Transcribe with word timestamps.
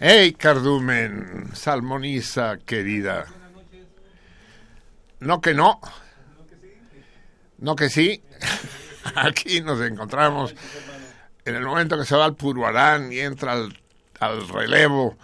Hey, 0.00 0.32
Cardumen, 0.34 1.50
salmoniza 1.54 2.58
querida. 2.58 3.26
No 5.18 5.40
que 5.40 5.54
no. 5.54 5.80
No 7.58 7.74
que 7.74 7.90
sí. 7.90 8.22
Aquí 9.16 9.60
nos 9.60 9.80
encontramos 9.80 10.54
en 11.44 11.56
el 11.56 11.64
momento 11.64 11.98
que 11.98 12.04
se 12.04 12.14
va 12.14 12.26
al 12.26 12.36
Puruarán 12.36 13.12
y 13.12 13.18
entra 13.18 13.54
al, 13.54 13.76
al 14.20 14.48
relevo 14.48 15.18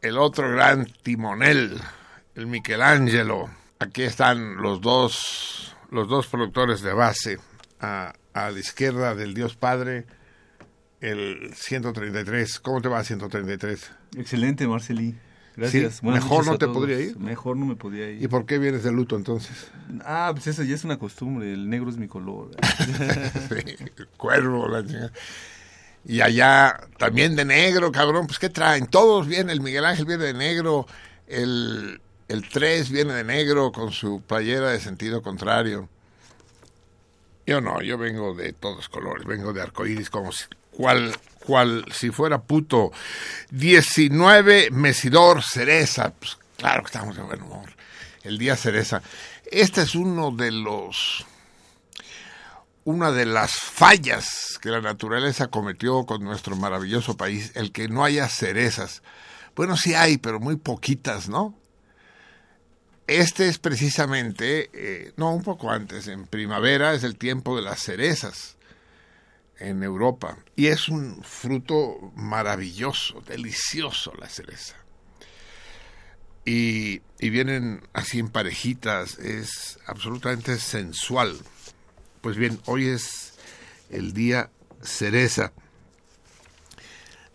el 0.00 0.18
otro 0.18 0.50
gran 0.50 0.86
timonel, 0.86 1.80
el 2.34 2.48
Michelangelo. 2.48 3.48
Aquí 3.78 4.02
están 4.02 4.56
los 4.56 4.80
dos, 4.80 5.76
los 5.92 6.08
dos 6.08 6.26
productores 6.26 6.80
de 6.80 6.94
base. 6.94 7.38
A, 7.78 8.12
a 8.34 8.50
la 8.50 8.58
izquierda 8.58 9.14
del 9.14 9.34
Dios 9.34 9.54
Padre, 9.54 10.04
el 11.00 11.52
133. 11.54 12.58
¿Cómo 12.60 12.80
te 12.80 12.88
va 12.88 13.02
133? 13.04 13.90
Excelente, 14.16 14.66
Marceli. 14.66 15.14
Gracias. 15.56 15.96
Sí, 15.96 16.06
mejor 16.06 16.46
no 16.46 16.52
te 16.52 16.66
todos. 16.66 16.76
podría 16.76 17.00
ir. 17.00 17.18
Mejor 17.18 17.56
no 17.56 17.66
me 17.66 17.74
podía 17.74 18.08
ir. 18.10 18.22
¿Y 18.22 18.28
por 18.28 18.46
qué 18.46 18.58
vienes 18.58 18.84
de 18.84 18.92
luto 18.92 19.16
entonces? 19.16 19.70
Ah, 20.04 20.30
pues 20.32 20.46
eso 20.46 20.62
ya 20.62 20.76
es 20.76 20.84
una 20.84 20.98
costumbre. 20.98 21.52
El 21.52 21.68
negro 21.68 21.90
es 21.90 21.96
mi 21.96 22.06
color. 22.06 22.50
Sí, 23.48 23.74
cuervo, 24.16 24.68
la 24.68 24.84
chingada. 24.86 25.12
Y 26.04 26.20
allá 26.20 26.78
también 26.96 27.34
de 27.34 27.44
negro, 27.44 27.90
cabrón. 27.90 28.26
Pues 28.26 28.38
¿qué 28.38 28.48
traen? 28.50 28.86
Todos 28.86 29.26
vienen. 29.26 29.50
El 29.50 29.60
Miguel 29.60 29.84
Ángel 29.84 30.06
viene 30.06 30.24
de 30.24 30.34
negro. 30.34 30.86
El, 31.26 32.00
el 32.28 32.48
3 32.48 32.90
viene 32.90 33.12
de 33.14 33.24
negro 33.24 33.72
con 33.72 33.90
su 33.90 34.20
playera 34.22 34.70
de 34.70 34.78
sentido 34.78 35.22
contrario. 35.22 35.88
Yo 37.46 37.60
no, 37.60 37.82
yo 37.82 37.98
vengo 37.98 38.32
de 38.34 38.52
todos 38.52 38.88
colores. 38.88 39.26
Vengo 39.26 39.52
de 39.52 39.62
arcoíris 39.62 40.08
como 40.08 40.30
si, 40.30 40.44
cual, 40.78 41.12
cual 41.44 41.84
si 41.92 42.10
fuera 42.10 42.40
puto. 42.40 42.92
19 43.50 44.70
Mesidor 44.70 45.42
Cereza. 45.42 46.10
Pues 46.10 46.38
claro 46.56 46.82
que 46.82 46.86
estamos 46.86 47.16
de 47.16 47.22
buen 47.22 47.42
humor. 47.42 47.70
El 48.22 48.38
día 48.38 48.56
Cereza. 48.56 49.02
Este 49.50 49.82
es 49.82 49.94
uno 49.96 50.30
de 50.30 50.52
los 50.52 51.26
una 52.84 53.10
de 53.10 53.26
las 53.26 53.52
fallas 53.52 54.58
que 54.62 54.70
la 54.70 54.80
naturaleza 54.80 55.48
cometió 55.48 56.06
con 56.06 56.24
nuestro 56.24 56.56
maravilloso 56.56 57.18
país, 57.18 57.52
el 57.54 57.70
que 57.70 57.88
no 57.88 58.02
haya 58.02 58.28
cerezas. 58.28 59.02
Bueno, 59.54 59.76
sí 59.76 59.92
hay, 59.92 60.16
pero 60.16 60.40
muy 60.40 60.56
poquitas, 60.56 61.28
¿no? 61.28 61.54
Este 63.06 63.48
es 63.48 63.58
precisamente, 63.58 64.70
eh, 64.72 65.12
no, 65.16 65.34
un 65.34 65.42
poco 65.42 65.70
antes, 65.70 66.08
en 66.08 66.26
primavera 66.26 66.94
es 66.94 67.02
el 67.04 67.16
tiempo 67.16 67.56
de 67.56 67.62
las 67.62 67.82
cerezas 67.82 68.57
en 69.58 69.82
Europa. 69.82 70.38
Y 70.56 70.66
es 70.66 70.88
un 70.88 71.22
fruto 71.22 72.12
maravilloso, 72.14 73.20
delicioso 73.22 74.12
la 74.18 74.28
cereza. 74.28 74.76
Y, 76.44 77.02
vienen 77.20 77.82
así 77.92 78.20
en 78.20 78.30
parejitas, 78.30 79.18
es 79.18 79.78
absolutamente 79.86 80.58
sensual. 80.58 81.36
Pues 82.22 82.36
bien, 82.36 82.58
hoy 82.64 82.88
es 82.88 83.34
el 83.90 84.14
día 84.14 84.50
cereza. 84.80 85.52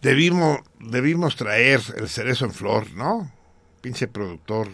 Debimos, 0.01 0.61
debimos 0.79 1.35
traer 1.35 1.81
el 1.95 2.09
cerezo 2.09 2.45
en 2.45 2.53
flor, 2.53 2.91
¿no? 2.93 3.31
Pinche 3.81 4.07
productor 4.07 4.69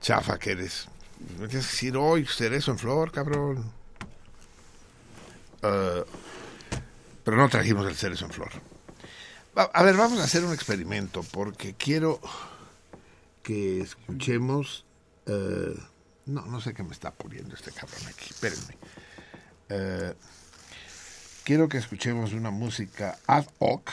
chafa 0.00 0.38
que 0.38 0.52
eres. 0.52 0.88
Me 1.38 1.46
tienes 1.46 1.66
que 1.66 1.72
decir 1.72 1.96
hoy 1.96 2.24
cerezo 2.24 2.70
en 2.70 2.78
flor, 2.78 3.12
cabrón. 3.12 3.79
Ah, 5.62 6.04
pero 7.24 7.36
no 7.36 7.48
trajimos 7.48 7.86
el 7.86 7.94
cerezo 7.94 8.26
en 8.26 8.32
flor. 8.32 8.50
A 9.54 9.82
ver, 9.82 9.96
vamos 9.96 10.20
a 10.20 10.24
hacer 10.24 10.44
un 10.44 10.54
experimento 10.54 11.22
porque 11.22 11.74
quiero 11.74 12.20
que 13.42 13.80
escuchemos. 13.80 14.84
eh, 15.26 15.74
no, 16.26 16.46
no 16.46 16.60
sé 16.60 16.72
qué 16.74 16.82
me 16.82 16.92
está 16.92 17.10
poniendo 17.10 17.54
este 17.54 17.72
cabrón 17.72 18.00
aquí. 18.08 18.26
Espérenme. 18.30 18.76
Eh, 19.68 20.14
quiero 21.44 21.68
que 21.68 21.78
escuchemos 21.78 22.32
una 22.32 22.50
música 22.50 23.18
ad 23.26 23.46
hoc 23.58 23.90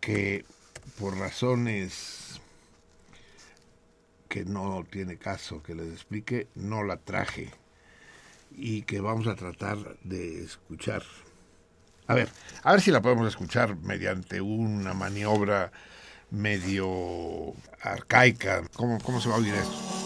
que 0.00 0.44
por 0.98 1.16
razones 1.18 2.40
que 4.28 4.44
no 4.44 4.84
tiene 4.90 5.16
caso 5.16 5.62
que 5.62 5.74
les 5.74 5.92
explique, 5.92 6.48
no 6.54 6.82
la 6.82 6.96
traje. 6.98 7.50
Y 8.58 8.82
que 8.82 9.00
vamos 9.00 9.26
a 9.28 9.36
tratar 9.36 9.78
de 10.02 10.42
escuchar. 10.42 11.02
A 12.08 12.14
ver, 12.14 12.28
a 12.62 12.72
ver 12.72 12.80
si 12.80 12.90
la 12.90 13.00
podemos 13.00 13.28
escuchar 13.28 13.76
mediante 13.76 14.40
una 14.40 14.94
maniobra 14.94 15.70
medio 16.30 17.54
arcaica. 17.80 18.62
¿Cómo, 18.74 18.98
cómo 19.00 19.20
se 19.20 19.28
va 19.28 19.36
a 19.36 19.38
oír 19.38 19.54
esto? 19.54 19.98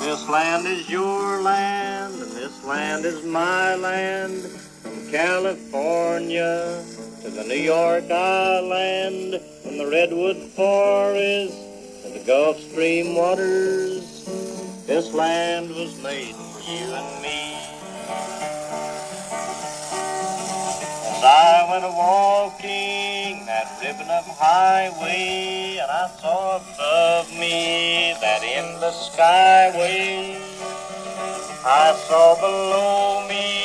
This 0.00 0.28
land 0.28 0.66
is 0.66 0.88
your 0.88 1.42
land, 1.42 2.14
and 2.14 2.32
this 2.32 2.64
land 2.64 3.04
is 3.04 3.24
my 3.24 3.74
land. 3.74 4.44
From 4.94 5.10
California 5.10 6.84
to 7.22 7.28
the 7.28 7.42
New 7.48 7.58
York 7.58 8.08
Island, 8.12 9.40
from 9.64 9.76
the 9.76 9.88
Redwood 9.88 10.36
Forest 10.36 11.58
to 12.04 12.10
the 12.10 12.22
Gulf 12.24 12.60
Stream 12.60 13.16
waters. 13.16 14.24
This 14.86 15.12
land 15.12 15.70
was 15.70 16.00
made 16.00 16.36
for 16.36 16.60
you 16.70 16.94
and 16.94 17.22
me. 17.22 17.58
As 21.10 21.24
I 21.24 21.66
went 21.72 21.84
a 21.84 21.90
walking 21.90 23.46
that 23.46 23.76
ribbon 23.82 24.08
of 24.08 24.24
highway, 24.38 25.78
and 25.82 25.90
I 25.90 26.08
saw 26.20 26.58
above 26.58 27.32
me 27.32 28.14
that 28.20 28.44
endless 28.44 29.10
skyway. 29.10 30.38
I 31.66 31.94
saw 32.06 32.36
below 32.36 33.26
me 33.28 33.63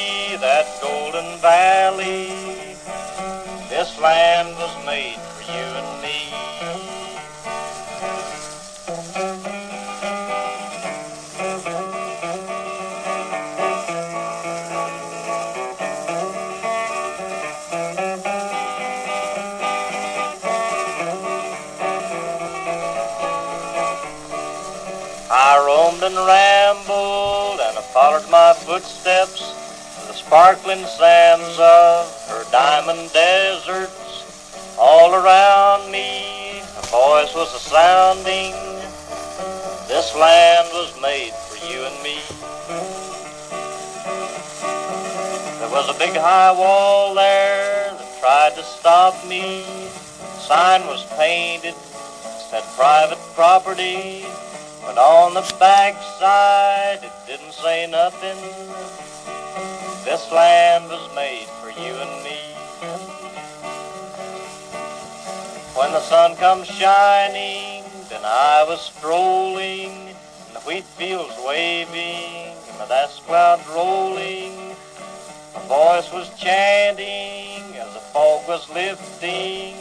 valley. 1.42 2.28
This 3.70 4.00
land 4.00 4.56
was 4.58 4.86
made 4.86 5.18
for 5.18 5.52
you 5.52 5.66
and 5.80 6.02
me. 6.02 6.34
I 25.32 25.64
roamed 25.66 26.02
and 26.04 26.16
rambled, 26.16 27.60
and 27.60 27.78
I 27.78 27.82
followed 27.94 28.30
my 28.30 28.54
footsteps 28.54 29.49
sparkling 30.30 30.86
sands 30.86 31.58
of 31.58 32.06
her 32.30 32.44
diamond 32.52 33.12
deserts. 33.12 34.78
All 34.78 35.16
around 35.16 35.92
me, 35.92 36.60
a 36.60 36.86
voice 36.86 37.34
was 37.34 37.52
a 37.56 37.58
sounding. 37.58 38.54
This 39.88 40.14
land 40.14 40.70
was 40.72 40.94
made 41.02 41.34
for 41.34 41.58
you 41.66 41.82
and 41.82 42.04
me. 42.04 42.22
There 45.58 45.72
was 45.72 45.90
a 45.90 45.98
big 45.98 46.16
high 46.16 46.52
wall 46.52 47.16
there 47.16 47.90
that 47.90 48.20
tried 48.20 48.54
to 48.56 48.64
stop 48.64 49.16
me. 49.26 49.64
The 49.64 50.42
Sign 50.46 50.82
was 50.86 51.08
painted, 51.18 51.74
said 51.74 52.62
private 52.78 53.18
property. 53.34 54.28
But 54.86 55.00
on 55.00 55.34
the 55.34 55.56
backside, 55.60 57.04
it 57.04 57.12
didn't 57.26 57.54
say 57.54 57.88
nothing. 57.90 58.99
This 60.10 60.32
land 60.32 60.86
was 60.86 61.08
made 61.16 61.46
for 61.62 61.70
you 61.70 61.94
and 61.94 62.24
me. 62.24 62.42
When 65.78 65.92
the 65.92 66.00
sun 66.00 66.36
comes 66.36 66.66
shining, 66.66 67.84
then 68.10 68.22
I 68.26 68.66
was 68.68 68.82
strolling, 68.82 70.10
and 70.10 70.56
the 70.56 70.62
wheat 70.62 70.84
fields 70.84 71.36
waving, 71.46 72.56
and 72.72 72.80
the 72.80 72.88
dust 72.88 73.24
clouds 73.28 73.62
rolling. 73.68 74.76
A 75.54 75.60
voice 75.68 76.12
was 76.12 76.36
chanting 76.40 77.78
as 77.78 77.94
the 77.94 78.02
fog 78.10 78.48
was 78.48 78.68
lifting. 78.72 79.76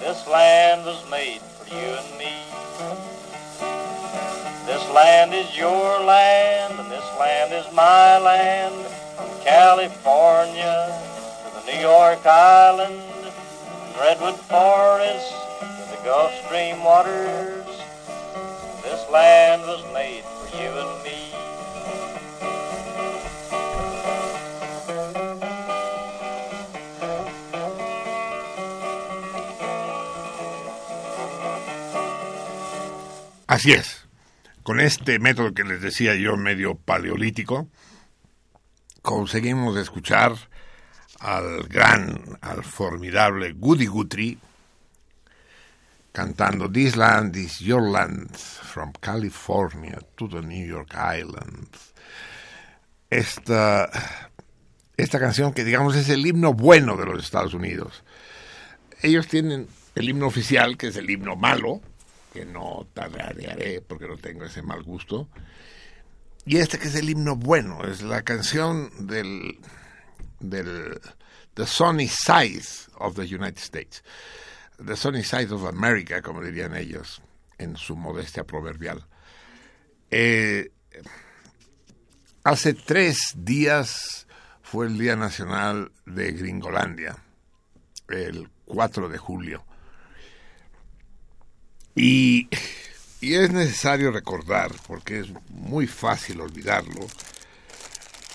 This 0.00 0.26
land 0.28 0.86
was 0.86 1.04
made 1.10 1.42
for 1.42 1.68
you 1.68 1.76
and 1.76 2.16
me. 2.16 2.40
This 4.64 4.88
land 4.88 5.34
is 5.34 5.54
your 5.58 6.00
land, 6.04 6.80
and 6.80 6.90
this 6.90 7.04
land 7.18 7.52
is 7.52 7.70
my 7.74 8.18
land. 8.18 8.99
From 9.20 9.44
California 9.44 10.98
to 11.44 11.60
the 11.60 11.72
New 11.72 11.80
York 11.80 12.24
Island, 12.24 13.02
from 13.28 14.00
Redwood 14.00 14.40
Forest 14.48 15.34
to 15.60 15.96
the 15.96 16.00
Gulf 16.04 16.32
Stream 16.46 16.82
waters. 16.82 17.66
This 18.82 19.04
land 19.10 19.60
was 19.62 19.84
made 19.92 20.24
for 20.24 20.56
you 20.56 20.70
and 20.70 21.04
me. 21.04 21.20
Así 33.46 33.72
es. 33.72 34.06
Con 34.62 34.80
este 34.80 35.18
método 35.18 35.52
que 35.52 35.64
les 35.64 35.82
decía 35.82 36.14
yo, 36.14 36.38
medio 36.38 36.76
paleolítico, 36.76 37.68
conseguimos 39.02 39.76
escuchar 39.76 40.34
al 41.20 41.64
gran, 41.64 42.38
al 42.40 42.64
formidable 42.64 43.52
Goody 43.52 43.86
Guthrie 43.86 44.38
cantando 46.12 46.70
This 46.70 46.96
land 46.96 47.36
is 47.36 47.60
your 47.60 47.82
land, 47.82 48.36
from 48.36 48.92
California 49.00 49.98
to 50.16 50.28
the 50.28 50.42
New 50.42 50.66
York 50.66 50.94
Island. 50.94 51.68
Esta, 53.08 53.90
esta 54.96 55.18
canción 55.18 55.52
que 55.52 55.64
digamos 55.64 55.96
es 55.96 56.08
el 56.08 56.26
himno 56.26 56.54
bueno 56.54 56.96
de 56.96 57.06
los 57.06 57.22
Estados 57.22 57.54
Unidos. 57.54 58.04
Ellos 59.02 59.26
tienen 59.28 59.66
el 59.94 60.08
himno 60.08 60.26
oficial, 60.26 60.76
que 60.76 60.88
es 60.88 60.96
el 60.96 61.10
himno 61.10 61.36
malo, 61.36 61.80
que 62.32 62.44
no 62.44 62.86
tararearé 62.94 63.80
porque 63.80 64.06
no 64.06 64.16
tengo 64.16 64.44
ese 64.44 64.62
mal 64.62 64.82
gusto. 64.82 65.28
Y 66.50 66.56
este 66.56 66.80
que 66.80 66.88
es 66.88 66.96
el 66.96 67.08
himno 67.08 67.36
bueno, 67.36 67.84
es 67.84 68.02
la 68.02 68.22
canción 68.22 68.90
del, 69.06 69.60
del 70.40 71.00
The 71.54 71.64
Sunny 71.64 72.08
Side 72.08 72.64
of 72.96 73.14
the 73.14 73.22
United 73.22 73.58
States. 73.58 74.02
The 74.84 74.96
Sunny 74.96 75.22
Side 75.22 75.52
of 75.52 75.64
America, 75.64 76.20
como 76.20 76.42
dirían 76.42 76.74
ellos, 76.74 77.22
en 77.58 77.76
su 77.76 77.94
modestia 77.94 78.42
proverbial. 78.42 79.06
Eh, 80.10 80.72
hace 82.42 82.74
tres 82.74 83.32
días 83.36 84.26
fue 84.60 84.88
el 84.88 84.98
Día 84.98 85.14
Nacional 85.14 85.92
de 86.04 86.32
Gringolandia, 86.32 87.16
el 88.08 88.50
4 88.64 89.08
de 89.08 89.18
julio. 89.18 89.64
Y, 91.94 92.48
y, 93.20 93.34
es 93.34 93.50
necesario 93.50 94.10
recordar, 94.10 94.72
porque 94.86 95.20
es 95.20 95.28
muy 95.48 95.86
fácil 95.86 96.40
olvidarlo, 96.40 97.06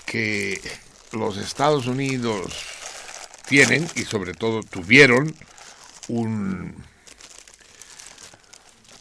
que 0.06 0.62
los 1.12 1.38
Estados 1.38 1.88
Unidos 1.88 2.66
tienen 3.48 3.88
y 3.96 4.04
sobre 4.04 4.34
todo 4.34 4.64
tuvieron 4.64 5.36
un, 6.08 6.76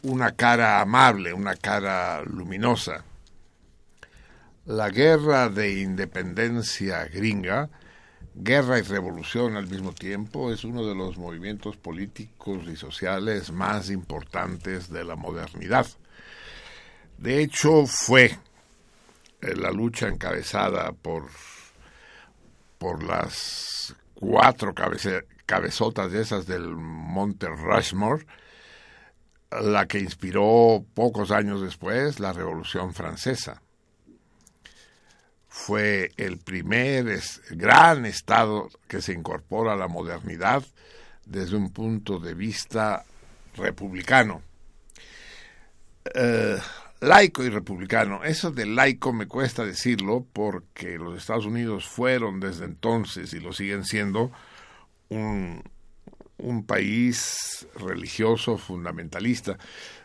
una 0.03 0.31
cara 0.31 0.81
amable, 0.81 1.33
una 1.33 1.55
cara 1.55 2.21
luminosa. 2.23 3.03
La 4.65 4.89
guerra 4.89 5.49
de 5.49 5.79
independencia 5.79 7.05
gringa, 7.05 7.69
guerra 8.35 8.79
y 8.79 8.81
revolución 8.81 9.55
al 9.55 9.67
mismo 9.67 9.93
tiempo, 9.93 10.51
es 10.51 10.63
uno 10.63 10.85
de 10.85 10.93
los 10.93 11.17
movimientos 11.17 11.77
políticos 11.77 12.63
y 12.67 12.75
sociales 12.75 13.51
más 13.51 13.89
importantes 13.89 14.89
de 14.89 15.05
la 15.05 15.15
modernidad. 15.15 15.87
De 17.17 17.41
hecho, 17.41 17.85
fue 17.85 18.37
la 19.41 19.71
lucha 19.71 20.07
encabezada 20.07 20.91
por, 20.91 21.29
por 22.77 23.03
las 23.03 23.95
cuatro 24.15 24.73
cabezotas 25.45 26.11
de 26.11 26.21
esas 26.21 26.45
del 26.45 26.67
Monte 26.75 27.47
Rushmore, 27.47 28.25
la 29.61 29.87
que 29.87 29.99
inspiró 29.99 30.83
pocos 30.93 31.31
años 31.31 31.61
después 31.61 32.19
la 32.19 32.33
Revolución 32.33 32.93
Francesa. 32.93 33.61
Fue 35.57 36.11
el 36.17 36.37
primer 36.37 37.19
gran 37.49 38.05
Estado 38.05 38.69
que 38.89 39.01
se 39.01 39.13
incorpora 39.13 39.71
a 39.71 39.77
la 39.77 39.87
modernidad 39.87 40.63
desde 41.25 41.55
un 41.55 41.71
punto 41.71 42.19
de 42.19 42.33
vista 42.33 43.05
republicano. 43.55 44.43
Eh, 46.13 46.57
laico 46.99 47.41
y 47.41 47.49
republicano. 47.49 48.25
Eso 48.25 48.51
de 48.51 48.65
laico 48.65 49.13
me 49.13 49.27
cuesta 49.27 49.65
decirlo 49.65 50.27
porque 50.33 50.97
los 50.97 51.17
Estados 51.17 51.45
Unidos 51.45 51.87
fueron 51.87 52.41
desde 52.41 52.65
entonces 52.65 53.33
y 53.33 53.39
lo 53.39 53.53
siguen 53.53 53.85
siendo 53.85 54.31
un 55.09 56.65
país 56.67 57.65
religioso 57.79 58.57
fundamentalista. 58.57 59.57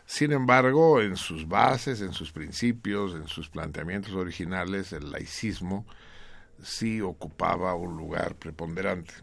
Sin 0.05 0.33
embargo, 0.33 1.01
en 1.01 1.15
sus 1.15 1.47
bases, 1.47 2.01
en 2.01 2.13
sus 2.13 2.31
principios, 2.31 3.13
en 3.13 3.27
sus 3.27 3.49
planteamientos 3.49 4.13
originales, 4.13 4.91
el 4.93 5.11
laicismo 5.11 5.85
sí 6.61 7.01
ocupaba 7.01 7.75
un 7.75 7.97
lugar 7.97 8.35
preponderante. 8.35 9.13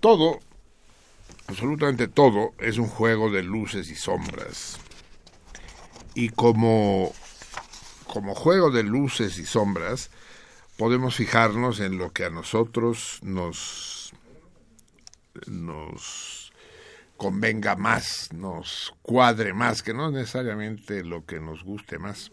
Todo, 0.00 0.40
absolutamente 1.46 2.08
todo, 2.08 2.52
es 2.58 2.78
un 2.78 2.88
juego 2.88 3.30
de 3.30 3.42
luces 3.42 3.90
y 3.90 3.94
sombras. 3.94 4.78
Y 6.14 6.30
como, 6.30 7.12
como 8.06 8.34
juego 8.34 8.70
de 8.70 8.82
luces 8.82 9.38
y 9.38 9.44
sombras, 9.44 10.10
podemos 10.76 11.14
fijarnos 11.14 11.80
en 11.80 11.98
lo 11.98 12.12
que 12.12 12.24
a 12.24 12.30
nosotros 12.30 13.18
nos, 13.22 14.12
nos 15.46 16.39
convenga 17.20 17.76
más, 17.76 18.32
nos 18.32 18.94
cuadre 19.02 19.52
más, 19.52 19.82
que 19.82 19.92
no 19.92 20.06
es 20.06 20.14
necesariamente 20.14 21.04
lo 21.04 21.26
que 21.26 21.38
nos 21.38 21.62
guste 21.64 21.98
más. 21.98 22.32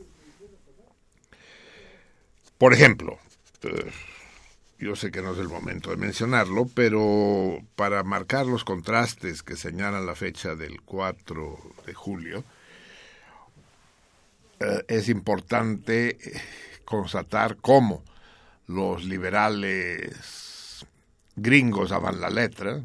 Por 2.58 2.74
ejemplo, 2.74 3.20
eh, 3.63 3.91
yo 4.79 4.96
sé 4.96 5.12
que 5.12 5.22
no 5.22 5.34
es 5.34 5.39
el 5.39 5.50
momento 5.50 5.89
de 5.89 5.98
mencionarlo, 5.98 6.70
pero 6.74 7.60
para 7.75 8.01
marcar 8.03 8.46
los 8.46 8.63
contrastes 8.63 9.44
que 9.44 9.58
señalan 9.58 10.06
la 10.06 10.15
fecha 10.15 10.56
del 10.56 10.82
4 10.82 11.60
de 11.86 11.94
julio, 11.94 12.46
eh, 14.62 14.86
es 14.88 15.10
importante 15.10 16.12
eh, 16.12 16.41
constatar 16.86 17.58
cómo 17.58 18.06
los 18.67 19.03
liberales 19.03 20.86
gringos 21.36 21.89
daban 21.89 22.22
la 22.22 22.29
letra, 22.29 22.82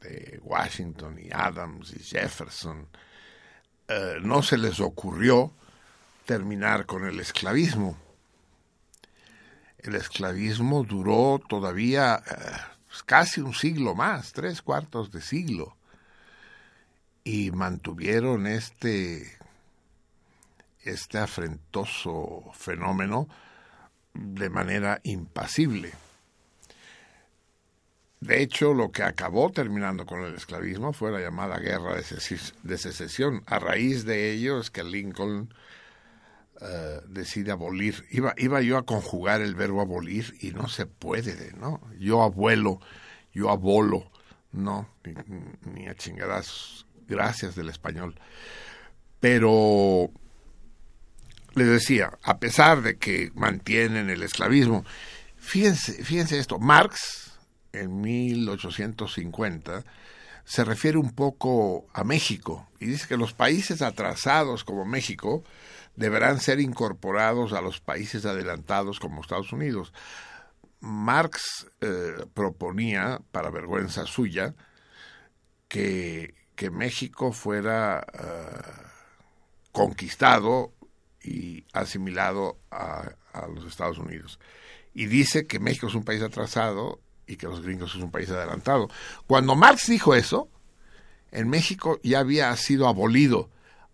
de 0.00 0.40
Washington 0.42 1.18
y 1.18 1.30
Adams 1.32 1.92
y 1.92 2.02
Jefferson, 2.02 2.88
eh, 3.88 4.18
no 4.22 4.42
se 4.42 4.56
les 4.56 4.80
ocurrió 4.80 5.52
terminar 6.24 6.86
con 6.86 7.04
el 7.04 7.18
esclavismo. 7.20 7.98
El 9.78 9.94
esclavismo 9.96 10.84
duró 10.84 11.40
todavía 11.48 12.22
eh, 12.30 12.34
casi 13.06 13.40
un 13.40 13.54
siglo 13.54 13.94
más, 13.94 14.32
tres 14.32 14.62
cuartos 14.62 15.10
de 15.10 15.20
siglo, 15.20 15.76
y 17.24 17.50
mantuvieron 17.50 18.46
este, 18.46 19.36
este 20.82 21.18
afrentoso 21.18 22.50
fenómeno 22.54 23.28
de 24.14 24.50
manera 24.50 25.00
impasible. 25.04 25.92
De 28.20 28.42
hecho, 28.42 28.74
lo 28.74 28.92
que 28.92 29.02
acabó 29.02 29.50
terminando 29.50 30.04
con 30.04 30.22
el 30.22 30.34
esclavismo 30.34 30.92
fue 30.92 31.10
la 31.10 31.20
llamada 31.20 31.58
guerra 31.58 31.94
de, 31.94 32.78
secesión. 32.78 33.42
A 33.46 33.58
raíz 33.58 34.04
de 34.04 34.30
ello 34.32 34.60
es 34.60 34.70
que 34.70 34.84
Lincoln 34.84 35.54
uh, 36.60 36.66
decide 37.08 37.50
abolir. 37.50 38.04
Iba, 38.10 38.34
iba 38.36 38.60
yo 38.60 38.76
a 38.76 38.84
conjugar 38.84 39.40
el 39.40 39.54
verbo 39.54 39.80
abolir 39.80 40.36
y 40.42 40.50
no 40.50 40.68
se 40.68 40.84
puede, 40.84 41.54
¿no? 41.54 41.80
Yo 41.98 42.22
abuelo, 42.22 42.80
yo 43.32 43.48
abolo, 43.48 44.10
no, 44.52 44.86
ni, 45.02 45.14
ni 45.72 45.88
a 45.88 45.94
chingadas, 45.94 46.84
gracias 47.08 47.54
del 47.54 47.70
español. 47.70 48.16
Pero 49.18 50.10
les 51.54 51.68
decía, 51.68 52.18
a 52.22 52.38
pesar 52.38 52.82
de 52.82 52.98
que 52.98 53.32
mantienen 53.34 54.10
el 54.10 54.22
esclavismo, 54.22 54.84
fíjense, 55.38 56.04
fíjense 56.04 56.38
esto, 56.38 56.58
Marx 56.58 57.19
en 57.72 58.00
1850 58.00 59.84
se 60.44 60.64
refiere 60.64 60.98
un 60.98 61.12
poco 61.12 61.86
a 61.92 62.04
México 62.04 62.66
y 62.80 62.86
dice 62.86 63.06
que 63.06 63.16
los 63.16 63.34
países 63.34 63.82
atrasados 63.82 64.64
como 64.64 64.84
México 64.84 65.44
deberán 65.96 66.40
ser 66.40 66.60
incorporados 66.60 67.52
a 67.52 67.60
los 67.60 67.80
países 67.80 68.24
adelantados 68.24 68.98
como 68.98 69.20
Estados 69.20 69.52
Unidos. 69.52 69.92
Marx 70.80 71.68
eh, 71.80 72.24
proponía, 72.32 73.20
para 73.32 73.50
vergüenza 73.50 74.06
suya, 74.06 74.54
que, 75.68 76.34
que 76.56 76.70
México 76.70 77.32
fuera 77.32 78.04
uh, 78.14 78.90
conquistado 79.72 80.72
y 81.22 81.64
asimilado 81.72 82.58
a, 82.70 83.12
los 83.54 83.64
Estados 83.64 83.98
Unidos. 83.98 84.40
Y 84.92 85.06
dice 85.06 85.46
que 85.46 85.60
México 85.60 85.86
es 85.86 85.94
un 85.94 86.04
país 86.04 86.22
atrasado 86.22 87.00
y 87.30 87.36
que 87.36 87.46
los 87.46 87.62
gringos 87.62 87.94
es 87.94 88.02
un 88.02 88.10
país 88.10 88.28
adelantado. 88.30 88.88
Cuando 89.26 89.54
Marx 89.54 89.86
dijo 89.86 90.14
eso, 90.14 90.48
en 91.30 91.48
México 91.48 92.00
ya 92.02 92.18
había 92.18 92.54
sido 92.56 92.88
abolido 92.88 93.48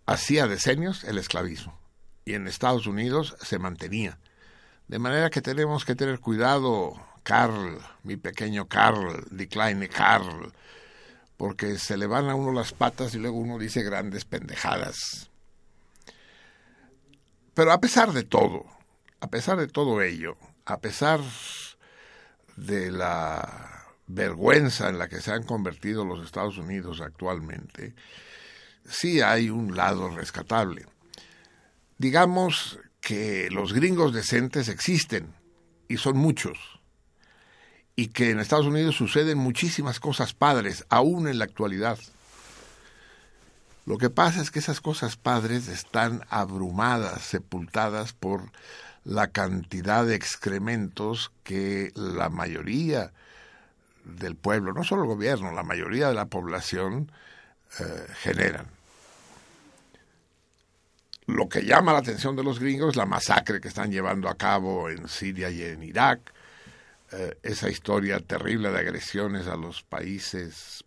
hacía 0.07 0.47
decenios 0.47 1.03
el 1.03 1.19
esclavismo 1.19 1.77
y 2.25 2.33
en 2.33 2.47
Estados 2.47 2.87
Unidos 2.87 3.35
se 3.41 3.59
mantenía. 3.59 4.17
De 4.87 4.99
manera 4.99 5.29
que 5.29 5.41
tenemos 5.41 5.85
que 5.85 5.95
tener 5.95 6.19
cuidado, 6.19 6.93
Carl, 7.23 7.79
mi 8.03 8.15
pequeño 8.15 8.67
Carl, 8.67 9.25
decline 9.29 9.87
Carl, 9.89 10.53
porque 11.35 11.77
se 11.77 11.97
le 11.97 12.07
van 12.07 12.29
a 12.29 12.35
uno 12.35 12.51
las 12.53 12.73
patas 12.73 13.13
y 13.13 13.19
luego 13.19 13.37
uno 13.37 13.59
dice 13.59 13.83
grandes 13.83 14.25
pendejadas. 14.25 15.29
Pero 17.53 17.71
a 17.71 17.79
pesar 17.79 18.13
de 18.13 18.23
todo, 18.23 18.65
a 19.19 19.27
pesar 19.27 19.57
de 19.57 19.67
todo 19.67 20.01
ello, 20.01 20.37
a 20.65 20.79
pesar 20.79 21.19
de 22.57 22.91
la 22.91 23.85
vergüenza 24.07 24.89
en 24.89 24.97
la 24.97 25.07
que 25.07 25.21
se 25.21 25.31
han 25.31 25.43
convertido 25.43 26.03
los 26.03 26.25
Estados 26.25 26.57
Unidos 26.57 26.99
actualmente, 26.99 27.93
sí 28.85 29.21
hay 29.21 29.49
un 29.49 29.75
lado 29.77 30.09
rescatable. 30.09 30.85
Digamos 31.97 32.79
que 32.99 33.49
los 33.51 33.73
gringos 33.73 34.13
decentes 34.13 34.67
existen 34.67 35.33
y 35.87 35.97
son 35.97 36.17
muchos, 36.17 36.57
y 37.95 38.07
que 38.07 38.31
en 38.31 38.39
Estados 38.39 38.65
Unidos 38.65 38.95
suceden 38.95 39.37
muchísimas 39.37 39.99
cosas 39.99 40.33
padres, 40.33 40.85
aún 40.89 41.27
en 41.27 41.39
la 41.39 41.45
actualidad. 41.45 41.97
Lo 43.85 43.97
que 43.97 44.09
pasa 44.09 44.41
es 44.41 44.51
que 44.51 44.59
esas 44.59 44.81
cosas 44.81 45.15
padres 45.15 45.67
están 45.67 46.23
abrumadas, 46.29 47.21
sepultadas 47.21 48.13
por 48.13 48.51
la 49.07 49.27
cantidad 49.27 50.05
de 50.05 50.15
excrementos 50.15 51.31
que 51.45 51.93
la 51.95 52.29
mayoría 52.29 53.13
del 54.03 54.35
pueblo, 54.35 54.73
no 54.73 54.83
solo 54.83 55.03
el 55.03 55.07
gobierno, 55.07 55.53
la 55.53 55.63
mayoría 55.63 56.09
de 56.09 56.13
la 56.13 56.25
población 56.25 57.09
eh, 57.79 58.05
generan. 58.19 58.67
Lo 61.25 61.47
que 61.47 61.63
llama 61.63 61.93
la 61.93 61.99
atención 61.99 62.35
de 62.35 62.43
los 62.43 62.59
gringos 62.59 62.89
es 62.91 62.95
la 62.97 63.05
masacre 63.05 63.61
que 63.61 63.69
están 63.69 63.91
llevando 63.91 64.27
a 64.27 64.35
cabo 64.35 64.89
en 64.89 65.07
Siria 65.07 65.49
y 65.49 65.63
en 65.63 65.83
Irak, 65.83 66.33
eh, 67.13 67.37
esa 67.43 67.69
historia 67.69 68.19
terrible 68.19 68.71
de 68.71 68.79
agresiones 68.79 69.47
a 69.47 69.55
los 69.55 69.83
países 69.83 70.83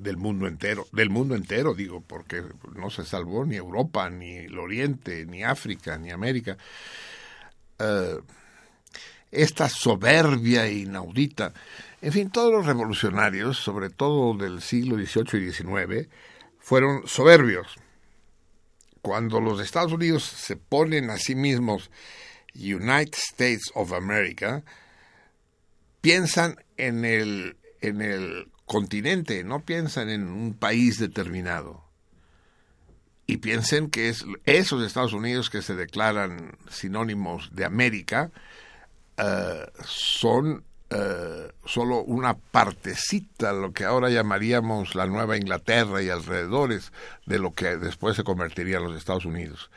del 0.00 0.16
mundo 0.16 0.46
entero, 0.46 0.86
del 0.92 1.10
mundo 1.10 1.34
entero 1.34 1.74
digo, 1.74 2.00
porque 2.00 2.42
no 2.74 2.90
se 2.90 3.04
salvó 3.04 3.44
ni 3.44 3.56
Europa, 3.56 4.08
ni 4.10 4.36
el 4.36 4.58
Oriente, 4.58 5.26
ni 5.26 5.44
África, 5.44 5.98
ni 5.98 6.10
América. 6.10 6.56
Uh, 7.78 8.22
esta 9.30 9.68
soberbia 9.68 10.68
inaudita, 10.68 11.52
en 12.00 12.12
fin, 12.12 12.30
todos 12.30 12.52
los 12.52 12.66
revolucionarios, 12.66 13.58
sobre 13.58 13.90
todo 13.90 14.34
del 14.34 14.62
siglo 14.62 14.96
XVIII 14.96 15.48
y 15.48 15.52
XIX, 15.52 16.08
fueron 16.58 17.06
soberbios. 17.06 17.76
Cuando 19.02 19.40
los 19.40 19.60
Estados 19.60 19.92
Unidos 19.92 20.24
se 20.24 20.56
ponen 20.56 21.10
a 21.10 21.18
sí 21.18 21.34
mismos 21.34 21.90
United 22.54 23.14
States 23.14 23.70
of 23.74 23.92
America, 23.92 24.62
piensan 26.00 26.56
en 26.76 27.04
el, 27.04 27.56
en 27.80 28.00
el 28.00 28.48
continente, 28.68 29.42
no 29.42 29.64
piensan 29.64 30.10
en 30.10 30.28
un 30.28 30.54
país 30.54 31.00
determinado. 31.00 31.82
Y 33.26 33.38
piensen 33.38 33.90
que 33.90 34.08
es 34.08 34.24
esos 34.44 34.84
Estados 34.84 35.12
Unidos 35.12 35.50
que 35.50 35.62
se 35.62 35.74
declaran 35.74 36.56
sinónimos 36.70 37.50
de 37.52 37.64
América 37.64 38.30
uh, 39.18 39.82
son 39.84 40.64
uh, 40.90 41.66
solo 41.66 42.02
una 42.04 42.34
partecita, 42.34 43.52
lo 43.52 43.72
que 43.72 43.84
ahora 43.84 44.08
llamaríamos 44.08 44.94
la 44.94 45.06
Nueva 45.06 45.36
Inglaterra 45.36 46.00
y 46.00 46.08
alrededores 46.08 46.92
de 47.26 47.38
lo 47.38 47.52
que 47.52 47.76
después 47.76 48.16
se 48.16 48.24
convertiría 48.24 48.78
en 48.78 48.84
los 48.84 48.96
Estados 48.96 49.24
Unidos. 49.24 49.70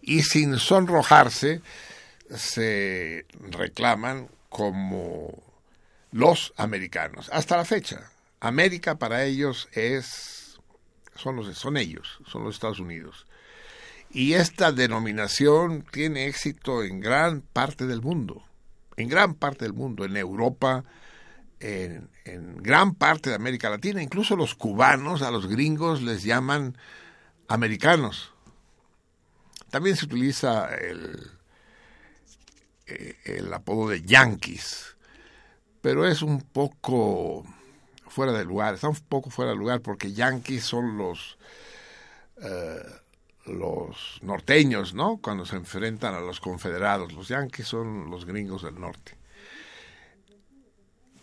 Y 0.00 0.22
sin 0.22 0.58
sonrojarse, 0.58 1.60
se 2.30 3.26
reclaman 3.50 4.28
como 4.48 5.42
los 6.12 6.52
americanos, 6.56 7.30
hasta 7.32 7.56
la 7.56 7.64
fecha. 7.64 8.11
América 8.42 8.98
para 8.98 9.24
ellos 9.24 9.68
es 9.72 10.58
son, 11.14 11.36
los, 11.36 11.56
son 11.56 11.76
ellos, 11.76 12.18
son 12.26 12.42
los 12.42 12.56
Estados 12.56 12.80
Unidos. 12.80 13.26
Y 14.10 14.34
esta 14.34 14.72
denominación 14.72 15.86
tiene 15.90 16.26
éxito 16.26 16.82
en 16.82 16.98
gran 16.98 17.42
parte 17.42 17.86
del 17.86 18.02
mundo, 18.02 18.44
en 18.96 19.08
gran 19.08 19.34
parte 19.34 19.64
del 19.64 19.74
mundo, 19.74 20.04
en 20.04 20.16
Europa, 20.16 20.84
en, 21.60 22.10
en, 22.24 22.56
gran 22.56 22.96
parte 22.96 23.30
de 23.30 23.36
América 23.36 23.70
Latina, 23.70 24.02
incluso 24.02 24.34
los 24.34 24.56
cubanos 24.56 25.22
a 25.22 25.30
los 25.30 25.46
gringos 25.46 26.02
les 26.02 26.24
llaman 26.24 26.76
americanos. 27.46 28.32
También 29.70 29.96
se 29.96 30.06
utiliza 30.06 30.74
el, 30.74 31.30
eh, 32.86 33.16
el 33.24 33.54
apodo 33.54 33.90
de 33.90 34.02
yankees, 34.02 34.96
pero 35.80 36.06
es 36.08 36.22
un 36.22 36.42
poco 36.42 37.44
fuera 38.12 38.32
de 38.32 38.44
lugar, 38.44 38.74
está 38.74 38.88
un 38.88 38.96
poco 39.08 39.30
fuera 39.30 39.52
de 39.52 39.56
lugar 39.56 39.80
porque 39.80 40.12
yankees 40.12 40.64
son 40.64 40.98
los 40.98 41.38
eh, 42.42 42.82
los 43.46 44.20
norteños, 44.22 44.94
¿no? 44.94 45.16
Cuando 45.16 45.44
se 45.44 45.56
enfrentan 45.56 46.14
a 46.14 46.20
los 46.20 46.40
confederados, 46.40 47.12
los 47.12 47.28
yankees 47.28 47.66
son 47.66 48.10
los 48.10 48.24
gringos 48.24 48.62
del 48.62 48.78
norte. 48.78 49.16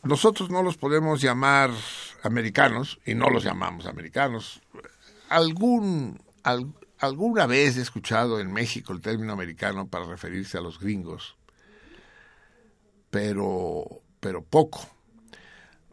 Nosotros 0.03 0.49
no 0.49 0.63
los 0.63 0.77
podemos 0.77 1.21
llamar 1.21 1.71
americanos 2.23 2.99
y 3.05 3.13
no 3.13 3.29
los 3.29 3.43
llamamos 3.43 3.85
americanos. 3.85 4.61
Algún, 5.29 6.21
al, 6.43 6.73
alguna 6.99 7.45
vez 7.45 7.77
he 7.77 7.81
escuchado 7.81 8.39
en 8.39 8.51
México 8.51 8.93
el 8.93 9.01
término 9.01 9.33
americano 9.33 9.87
para 9.87 10.05
referirse 10.05 10.57
a 10.57 10.61
los 10.61 10.79
gringos, 10.79 11.37
pero, 13.09 13.85
pero 14.19 14.41
poco. 14.41 14.98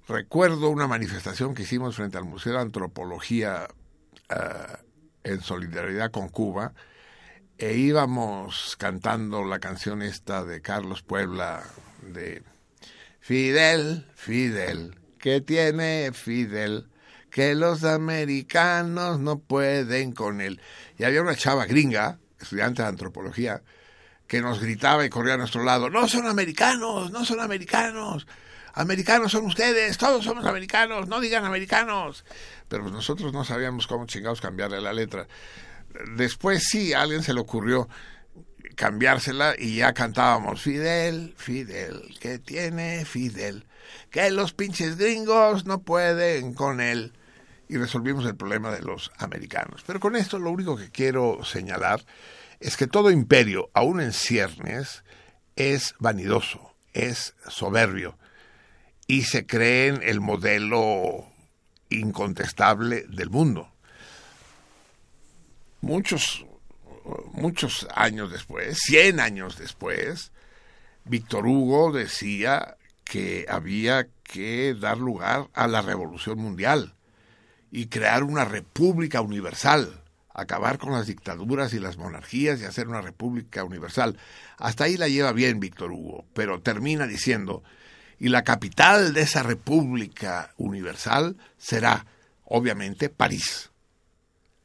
Recuerdo 0.09 0.69
una 0.69 0.87
manifestación 0.87 1.55
que 1.55 1.63
hicimos 1.63 1.97
frente 1.97 2.17
al 2.17 2.25
Museo 2.25 2.53
de 2.53 2.61
Antropología 2.61 3.67
uh, 4.31 4.77
en 5.25 5.41
solidaridad 5.41 6.13
con 6.13 6.29
Cuba 6.29 6.75
e 7.59 7.75
íbamos 7.75 8.77
cantando 8.79 9.45
la 9.45 9.59
canción 9.59 10.03
esta 10.03 10.45
de 10.45 10.63
Carlos 10.63 11.03
Puebla 11.03 11.65
de 12.03 12.45
Fidel, 13.19 14.07
Fidel, 14.15 14.95
que 15.19 15.41
tiene 15.41 16.13
Fidel, 16.13 16.87
que 17.29 17.57
los 17.57 17.83
americanos 17.83 19.19
no 19.19 19.41
pueden 19.41 20.13
con 20.13 20.41
él. 20.41 20.61
Y 20.99 21.05
había 21.05 21.23
una 21.23 21.35
chava 21.35 21.67
gringa, 21.67 22.21
estudiante 22.41 22.83
de 22.83 22.89
antropología, 22.89 23.63
que 24.29 24.41
nos 24.41 24.61
gritaba 24.61 25.05
y 25.05 25.11
corría 25.11 25.35
a 25.35 25.39
nuestro 25.39 25.65
lado, 25.65 25.91
no 25.91 26.07
son 26.07 26.27
americanos, 26.27 27.11
no 27.11 27.25
son 27.25 27.41
americanos, 27.41 28.29
americanos 28.77 29.33
son 29.33 29.47
ustedes, 29.47 29.97
todos 29.97 30.25
somos 30.25 30.45
americanos, 30.45 31.09
no 31.09 31.19
digan 31.21 31.45
americanos. 31.45 32.25
Pero 32.69 32.83
pues 32.83 32.95
nosotros 32.95 33.33
no 33.33 33.43
sabíamos 33.43 33.87
cómo 33.87 34.07
chingados 34.07 34.41
cambiarle 34.41 34.81
la 34.81 34.93
letra. 34.93 35.27
Después 36.15 36.65
sí, 36.69 36.93
a 36.93 37.01
alguien 37.03 37.23
se 37.23 37.33
le 37.33 37.41
ocurrió 37.41 37.89
cambiársela 38.75 39.55
y 39.59 39.77
ya 39.77 39.95
cantábamos 39.95 40.61
Fidel, 40.61 41.35
Fidel, 41.39 42.15
que 42.21 42.39
tiene 42.39 43.07
Fidel, 43.07 43.65
que 44.11 44.31
los 44.31 44.53
pinches 44.53 44.99
gringos 44.99 45.65
no 45.65 45.81
pueden 45.81 46.53
con 46.53 46.81
él. 46.81 47.15
Y 47.69 47.79
resolvimos 47.79 48.27
el 48.27 48.37
problema 48.37 48.71
de 48.71 48.83
los 48.83 49.11
americanos. 49.17 49.83
Pero 49.87 49.99
con 49.99 50.15
esto 50.15 50.39
lo 50.39 50.51
único 50.51 50.77
que 50.77 50.91
quiero 50.91 51.43
señalar 51.45 52.05
es 52.61 52.77
que 52.77 52.87
todo 52.87 53.11
imperio, 53.11 53.71
aún 53.73 54.01
en 54.01 54.13
ciernes, 54.13 55.03
es 55.57 55.95
vanidoso, 55.99 56.75
es 56.93 57.35
soberbio 57.49 58.19
y 59.07 59.23
se 59.23 59.47
creen 59.47 60.01
el 60.03 60.21
modelo 60.21 61.27
incontestable 61.91 63.05
del 63.09 63.31
mundo. 63.31 63.71
Muchos, 65.81 66.45
muchos 67.33 67.87
años 67.95 68.33
después, 68.33 68.79
100 68.81 69.21
años 69.21 69.59
después, 69.59 70.33
Víctor 71.05 71.47
Hugo 71.47 71.93
decía 71.93 72.77
que 73.05 73.47
había 73.49 74.09
que 74.25 74.75
dar 74.75 74.99
lugar 74.99 75.49
a 75.55 75.69
la 75.69 75.83
revolución 75.83 76.39
mundial 76.39 76.95
y 77.71 77.87
crear 77.87 78.25
una 78.25 78.45
república 78.45 79.21
universal, 79.21 80.03
acabar 80.35 80.79
con 80.79 80.93
las 80.93 81.07
dictaduras 81.07 81.73
y 81.73 81.79
las 81.79 81.97
monarquías 81.97 82.61
y 82.61 82.65
hacer 82.65 82.89
una 82.89 83.01
república 83.01 83.63
universal. 83.63 84.19
Hasta 84.59 84.85
ahí 84.85 84.97
la 84.97 85.09
lleva 85.09 85.33
bien 85.33 85.61
Víctor 85.61 85.93
Hugo, 85.93 86.25
pero 86.35 86.61
termina 86.61 87.07
diciendo 87.07 87.63
y 88.19 88.29
la 88.29 88.45
capital 88.45 89.13
de 89.13 89.23
esa 89.23 89.43
República 89.43 90.53
Universal 90.57 91.37
será, 91.59 92.07
obviamente, 92.45 93.09
París. 93.09 93.71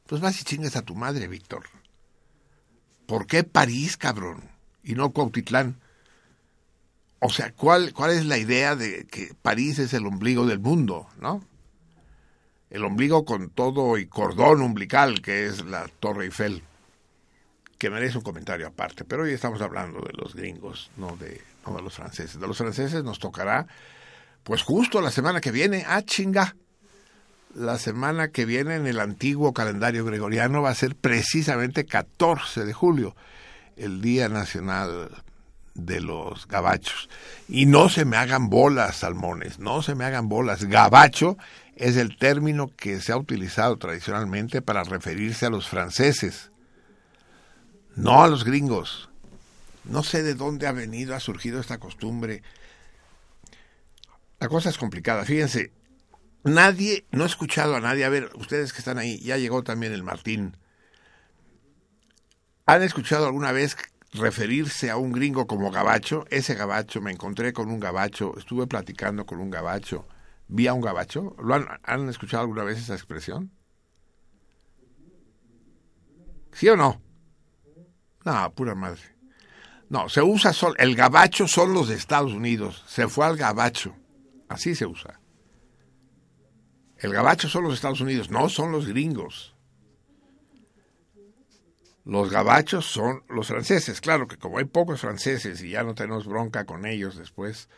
Pues 0.06 0.20
vas 0.20 0.40
y 0.40 0.44
chingas 0.44 0.76
a 0.76 0.82
tu 0.82 0.94
madre, 0.94 1.28
Víctor. 1.28 1.64
¿Por 3.06 3.26
qué 3.26 3.44
París, 3.44 3.96
cabrón? 3.96 4.42
Y 4.82 4.94
no 4.94 5.10
Cuautitlán. 5.10 5.76
O 7.20 7.30
sea, 7.30 7.52
¿cuál, 7.52 7.92
¿cuál 7.92 8.10
es 8.12 8.24
la 8.24 8.38
idea 8.38 8.74
de 8.74 9.06
que 9.06 9.34
París 9.40 9.78
es 9.78 9.92
el 9.94 10.06
ombligo 10.06 10.46
del 10.46 10.58
mundo, 10.58 11.06
no? 11.20 11.44
El 12.70 12.84
ombligo 12.84 13.24
con 13.24 13.50
todo 13.50 13.98
y 13.98 14.06
cordón 14.06 14.62
umbilical, 14.62 15.20
que 15.20 15.46
es 15.46 15.64
la 15.64 15.86
Torre 16.00 16.24
Eiffel, 16.24 16.62
que 17.78 17.90
merece 17.90 18.18
un 18.18 18.24
comentario 18.24 18.66
aparte. 18.66 19.04
Pero 19.04 19.24
hoy 19.24 19.32
estamos 19.32 19.60
hablando 19.60 20.00
de 20.00 20.14
los 20.14 20.34
gringos, 20.34 20.90
no 20.96 21.16
de 21.16 21.40
no 21.66 21.74
de 21.76 21.82
los 21.82 21.94
franceses. 21.94 22.40
De 22.40 22.46
los 22.46 22.58
franceses 22.58 23.04
nos 23.04 23.18
tocará, 23.18 23.66
pues 24.42 24.62
justo 24.62 25.00
la 25.00 25.10
semana 25.10 25.40
que 25.40 25.50
viene, 25.50 25.84
ah, 25.86 26.02
chinga. 26.02 26.56
La 27.54 27.78
semana 27.78 28.28
que 28.28 28.46
viene 28.46 28.76
en 28.76 28.86
el 28.86 28.98
antiguo 28.98 29.52
calendario 29.52 30.04
gregoriano 30.04 30.62
va 30.62 30.70
a 30.70 30.74
ser 30.74 30.96
precisamente 30.96 31.84
14 31.84 32.64
de 32.64 32.72
julio, 32.72 33.14
el 33.76 34.00
Día 34.00 34.28
Nacional 34.30 35.10
de 35.74 36.00
los 36.00 36.48
Gabachos. 36.48 37.08
Y 37.48 37.66
no 37.66 37.88
se 37.88 38.04
me 38.04 38.16
hagan 38.16 38.48
bolas, 38.48 38.96
salmones, 38.96 39.58
no 39.58 39.82
se 39.82 39.94
me 39.94 40.04
hagan 40.04 40.28
bolas. 40.28 40.64
Gabacho 40.64 41.36
es 41.76 41.96
el 41.96 42.16
término 42.16 42.70
que 42.76 43.00
se 43.00 43.12
ha 43.12 43.16
utilizado 43.16 43.76
tradicionalmente 43.76 44.62
para 44.62 44.84
referirse 44.84 45.46
a 45.46 45.50
los 45.50 45.68
franceses, 45.68 46.50
no 47.96 48.22
a 48.22 48.28
los 48.28 48.44
gringos. 48.44 49.10
No 49.84 50.02
sé 50.02 50.22
de 50.22 50.34
dónde 50.34 50.66
ha 50.66 50.72
venido, 50.72 51.14
ha 51.14 51.20
surgido 51.20 51.60
esta 51.60 51.78
costumbre. 51.78 52.42
La 54.38 54.48
cosa 54.48 54.70
es 54.70 54.78
complicada. 54.78 55.24
Fíjense, 55.24 55.72
nadie, 56.44 57.06
no 57.10 57.24
he 57.24 57.26
escuchado 57.26 57.74
a 57.74 57.80
nadie, 57.80 58.04
a 58.04 58.08
ver, 58.08 58.30
ustedes 58.34 58.72
que 58.72 58.78
están 58.78 58.98
ahí, 58.98 59.18
ya 59.20 59.36
llegó 59.36 59.62
también 59.62 59.92
el 59.92 60.02
Martín. 60.02 60.56
¿Han 62.66 62.82
escuchado 62.82 63.26
alguna 63.26 63.52
vez 63.52 63.76
referirse 64.12 64.90
a 64.90 64.96
un 64.96 65.12
gringo 65.12 65.46
como 65.46 65.70
gabacho? 65.70 66.24
Ese 66.30 66.54
gabacho, 66.54 67.00
me 67.00 67.10
encontré 67.10 67.52
con 67.52 67.68
un 67.68 67.80
gabacho, 67.80 68.36
estuve 68.38 68.66
platicando 68.66 69.26
con 69.26 69.40
un 69.40 69.50
gabacho, 69.50 70.06
vi 70.48 70.68
a 70.68 70.74
un 70.74 70.80
gabacho. 70.80 71.34
¿Lo 71.42 71.54
han, 71.54 71.66
han 71.82 72.08
escuchado 72.08 72.42
alguna 72.42 72.62
vez 72.62 72.78
esa 72.78 72.94
expresión? 72.94 73.50
¿Sí 76.52 76.68
o 76.68 76.76
no? 76.76 77.00
No, 78.24 78.52
pura 78.54 78.74
madre. 78.74 79.00
No, 79.92 80.08
se 80.08 80.22
usa 80.22 80.54
sol, 80.54 80.74
el 80.78 80.96
gabacho 80.96 81.46
son 81.46 81.74
los 81.74 81.88
de 81.88 81.96
Estados 81.96 82.32
Unidos. 82.32 82.82
Se 82.86 83.08
fue 83.08 83.26
al 83.26 83.36
gabacho. 83.36 83.94
Así 84.48 84.74
se 84.74 84.86
usa. 84.86 85.20
El 86.96 87.12
gabacho 87.12 87.46
son 87.46 87.64
los 87.64 87.74
Estados 87.74 88.00
Unidos, 88.00 88.30
no 88.30 88.48
son 88.48 88.72
los 88.72 88.86
gringos. 88.86 89.54
Los 92.06 92.30
gabachos 92.30 92.86
son 92.86 93.22
los 93.28 93.48
franceses. 93.48 94.00
Claro 94.00 94.26
que 94.26 94.38
como 94.38 94.56
hay 94.56 94.64
pocos 94.64 95.02
franceses 95.02 95.62
y 95.62 95.68
ya 95.68 95.82
no 95.82 95.94
tenemos 95.94 96.26
bronca 96.26 96.64
con 96.64 96.86
ellos 96.86 97.18
después 97.18 97.68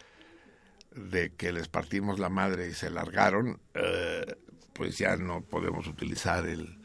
de 0.94 1.33
que 1.35 1.50
les 1.50 1.66
partimos 1.66 2.20
la 2.20 2.29
madre 2.29 2.68
y 2.68 2.74
se 2.74 2.90
largaron, 2.90 3.61
eh, 3.74 4.37
pues 4.72 4.98
ya 4.98 5.16
no 5.16 5.40
podemos 5.40 5.88
utilizar 5.88 6.46
el, 6.46 6.79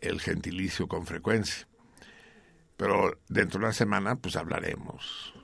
el 0.00 0.22
gentilicio 0.22 0.88
con 0.88 1.04
frecuencia. 1.04 1.68
Pero 2.76 3.18
dentro 3.28 3.58
de 3.58 3.66
una 3.66 3.72
semana, 3.72 4.16
pues 4.16 4.36
hablaremos 4.36 5.34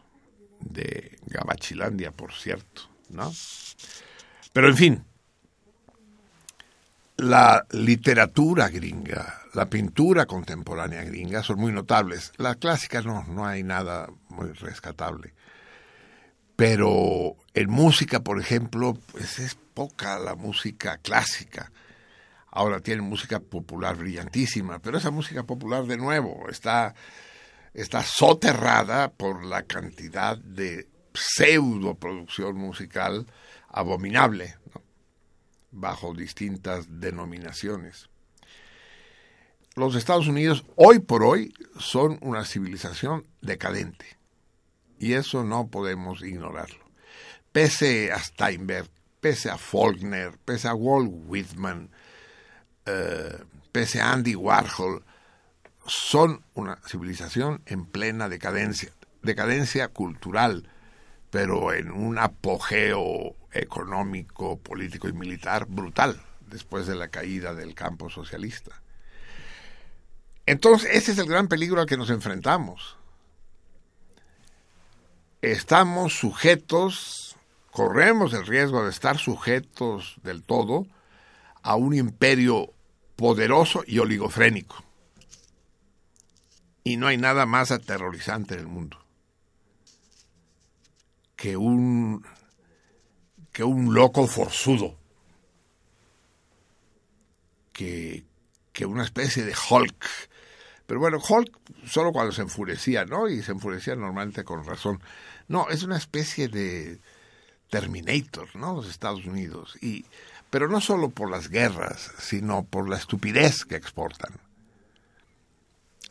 de 0.60 1.18
Gabachilandia, 1.26 2.12
por 2.12 2.32
cierto, 2.32 2.82
¿no? 3.08 3.32
Pero 4.52 4.68
en 4.68 4.76
fin, 4.76 5.04
la 7.16 7.66
literatura 7.70 8.68
gringa, 8.68 9.42
la 9.54 9.66
pintura 9.66 10.26
contemporánea 10.26 11.04
gringa 11.04 11.42
son 11.42 11.58
muy 11.58 11.72
notables. 11.72 12.32
La 12.36 12.56
clásica 12.56 13.00
no, 13.02 13.24
no 13.24 13.46
hay 13.46 13.62
nada 13.62 14.08
muy 14.28 14.52
rescatable. 14.52 15.32
Pero 16.56 17.36
en 17.54 17.70
música, 17.70 18.20
por 18.20 18.40
ejemplo, 18.40 18.98
pues 19.10 19.38
es 19.38 19.56
poca 19.74 20.18
la 20.18 20.34
música 20.34 20.98
clásica. 20.98 21.72
Ahora 22.54 22.80
tienen 22.80 23.06
música 23.06 23.40
popular 23.40 23.96
brillantísima, 23.96 24.78
pero 24.78 24.98
esa 24.98 25.10
música 25.10 25.44
popular 25.44 25.86
de 25.86 25.96
nuevo 25.96 26.50
está, 26.50 26.94
está 27.72 28.02
soterrada 28.02 29.10
por 29.10 29.42
la 29.42 29.62
cantidad 29.62 30.36
de 30.36 30.86
pseudo 31.14 31.94
producción 31.94 32.56
musical 32.56 33.26
abominable, 33.68 34.56
bajo 35.70 36.12
distintas 36.12 37.00
denominaciones. 37.00 38.10
los 39.74 39.94
Estados 39.94 40.28
Unidos 40.28 40.66
hoy 40.76 40.98
por 40.98 41.22
hoy 41.22 41.54
son 41.78 42.18
una 42.20 42.44
civilización 42.44 43.26
decadente. 43.40 44.18
Y 44.98 45.14
eso 45.14 45.42
no 45.42 45.68
podemos 45.68 46.22
ignorarlo. 46.22 46.84
Pese 47.50 48.12
a 48.12 48.18
Steinberg, 48.18 48.90
pese 49.22 49.48
a 49.48 49.56
Faulkner, 49.56 50.36
pese 50.44 50.68
a 50.68 50.74
Walt 50.74 51.10
Whitman, 51.10 51.90
eh, 52.86 53.38
pese 53.70 54.00
a 54.00 54.12
Andy 54.12 54.34
Warhol, 54.34 55.04
son 55.86 56.42
una 56.54 56.78
civilización 56.86 57.62
en 57.66 57.86
plena 57.86 58.28
decadencia, 58.28 58.92
decadencia 59.22 59.88
cultural, 59.88 60.68
pero 61.30 61.72
en 61.72 61.90
un 61.90 62.18
apogeo 62.18 63.34
económico, 63.52 64.58
político 64.58 65.08
y 65.08 65.12
militar 65.12 65.66
brutal 65.66 66.20
después 66.46 66.86
de 66.86 66.94
la 66.94 67.08
caída 67.08 67.54
del 67.54 67.74
campo 67.74 68.10
socialista. 68.10 68.82
Entonces, 70.46 70.90
ese 70.92 71.12
es 71.12 71.18
el 71.18 71.26
gran 71.26 71.48
peligro 71.48 71.80
al 71.80 71.86
que 71.86 71.96
nos 71.96 72.10
enfrentamos. 72.10 72.96
Estamos 75.40 76.14
sujetos, 76.18 77.36
corremos 77.70 78.32
el 78.34 78.46
riesgo 78.46 78.84
de 78.84 78.90
estar 78.90 79.18
sujetos 79.18 80.16
del 80.22 80.42
todo 80.42 80.86
a 81.62 81.76
un 81.76 81.94
imperio 81.94 82.72
poderoso 83.16 83.84
y 83.86 83.98
oligofrénico. 83.98 84.84
Y 86.84 86.96
no 86.96 87.06
hay 87.06 87.16
nada 87.16 87.46
más 87.46 87.70
aterrorizante 87.70 88.54
en 88.54 88.60
el 88.60 88.66
mundo 88.66 89.02
que 91.42 91.56
un 91.56 92.24
que 93.52 93.64
un 93.64 93.92
loco 93.92 94.28
forzudo, 94.28 94.96
que, 97.72 98.24
que 98.72 98.86
una 98.86 99.02
especie 99.02 99.44
de 99.44 99.52
Hulk. 99.52 100.06
Pero 100.86 101.00
bueno, 101.00 101.18
Hulk 101.18 101.58
solo 101.84 102.12
cuando 102.12 102.30
se 102.30 102.42
enfurecía, 102.42 103.04
¿no? 103.06 103.28
Y 103.28 103.42
se 103.42 103.50
enfurecía 103.50 103.96
normalmente 103.96 104.44
con 104.44 104.64
razón. 104.64 105.02
No, 105.48 105.68
es 105.68 105.82
una 105.82 105.96
especie 105.96 106.46
de 106.46 107.00
Terminator, 107.70 108.54
¿no? 108.54 108.76
Los 108.76 108.88
Estados 108.88 109.26
Unidos. 109.26 109.76
Y, 109.82 110.06
pero 110.52 110.68
no 110.68 110.82
solo 110.82 111.08
por 111.08 111.30
las 111.30 111.48
guerras, 111.48 112.10
sino 112.18 112.62
por 112.62 112.86
la 112.86 112.98
estupidez 112.98 113.64
que 113.64 113.74
exportan. 113.74 114.34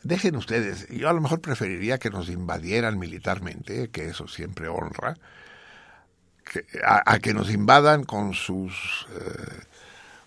Dejen 0.02 0.34
ustedes, 0.34 0.88
yo 0.88 1.08
a 1.08 1.12
lo 1.12 1.20
mejor 1.20 1.40
preferiría 1.40 1.98
que 1.98 2.10
nos 2.10 2.28
invadieran 2.28 2.98
militarmente, 2.98 3.88
que 3.90 4.08
eso 4.08 4.26
siempre 4.26 4.66
honra, 4.66 5.16
a, 6.84 7.20
que 7.20 7.32
nos 7.32 7.52
invadan 7.52 8.02
con 8.02 8.34
sus 8.34 9.06
eh, 9.12 9.60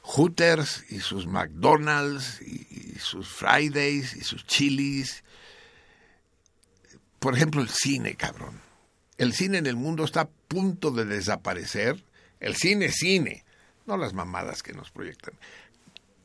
Hooters 0.03 0.85
y 0.89 1.01
sus 1.01 1.27
McDonald's 1.27 2.41
y, 2.41 2.97
sus 2.99 3.27
Fridays 3.27 4.15
y 4.15 4.21
sus 4.21 4.45
chilis. 4.45 5.25
Por 7.19 7.35
ejemplo, 7.35 7.61
el 7.61 7.67
cine, 7.67 8.15
cabrón. 8.15 8.61
El 9.17 9.33
cine 9.33 9.57
en 9.57 9.65
el 9.65 9.75
mundo 9.75 10.05
está 10.05 10.21
a 10.21 10.29
punto 10.47 10.91
de 10.91 11.03
desaparecer. 11.03 12.01
El 12.39 12.55
cine, 12.55 12.93
cine, 12.93 13.44
no 13.85 13.97
las 13.97 14.13
mamadas 14.13 14.63
que 14.63 14.73
nos 14.73 14.91
proyectan. 14.91 15.33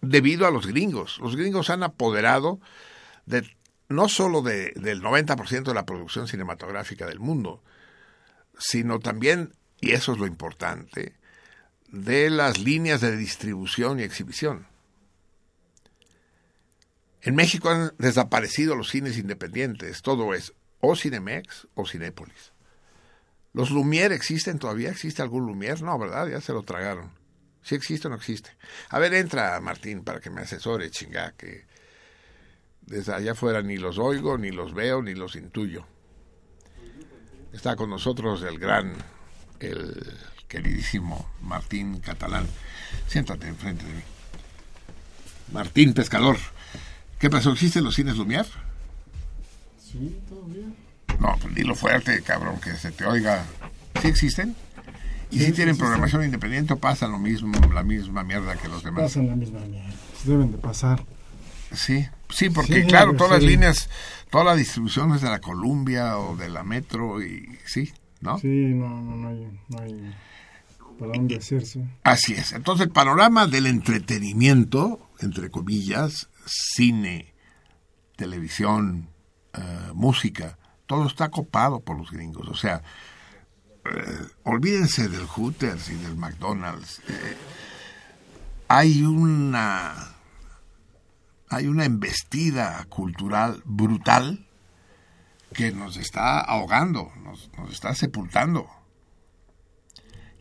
Debido 0.00 0.46
a 0.46 0.50
los 0.50 0.66
gringos. 0.66 1.18
Los 1.18 1.36
gringos 1.36 1.70
han 1.70 1.82
apoderado 1.82 2.60
de 3.26 3.48
no 3.88 4.08
solo 4.08 4.42
de, 4.42 4.72
del 4.76 5.02
90% 5.02 5.64
de 5.64 5.74
la 5.74 5.84
producción 5.84 6.28
cinematográfica 6.28 7.06
del 7.06 7.18
mundo, 7.18 7.62
sino 8.58 9.00
también 9.00 9.52
y 9.80 9.92
eso 9.92 10.12
es 10.12 10.18
lo 10.18 10.26
importante, 10.26 11.14
de 11.88 12.30
las 12.30 12.58
líneas 12.58 13.00
de 13.00 13.16
distribución 13.16 13.98
y 13.98 14.02
exhibición. 14.02 14.66
En 17.22 17.34
México 17.34 17.70
han 17.70 17.92
desaparecido 17.98 18.76
los 18.76 18.90
cines 18.90 19.18
independientes, 19.18 20.02
todo 20.02 20.34
es 20.34 20.54
o 20.80 20.96
Cinemex 20.96 21.68
o 21.74 21.86
Cinépolis. 21.86 22.52
¿Los 23.52 23.70
Lumière 23.70 24.12
existen 24.12 24.58
todavía? 24.58 24.90
¿Existe 24.90 25.20
algún 25.20 25.46
Lumière? 25.46 25.80
No, 25.80 25.98
¿verdad? 25.98 26.28
Ya 26.28 26.40
se 26.40 26.52
lo 26.52 26.62
tragaron. 26.62 27.10
Si 27.62 27.74
existe 27.74 28.08
o 28.08 28.10
no 28.10 28.16
existe. 28.16 28.50
A 28.88 28.98
ver, 28.98 29.14
entra 29.14 29.60
Martín 29.60 30.02
para 30.02 30.20
que 30.20 30.30
me 30.30 30.42
asesore, 30.42 30.90
chinga, 30.90 31.32
que 31.32 31.66
desde 32.82 33.14
allá 33.14 33.32
afuera 33.32 33.62
ni 33.62 33.76
los 33.76 33.98
oigo, 33.98 34.38
ni 34.38 34.50
los 34.50 34.74
veo, 34.74 35.02
ni 35.02 35.14
los 35.14 35.36
intuyo. 35.36 35.86
Está 37.52 37.76
con 37.76 37.90
nosotros 37.90 38.42
el 38.42 38.58
gran 38.58 38.94
el 39.60 40.16
queridísimo 40.48 41.30
Martín 41.42 42.00
Catalán. 42.00 42.46
Siéntate 43.06 43.48
enfrente 43.48 43.84
de 43.84 43.94
mí. 43.94 44.02
Martín 45.52 45.94
Pescador. 45.94 46.36
¿Qué 47.18 47.28
pasó? 47.28 47.52
¿Existen 47.52 47.84
los 47.84 47.94
cines 47.94 48.16
Lumière? 48.16 48.48
Sí, 49.78 50.20
todavía. 50.28 50.66
No, 51.18 51.36
pues 51.40 51.54
dilo 51.54 51.74
fuerte, 51.74 52.22
cabrón, 52.22 52.60
que 52.60 52.72
se 52.74 52.90
te 52.92 53.04
oiga. 53.04 53.44
¿Sí 54.00 54.08
existen? 54.08 54.56
¿Y 55.30 55.38
si 55.40 55.52
tienen 55.52 55.76
programación 55.76 56.24
independiente 56.24 56.72
o 56.72 56.78
pasan 56.78 57.12
lo 57.12 57.18
mismo, 57.18 57.52
la 57.72 57.82
misma 57.82 58.24
mierda 58.24 58.56
que 58.56 58.68
los 58.68 58.82
demás? 58.82 59.04
Pasan 59.04 59.28
la 59.28 59.36
misma 59.36 59.60
mierda. 59.60 59.90
Deben 60.24 60.52
de 60.52 60.58
pasar. 60.58 61.04
Sí, 61.72 62.06
sí, 62.28 62.50
porque 62.50 62.84
claro, 62.84 63.14
todas 63.14 63.34
las 63.34 63.42
líneas, 63.42 63.88
toda 64.28 64.44
la 64.44 64.56
distribución 64.56 65.14
es 65.14 65.20
de 65.20 65.30
la 65.30 65.40
Columbia 65.40 66.18
o 66.18 66.36
de 66.36 66.48
la 66.48 66.64
Metro 66.64 67.22
y 67.22 67.58
sí, 67.64 67.92
¿no? 68.20 68.38
Sí, 68.38 68.48
no, 68.48 68.88
no, 68.88 69.28
hay, 69.28 69.48
no 69.68 69.80
hay 69.80 70.14
para 71.00 71.12
dónde 71.14 71.36
hacerse. 71.36 71.84
Así 72.02 72.34
es. 72.34 72.52
Entonces, 72.52 72.86
el 72.86 72.92
panorama 72.92 73.46
del 73.46 73.66
entretenimiento, 73.66 75.00
entre 75.20 75.50
comillas, 75.50 76.28
cine, 76.44 77.32
televisión, 78.16 79.08
eh, 79.54 79.60
música, 79.94 80.58
todo 80.86 81.06
está 81.06 81.30
copado 81.30 81.80
por 81.80 81.96
los 81.96 82.10
gringos. 82.10 82.48
O 82.48 82.54
sea, 82.54 82.82
eh, 83.90 84.26
olvídense 84.44 85.08
del 85.08 85.26
Hooters 85.26 85.90
y 85.90 85.94
del 85.94 86.16
McDonald's. 86.16 87.00
Eh, 87.08 87.36
hay 88.68 89.02
una 89.02 90.10
hay 91.50 91.66
una 91.66 91.84
embestida 91.84 92.86
cultural 92.88 93.60
brutal 93.64 94.46
que 95.52 95.72
nos 95.72 95.96
está 95.96 96.38
ahogando, 96.40 97.12
nos, 97.24 97.50
está 97.72 97.94
sepultando. 97.94 98.68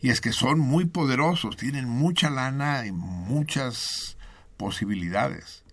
Y 0.00 0.10
es 0.10 0.20
que 0.20 0.32
son 0.32 0.60
muy 0.60 0.86
poderosos, 0.86 1.56
tienen 1.56 1.88
mucha 1.88 2.30
lana 2.30 2.86
y 2.86 2.92
muchas 2.92 4.16
posibilidades. 4.56 5.64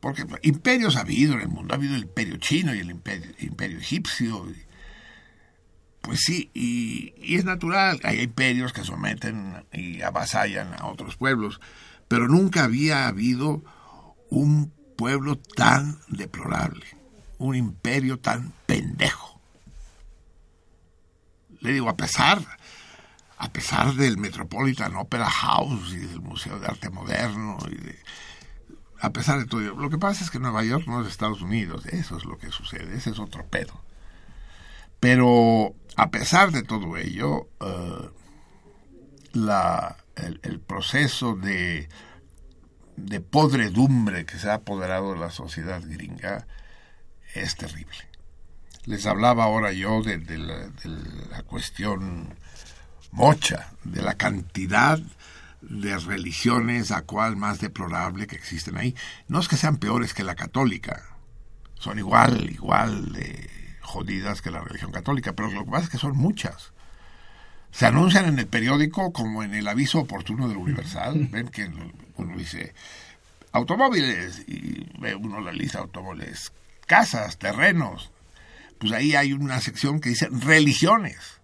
Porque 0.00 0.24
imperios 0.42 0.96
ha 0.96 1.00
habido 1.00 1.32
en 1.34 1.40
el 1.40 1.48
mundo, 1.48 1.72
ha 1.72 1.78
habido 1.78 1.96
el 1.96 2.02
imperio 2.02 2.36
chino 2.36 2.74
y 2.74 2.80
el 2.80 2.90
imperio, 2.90 3.78
egipcio. 3.78 4.46
Pues 6.06 6.20
sí, 6.20 6.50
y, 6.54 7.12
es 7.36 7.44
natural, 7.44 8.00
hay 8.02 8.22
imperios 8.22 8.72
que 8.72 8.84
someten 8.84 9.66
y 9.72 10.00
avasallan 10.00 10.72
a 10.78 10.86
otros 10.86 11.16
pueblos, 11.16 11.60
pero 12.08 12.28
nunca 12.28 12.64
había 12.64 13.06
habido 13.06 13.62
un 14.30 14.72
pueblo 14.96 15.36
tan 15.36 15.98
deplorable 16.08 16.86
un 17.38 17.54
imperio 17.54 18.18
tan 18.18 18.52
pendejo. 18.66 19.40
Le 21.60 21.72
digo, 21.72 21.88
a 21.88 21.96
pesar, 21.96 22.40
a 23.38 23.50
pesar 23.50 23.94
del 23.94 24.18
Metropolitan 24.18 24.96
Opera 24.96 25.28
House 25.28 25.92
y 25.92 25.98
del 25.98 26.20
Museo 26.20 26.58
de 26.58 26.66
Arte 26.66 26.90
Moderno, 26.90 27.58
y 27.70 27.74
de, 27.74 27.98
a 29.00 29.10
pesar 29.10 29.38
de 29.38 29.46
todo, 29.46 29.60
lo 29.60 29.90
que 29.90 29.98
pasa 29.98 30.24
es 30.24 30.30
que 30.30 30.38
Nueva 30.38 30.64
York 30.64 30.86
no 30.86 31.02
es 31.02 31.08
Estados 31.08 31.42
Unidos, 31.42 31.86
eso 31.86 32.16
es 32.16 32.24
lo 32.24 32.38
que 32.38 32.50
sucede, 32.50 32.96
ese 32.96 33.10
es 33.10 33.18
otro 33.18 33.46
pedo. 33.46 33.85
Pero 35.06 35.72
a 35.94 36.10
pesar 36.10 36.50
de 36.50 36.64
todo 36.64 36.96
ello, 36.96 37.48
eh, 37.60 38.10
la, 39.34 39.98
el, 40.16 40.58
proceso 40.58 41.36
de, 41.36 41.88
de 42.96 43.20
podredumbre 43.20 44.26
que 44.26 44.36
se 44.36 44.50
ha 44.50 44.54
apoderado 44.54 45.12
de 45.12 45.20
la 45.20 45.30
sociedad 45.30 45.80
gringa 45.80 46.48
es 47.34 47.54
terrible. 47.54 47.98
Les 48.84 49.06
hablaba 49.06 49.44
ahora 49.44 49.70
yo 49.70 50.02
de, 50.02 50.18
la, 50.38 51.42
cuestión 51.44 52.34
mocha, 53.12 53.74
de 53.84 54.02
la 54.02 54.14
cantidad 54.14 54.98
de 55.60 55.98
religiones 55.98 56.90
a 56.90 57.02
cual 57.02 57.36
más 57.36 57.60
deplorable 57.60 58.26
que 58.26 58.34
existen 58.34 58.76
ahí. 58.76 58.96
No 59.28 59.38
es 59.38 59.46
que 59.46 59.56
sean 59.56 59.76
peores 59.76 60.14
que 60.14 60.24
la 60.24 60.34
católica, 60.34 61.00
son 61.78 62.00
igual, 62.00 62.50
igual 62.50 63.12
de 63.12 63.35
jodidas 63.96 64.42
que 64.42 64.50
la 64.50 64.60
religión 64.60 64.92
católica, 64.92 65.32
pero 65.32 65.50
lo 65.50 65.64
que 65.64 65.70
pasa 65.70 65.84
es 65.84 65.90
que 65.90 65.98
son 65.98 66.16
muchas. 66.16 66.72
Se 67.70 67.86
anuncian 67.86 68.26
en 68.26 68.38
el 68.38 68.46
periódico 68.46 69.12
como 69.12 69.42
en 69.42 69.54
el 69.54 69.66
aviso 69.68 70.00
oportuno 70.00 70.48
del 70.48 70.58
Universal. 70.58 71.28
Ven 71.30 71.48
que 71.48 71.70
uno 72.16 72.36
dice 72.36 72.74
automóviles 73.52 74.44
y 74.46 74.86
ve 74.98 75.14
uno 75.14 75.40
la 75.40 75.52
lista 75.52 75.78
de 75.78 75.84
automóviles 75.84 76.52
casas, 76.86 77.38
terrenos. 77.38 78.10
Pues 78.78 78.92
ahí 78.92 79.14
hay 79.14 79.32
una 79.32 79.60
sección 79.60 80.00
que 80.00 80.10
dice 80.10 80.28
religiones. 80.30 81.40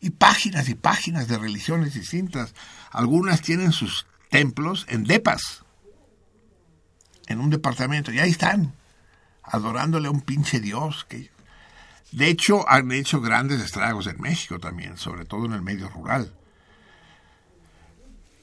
Y 0.00 0.10
páginas 0.10 0.68
y 0.68 0.74
páginas 0.74 1.28
de 1.28 1.38
religiones 1.38 1.94
distintas. 1.94 2.54
Algunas 2.90 3.40
tienen 3.40 3.72
sus 3.72 4.06
templos 4.30 4.86
en 4.88 5.04
depas. 5.04 5.64
en 7.26 7.40
un 7.40 7.48
departamento. 7.48 8.12
Y 8.12 8.18
ahí 8.18 8.30
están, 8.30 8.74
adorándole 9.42 10.08
a 10.08 10.10
un 10.10 10.20
pinche 10.20 10.60
Dios. 10.60 11.06
Que... 11.08 11.30
De 12.14 12.28
hecho, 12.28 12.68
han 12.68 12.92
hecho 12.92 13.20
grandes 13.20 13.60
estragos 13.60 14.06
en 14.06 14.20
México 14.20 14.60
también, 14.60 14.96
sobre 14.96 15.24
todo 15.24 15.46
en 15.46 15.52
el 15.52 15.62
medio 15.62 15.88
rural. 15.88 16.32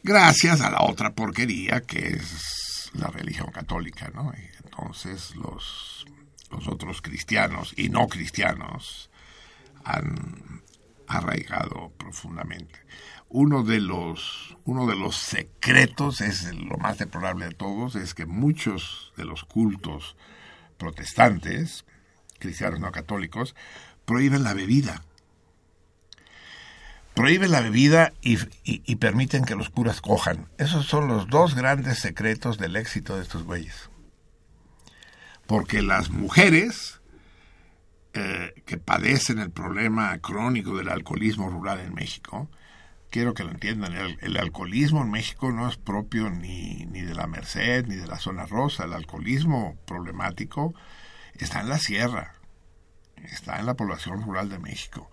Gracias 0.03 0.59
a 0.59 0.69
la 0.69 0.81
otra 0.81 1.13
porquería 1.13 1.79
que 1.79 2.09
es 2.09 2.91
la 2.93 3.07
religión 3.07 3.49
católica, 3.49 4.11
¿no? 4.13 4.33
Entonces 4.61 5.37
los, 5.37 6.05
los 6.49 6.67
otros 6.67 7.01
cristianos 7.01 7.73
y 7.77 7.87
no 7.87 8.07
cristianos 8.07 9.09
han 9.85 10.61
arraigado 11.07 11.93
profundamente. 11.97 12.77
Uno 13.29 13.63
de 13.63 13.79
los, 13.79 14.57
uno 14.65 14.85
de 14.85 14.97
los 14.97 15.15
secretos, 15.15 16.19
es 16.19 16.53
lo 16.53 16.75
más 16.75 16.97
deplorable 16.97 17.45
de 17.45 17.53
todos, 17.53 17.95
es 17.95 18.13
que 18.13 18.25
muchos 18.25 19.13
de 19.15 19.23
los 19.23 19.45
cultos 19.45 20.17
protestantes, 20.77 21.85
cristianos 22.41 22.81
no 22.81 22.91
católicos, 22.91 23.55
prohíben 24.05 24.43
la 24.43 24.53
bebida. 24.53 25.03
Prohíben 27.13 27.51
la 27.51 27.61
bebida 27.61 28.13
y, 28.21 28.95
permiten 28.95 29.45
que 29.45 29.55
los 29.55 29.69
curas 29.69 30.01
cojan. 30.01 30.47
Esos 30.57 30.85
son 30.85 31.07
los 31.07 31.27
dos 31.27 31.55
grandes 31.55 31.99
secretos 31.99 32.57
del 32.57 32.75
éxito 32.75 33.15
de 33.15 33.23
estos 33.23 33.43
güeyes. 33.43 33.89
Porque 35.45 35.81
las 35.81 36.09
mujeres 36.09 37.01
eh, 38.13 38.53
que 38.65 38.77
padecen 38.77 39.39
el 39.39 39.51
problema 39.51 40.17
crónico 40.19 40.77
del 40.77 40.89
alcoholismo 40.89 41.49
rural 41.49 41.81
en 41.81 41.93
México, 41.93 42.49
quiero 43.09 43.33
que 43.33 43.43
lo 43.43 43.51
entiendan, 43.51 43.93
el, 43.93 44.17
el 44.21 44.37
alcoholismo 44.37 45.01
en 45.01 45.11
México 45.11 45.51
no 45.51 45.67
es 45.67 45.75
propio 45.75 46.29
ni, 46.29 46.85
ni 46.85 47.01
de 47.01 47.13
la 47.13 47.27
Merced 47.27 47.87
ni 47.87 47.95
de 47.95 48.07
la 48.07 48.19
zona 48.19 48.45
rosa, 48.45 48.85
el 48.85 48.93
alcoholismo 48.93 49.77
problemático 49.85 50.73
está 51.43 51.61
en 51.61 51.69
la 51.69 51.77
sierra, 51.77 52.35
está 53.23 53.59
en 53.59 53.65
la 53.65 53.75
población 53.75 54.21
rural 54.23 54.49
de 54.49 54.59
México, 54.59 55.09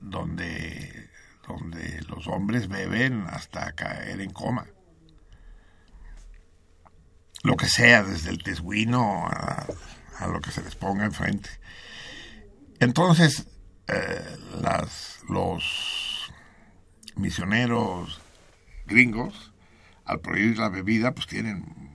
donde, 0.00 1.10
donde 1.46 2.02
los 2.08 2.26
hombres 2.26 2.68
beben 2.68 3.26
hasta 3.28 3.72
caer 3.72 4.20
en 4.20 4.30
coma. 4.30 4.66
Lo 7.42 7.56
que 7.56 7.68
sea, 7.68 8.02
desde 8.02 8.30
el 8.30 8.42
tesguino 8.42 9.26
a, 9.26 9.66
lo 10.26 10.40
que 10.40 10.50
se 10.50 10.62
les 10.62 10.74
ponga 10.74 11.04
enfrente. 11.04 11.50
Entonces, 12.80 13.46
eh, 13.86 14.36
las, 14.60 15.20
los 15.28 16.32
misioneros 17.14 18.20
gringos, 18.86 19.52
al 20.04 20.20
prohibir 20.20 20.58
la 20.58 20.68
bebida, 20.68 21.12
pues 21.14 21.26
tienen 21.26 21.87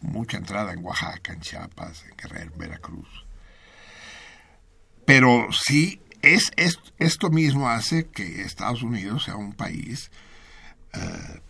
mucha 0.00 0.36
entrada 0.38 0.72
en 0.72 0.84
Oaxaca, 0.84 1.32
en 1.32 1.40
Chiapas, 1.40 2.04
en 2.08 2.16
Guerrero, 2.16 2.52
en 2.52 2.58
Veracruz. 2.58 3.08
Pero 5.04 5.48
sí, 5.52 6.00
es, 6.22 6.52
es- 6.56 6.78
esto 6.98 7.30
mismo 7.30 7.68
hace 7.68 8.06
que 8.08 8.42
Estados 8.42 8.82
Unidos 8.82 9.24
sea 9.24 9.36
un 9.36 9.52
país, 9.52 10.10
eh, 10.92 11.40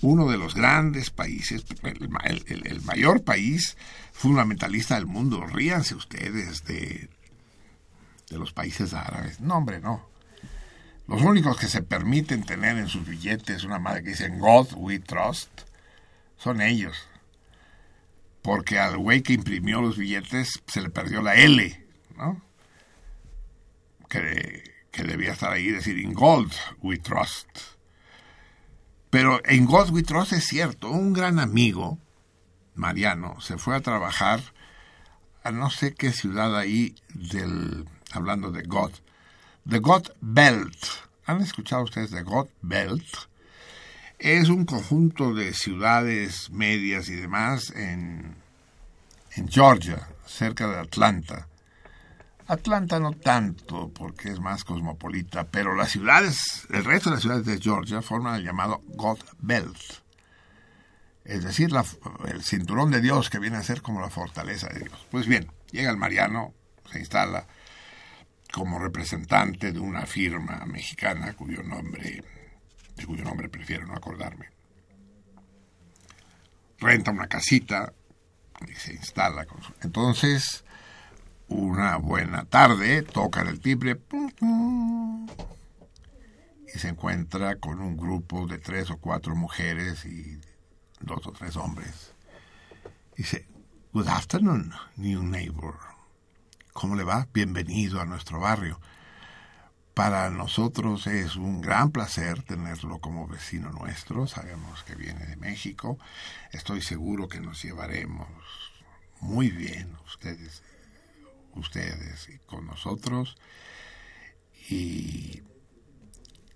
uno 0.00 0.28
de 0.30 0.38
los 0.38 0.54
grandes 0.54 1.10
países, 1.10 1.64
el, 1.82 2.08
ma- 2.08 2.20
el- 2.24 2.44
el- 2.48 2.66
el 2.66 2.82
mayor 2.82 3.24
país 3.24 3.76
fundamentalista 4.12 4.94
del 4.94 5.06
mundo. 5.06 5.44
Ríanse 5.46 5.94
ustedes 5.96 6.64
de, 6.64 7.08
de 8.30 8.38
los 8.38 8.52
países 8.52 8.94
árabes. 8.94 9.40
No, 9.40 9.56
hombre, 9.56 9.80
no. 9.80 10.06
Los 11.08 11.22
únicos 11.22 11.56
que 11.58 11.66
se 11.68 11.82
permiten 11.82 12.44
tener 12.44 12.76
en 12.76 12.86
sus 12.86 13.06
billetes 13.06 13.64
una 13.64 13.78
madre 13.78 14.02
que 14.04 14.10
dicen 14.10 14.38
God 14.38 14.68
we 14.76 14.98
trust 15.00 15.48
son 16.36 16.60
ellos. 16.60 17.07
Porque 18.48 18.78
al 18.78 18.96
güey 18.96 19.22
que 19.22 19.34
imprimió 19.34 19.82
los 19.82 19.98
billetes 19.98 20.62
se 20.66 20.80
le 20.80 20.88
perdió 20.88 21.20
la 21.20 21.34
L, 21.34 21.86
¿no? 22.16 22.40
Que, 24.08 24.86
que 24.90 25.02
debía 25.02 25.32
estar 25.32 25.52
ahí 25.52 25.66
y 25.66 25.72
decir 25.72 25.98
In 25.98 26.14
God 26.14 26.50
we 26.80 26.96
trust. 26.96 27.46
Pero 29.10 29.42
en 29.44 29.66
God 29.66 29.90
we 29.90 30.02
trust 30.02 30.32
es 30.32 30.46
cierto. 30.46 30.88
Un 30.88 31.12
gran 31.12 31.38
amigo, 31.38 31.98
Mariano, 32.74 33.38
se 33.42 33.58
fue 33.58 33.76
a 33.76 33.82
trabajar 33.82 34.40
a 35.44 35.50
no 35.50 35.68
sé 35.68 35.92
qué 35.92 36.10
ciudad 36.10 36.56
ahí 36.56 36.94
del 37.12 37.86
hablando 38.12 38.50
de 38.50 38.62
God, 38.62 38.92
The 39.68 39.80
God 39.80 40.08
Belt. 40.22 40.86
¿Han 41.26 41.42
escuchado 41.42 41.82
ustedes 41.82 42.12
de 42.12 42.22
God 42.22 42.48
Belt? 42.62 43.27
Es 44.18 44.48
un 44.48 44.64
conjunto 44.64 45.32
de 45.32 45.52
ciudades 45.54 46.50
medias 46.50 47.08
y 47.08 47.14
demás 47.14 47.70
en, 47.76 48.34
en 49.36 49.48
Georgia, 49.48 50.08
cerca 50.26 50.66
de 50.68 50.78
Atlanta. 50.80 51.46
Atlanta 52.48 52.98
no 52.98 53.12
tanto, 53.12 53.90
porque 53.90 54.30
es 54.30 54.40
más 54.40 54.64
cosmopolita, 54.64 55.44
pero 55.44 55.74
las 55.76 55.90
ciudades, 55.90 56.66
el 56.70 56.84
resto 56.84 57.10
de 57.10 57.16
las 57.16 57.22
ciudades 57.22 57.44
de 57.46 57.60
Georgia 57.60 58.02
forman 58.02 58.36
el 58.36 58.44
llamado 58.44 58.80
God 58.88 59.18
Belt. 59.38 59.76
Es 61.24 61.44
decir, 61.44 61.70
la- 61.70 61.84
el 62.26 62.42
cinturón 62.42 62.90
de 62.90 63.02
Dios 63.02 63.28
que 63.30 63.38
viene 63.38 63.58
a 63.58 63.62
ser 63.62 63.82
como 63.82 64.00
la 64.00 64.08
fortaleza 64.10 64.68
de 64.68 64.80
Dios. 64.80 65.06
Pues 65.10 65.26
bien, 65.26 65.52
llega 65.70 65.90
el 65.90 65.98
Mariano, 65.98 66.54
se 66.90 66.98
instala 66.98 67.46
como 68.50 68.78
representante 68.78 69.72
de 69.72 69.78
una 69.78 70.06
firma 70.06 70.64
mexicana 70.66 71.34
cuyo 71.34 71.62
nombre, 71.62 72.24
cuyo 73.06 73.24
nombre 73.24 73.48
prefiero 73.48 73.86
no 73.86 73.94
acordarme. 73.94 74.46
Renta 76.78 77.10
una 77.10 77.26
casita 77.26 77.92
y 78.68 78.72
se 78.74 78.94
instala. 78.94 79.46
Con 79.46 79.62
su- 79.62 79.72
Entonces, 79.82 80.64
una 81.48 81.96
buena 81.96 82.44
tarde, 82.44 83.02
tocan 83.02 83.46
el 83.48 83.60
timbre 83.60 84.00
y 86.74 86.78
se 86.78 86.88
encuentra 86.88 87.56
con 87.56 87.80
un 87.80 87.96
grupo 87.96 88.46
de 88.46 88.58
tres 88.58 88.90
o 88.90 88.98
cuatro 88.98 89.34
mujeres 89.34 90.04
y 90.04 90.38
dos 91.00 91.26
o 91.26 91.32
tres 91.32 91.56
hombres. 91.56 92.12
Dice, 93.16 93.46
Good 93.92 94.08
afternoon, 94.08 94.72
new 94.96 95.22
neighbor. 95.22 95.74
¿Cómo 96.74 96.94
le 96.94 97.02
va? 97.04 97.26
Bienvenido 97.32 98.00
a 98.00 98.04
nuestro 98.04 98.38
barrio. 98.38 98.78
Para 99.98 100.30
nosotros 100.30 101.08
es 101.08 101.34
un 101.34 101.60
gran 101.60 101.90
placer 101.90 102.44
tenerlo 102.44 103.00
como 103.00 103.26
vecino 103.26 103.72
nuestro. 103.72 104.28
Sabemos 104.28 104.84
que 104.84 104.94
viene 104.94 105.26
de 105.26 105.34
México. 105.34 105.98
Estoy 106.52 106.82
seguro 106.82 107.26
que 107.26 107.40
nos 107.40 107.60
llevaremos 107.64 108.28
muy 109.18 109.50
bien 109.50 109.96
ustedes, 110.06 110.62
ustedes 111.56 112.28
y 112.28 112.38
con 112.46 112.64
nosotros. 112.68 113.34
Y 114.70 115.42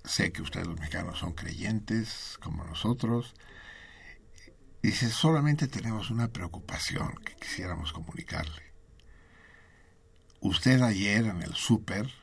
sé 0.04 0.30
que 0.30 0.42
ustedes 0.42 0.68
los 0.68 0.78
mexicanos 0.78 1.18
son 1.18 1.32
creyentes 1.32 2.38
como 2.40 2.62
nosotros. 2.62 3.34
Dice, 4.84 5.10
solamente 5.10 5.66
tenemos 5.66 6.10
una 6.10 6.28
preocupación 6.28 7.16
que 7.24 7.34
quisiéramos 7.34 7.92
comunicarle. 7.92 8.72
Usted 10.38 10.80
ayer 10.82 11.24
en 11.26 11.42
el 11.42 11.54
súper 11.54 12.21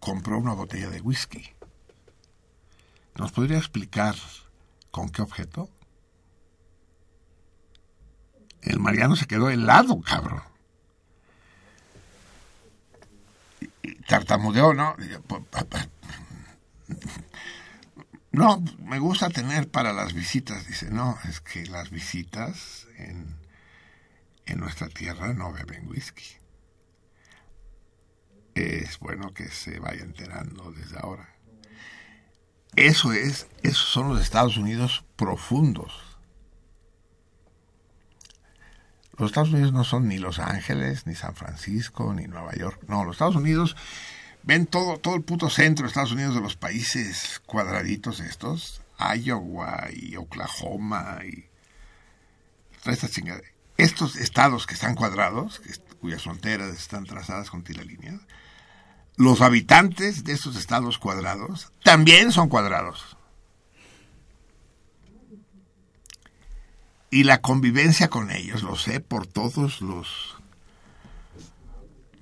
compró 0.00 0.38
una 0.38 0.54
botella 0.54 0.90
de 0.90 1.00
whisky. 1.00 1.48
¿Nos 3.16 3.32
podría 3.32 3.58
explicar 3.58 4.14
con 4.90 5.10
qué 5.10 5.22
objeto? 5.22 5.68
El 8.62 8.80
Mariano 8.80 9.16
se 9.16 9.26
quedó 9.26 9.50
helado, 9.50 10.00
cabrón. 10.00 10.42
Y- 13.82 13.94
Tartamudeó, 14.06 14.74
¿no? 14.74 14.94
Y 14.98 15.08
yo, 15.08 15.22
"Pa- 15.22 15.40
pa- 15.40 15.64
pa- 15.64 15.88
No, 18.32 18.62
me 18.84 18.98
gusta 19.00 19.28
tener 19.28 19.68
para 19.70 19.92
las 19.92 20.12
visitas. 20.12 20.66
Dice, 20.66 20.90
no, 20.90 21.18
es 21.28 21.40
que 21.40 21.66
las 21.66 21.90
visitas 21.90 22.86
en, 22.96 23.36
en 24.46 24.60
nuestra 24.60 24.88
tierra 24.88 25.32
no 25.34 25.52
beben 25.52 25.88
whisky. 25.88 26.24
Es 28.54 28.98
bueno 28.98 29.32
que 29.32 29.48
se 29.48 29.78
vaya 29.78 30.02
enterando 30.02 30.72
desde 30.72 30.98
ahora. 30.98 31.28
Eso 32.76 33.12
es, 33.12 33.48
esos 33.62 33.88
son 33.88 34.08
los 34.08 34.20
Estados 34.20 34.56
Unidos 34.56 35.04
profundos. 35.16 35.92
Los 39.16 39.30
Estados 39.30 39.50
Unidos 39.50 39.72
no 39.72 39.84
son 39.84 40.08
ni 40.08 40.18
Los 40.18 40.38
Ángeles, 40.38 41.06
ni 41.06 41.14
San 41.14 41.34
Francisco, 41.34 42.14
ni 42.14 42.26
Nueva 42.26 42.54
York. 42.54 42.82
No, 42.88 43.04
los 43.04 43.16
Estados 43.16 43.36
Unidos 43.36 43.76
ven 44.42 44.66
todo, 44.66 44.98
todo 44.98 45.14
el 45.14 45.22
puto 45.22 45.50
centro 45.50 45.84
de 45.84 45.88
Estados 45.88 46.12
Unidos 46.12 46.34
de 46.34 46.40
los 46.40 46.56
países 46.56 47.42
cuadraditos 47.44 48.20
estos, 48.20 48.80
Iowa 48.98 49.88
y 49.92 50.16
Oklahoma 50.16 51.18
y 51.24 51.44
toda 52.82 52.94
esta 52.94 53.08
chingada. 53.08 53.42
Estos 53.76 54.16
estados 54.16 54.66
que 54.66 54.74
están 54.74 54.94
cuadrados, 54.94 55.60
que, 55.60 55.72
cuyas 56.00 56.22
fronteras 56.22 56.74
están 56.74 57.04
trazadas 57.04 57.50
con 57.50 57.62
tiralíneas, 57.62 58.20
los 59.16 59.40
habitantes 59.40 60.24
de 60.24 60.32
estos 60.32 60.56
estados 60.56 60.98
cuadrados 60.98 61.72
también 61.82 62.32
son 62.32 62.48
cuadrados. 62.48 63.16
y 67.10 67.24
la 67.24 67.40
convivencia 67.40 68.08
con 68.08 68.30
ellos, 68.30 68.62
lo 68.62 68.76
sé 68.76 69.00
por 69.00 69.26
todos 69.26 69.80
los 69.80 70.36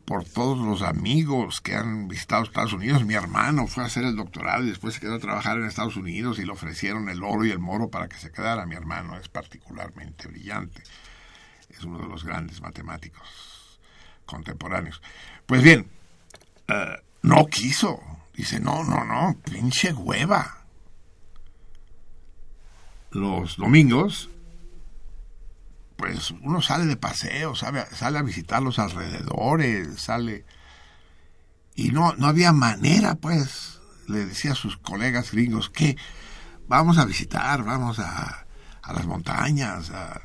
por 0.06 0.24
todos 0.24 0.56
los 0.56 0.80
amigos 0.80 1.60
que 1.60 1.74
han 1.74 2.08
visitado 2.08 2.42
Estados 2.42 2.72
Unidos. 2.72 3.04
Mi 3.04 3.12
hermano 3.12 3.66
fue 3.66 3.82
a 3.82 3.88
hacer 3.88 4.04
el 4.04 4.16
doctorado 4.16 4.64
y 4.64 4.70
después 4.70 4.94
se 4.94 5.00
quedó 5.00 5.16
a 5.16 5.18
trabajar 5.18 5.58
en 5.58 5.66
Estados 5.66 5.96
Unidos 5.96 6.38
y 6.38 6.46
le 6.46 6.52
ofrecieron 6.52 7.10
el 7.10 7.22
oro 7.22 7.44
y 7.44 7.50
el 7.50 7.58
moro 7.58 7.90
para 7.90 8.08
que 8.08 8.16
se 8.16 8.32
quedara. 8.32 8.64
Mi 8.64 8.74
hermano 8.74 9.18
es 9.18 9.28
particularmente 9.28 10.26
brillante. 10.28 10.82
Es 11.68 11.84
uno 11.84 11.98
de 11.98 12.08
los 12.08 12.24
grandes 12.24 12.62
matemáticos 12.62 13.47
contemporáneos. 14.28 15.02
Pues 15.46 15.62
bien, 15.62 15.90
eh, 16.68 16.96
no 17.22 17.46
quiso. 17.46 18.00
Dice, 18.34 18.60
no, 18.60 18.84
no, 18.84 19.04
no, 19.04 19.36
pinche 19.42 19.92
hueva. 19.92 20.58
Los 23.10 23.56
domingos 23.56 24.28
pues 25.98 26.30
uno 26.42 26.62
sale 26.62 26.86
de 26.86 26.96
paseo, 26.96 27.56
sale, 27.56 27.84
sale 27.92 28.18
a 28.18 28.22
visitar 28.22 28.62
los 28.62 28.78
alrededores, 28.78 30.00
sale... 30.00 30.44
Y 31.74 31.90
no, 31.90 32.14
no 32.14 32.28
había 32.28 32.52
manera, 32.52 33.16
pues, 33.16 33.80
le 34.06 34.26
decía 34.26 34.52
a 34.52 34.54
sus 34.54 34.76
colegas 34.76 35.32
gringos, 35.32 35.70
que 35.70 35.96
vamos 36.68 36.98
a 36.98 37.04
visitar, 37.04 37.64
vamos 37.64 37.98
a, 37.98 38.46
a 38.80 38.92
las 38.92 39.06
montañas, 39.06 39.90
a, 39.90 40.22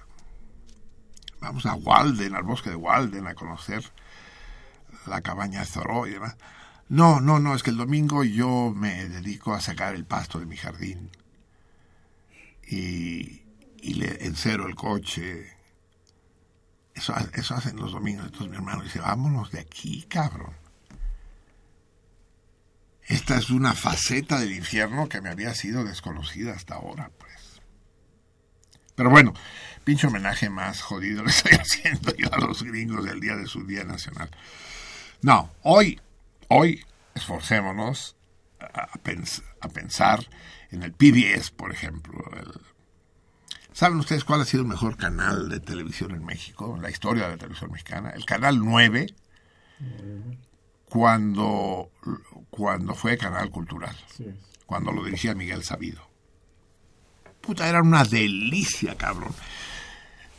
vamos 1.43 1.65
a 1.65 1.75
Walden, 1.75 2.35
al 2.35 2.43
bosque 2.43 2.69
de 2.69 2.75
Walden, 2.75 3.27
a 3.27 3.35
conocer 3.35 3.83
la 5.07 5.21
cabaña 5.21 5.59
de 5.59 5.65
Thoreau 5.67 6.07
y 6.07 6.11
demás. 6.11 6.35
No, 6.89 7.19
no, 7.19 7.39
no, 7.39 7.55
es 7.55 7.63
que 7.63 7.69
el 7.69 7.77
domingo 7.77 8.23
yo 8.23 8.73
me 8.75 9.07
dedico 9.09 9.53
a 9.53 9.61
sacar 9.61 9.95
el 9.95 10.05
pasto 10.05 10.39
de 10.39 10.45
mi 10.45 10.57
jardín 10.57 11.09
y, 12.67 13.41
le 13.81 14.25
encero 14.25 14.67
el 14.67 14.75
coche 14.75 15.57
eso, 16.95 17.13
eso 17.33 17.55
hacen 17.55 17.75
los 17.75 17.91
domingos. 17.91 18.25
Entonces 18.25 18.49
mi 18.49 18.55
hermano 18.55 18.83
dice, 18.83 18.99
vámonos 18.99 19.51
de 19.51 19.59
aquí, 19.59 20.03
cabrón. 20.03 20.55
Esta 23.05 23.37
es 23.37 23.49
una 23.49 23.73
faceta 23.73 24.39
del 24.39 24.53
infierno 24.53 25.09
que 25.09 25.19
me 25.19 25.29
había 25.29 25.53
sido 25.53 25.83
desconocida 25.83 26.53
hasta 26.53 26.75
ahora. 26.75 27.11
Pero 28.95 29.09
bueno, 29.09 29.33
pinche 29.83 30.07
homenaje 30.07 30.49
más 30.49 30.81
jodido 30.81 31.23
le 31.23 31.29
estoy 31.29 31.53
haciendo 31.59 32.15
yo 32.15 32.33
a 32.33 32.37
los 32.37 32.63
gringos 32.63 33.05
del 33.05 33.19
día 33.19 33.35
de 33.35 33.47
su 33.47 33.65
Día 33.65 33.83
Nacional. 33.83 34.29
No, 35.21 35.51
hoy, 35.61 35.99
hoy 36.49 36.83
esforcémonos 37.15 38.15
a, 38.59 38.89
a 39.61 39.69
pensar 39.69 40.27
en 40.71 40.83
el 40.83 40.93
PBS, 40.93 41.51
por 41.51 41.71
ejemplo, 41.71 42.23
el 42.35 42.61
¿Saben 43.73 43.97
ustedes 43.97 44.23
cuál 44.23 44.39
ha 44.39 44.45
sido 44.45 44.61
el 44.61 44.69
mejor 44.69 44.97
canal 44.97 45.49
de 45.49 45.59
televisión 45.59 46.11
en 46.11 46.23
México, 46.23 46.75
en 46.75 46.83
la 46.83 46.91
historia 46.91 47.23
de 47.23 47.31
la 47.31 47.37
televisión 47.37 47.71
mexicana? 47.71 48.11
El 48.11 48.23
canal 48.23 48.59
9, 48.59 49.07
cuando, 50.85 51.89
cuando 52.51 52.93
fue 52.93 53.17
canal 53.17 53.49
cultural, 53.49 53.97
cuando 54.67 54.91
lo 54.91 55.03
dirigía 55.03 55.33
Miguel 55.33 55.63
Sabido. 55.63 56.07
Puta, 57.43 57.67
era 57.67 57.81
una 57.81 58.05
delicia, 58.05 58.95
cabrón. 58.95 59.33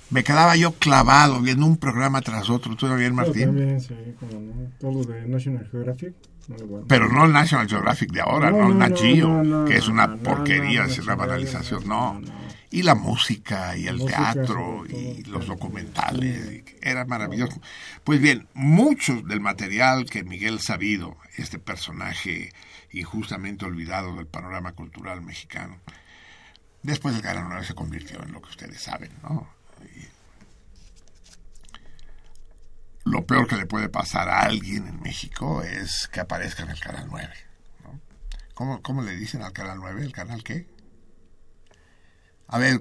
Me 0.08 0.24
quedaba 0.24 0.56
yo 0.56 0.72
clavado 0.72 1.40
viendo 1.40 1.66
un 1.66 1.76
programa 1.76 2.22
tras 2.22 2.48
otro. 2.48 2.76
¿Tú 2.76 2.86
bien, 2.96 3.14
Martín? 3.14 3.46
también, 3.46 3.80
sí, 3.80 3.94
como 4.18 4.40
no. 4.80 5.04
De 5.04 5.28
National 5.28 5.68
Geographic. 5.70 6.14
bueno. 6.48 6.86
Pero 6.88 7.08
no 7.08 7.26
el 7.26 7.32
National 7.32 7.68
Geographic 7.68 8.10
de 8.10 8.22
ahora, 8.22 8.50
no, 8.50 8.68
No, 8.68 8.74
Nat 8.74 8.90
no, 8.90 8.96
Geo, 8.96 9.28
no, 9.28 9.42
no, 9.44 9.64
que 9.66 9.76
es 9.76 9.86
una 9.88 10.16
porquería, 10.16 10.84
no, 10.84 10.88
es 10.88 10.98
una 10.98 11.12
no, 11.14 11.18
banalización, 11.18 11.86
no. 11.86 12.22
Y 12.70 12.82
la 12.82 12.94
música 12.94 13.76
y 13.76 13.86
el 13.86 13.98
Música, 13.98 14.32
teatro 14.32 14.84
y 14.88 15.22
todo, 15.22 15.32
los 15.34 15.44
sí. 15.44 15.50
documentales, 15.50 16.52
y 16.52 16.64
era 16.80 17.04
maravilloso. 17.04 17.60
Pues 18.02 18.20
bien, 18.20 18.48
mucho 18.54 19.20
del 19.22 19.40
material 19.40 20.06
que 20.06 20.24
Miguel 20.24 20.58
Sabido, 20.60 21.16
este 21.36 21.58
personaje 21.58 22.50
injustamente 22.92 23.64
olvidado 23.64 24.16
del 24.16 24.26
panorama 24.26 24.72
cultural 24.72 25.20
mexicano, 25.22 25.78
después 26.84 27.14
del 27.14 27.24
Canal 27.24 27.46
9 27.48 27.66
se 27.66 27.74
convirtió 27.74 28.22
en 28.22 28.32
lo 28.32 28.40
que 28.40 28.50
ustedes 28.50 28.80
saben, 28.80 29.10
¿no? 29.22 29.48
Y 29.82 30.08
lo 33.10 33.26
peor 33.26 33.48
que 33.48 33.56
le 33.56 33.66
puede 33.66 33.88
pasar 33.88 34.28
a 34.28 34.42
alguien 34.42 34.86
en 34.86 35.00
México 35.00 35.62
es 35.62 36.08
que 36.08 36.20
aparezca 36.20 36.62
en 36.62 36.70
el 36.70 36.80
Canal 36.80 37.06
9. 37.10 37.28
¿no? 37.82 38.00
¿Cómo, 38.54 38.82
¿Cómo 38.82 39.02
le 39.02 39.16
dicen 39.16 39.42
al 39.42 39.52
Canal 39.52 39.78
9? 39.78 40.04
¿El 40.04 40.12
canal 40.12 40.44
qué? 40.44 40.66
A 42.48 42.58
ver, 42.58 42.80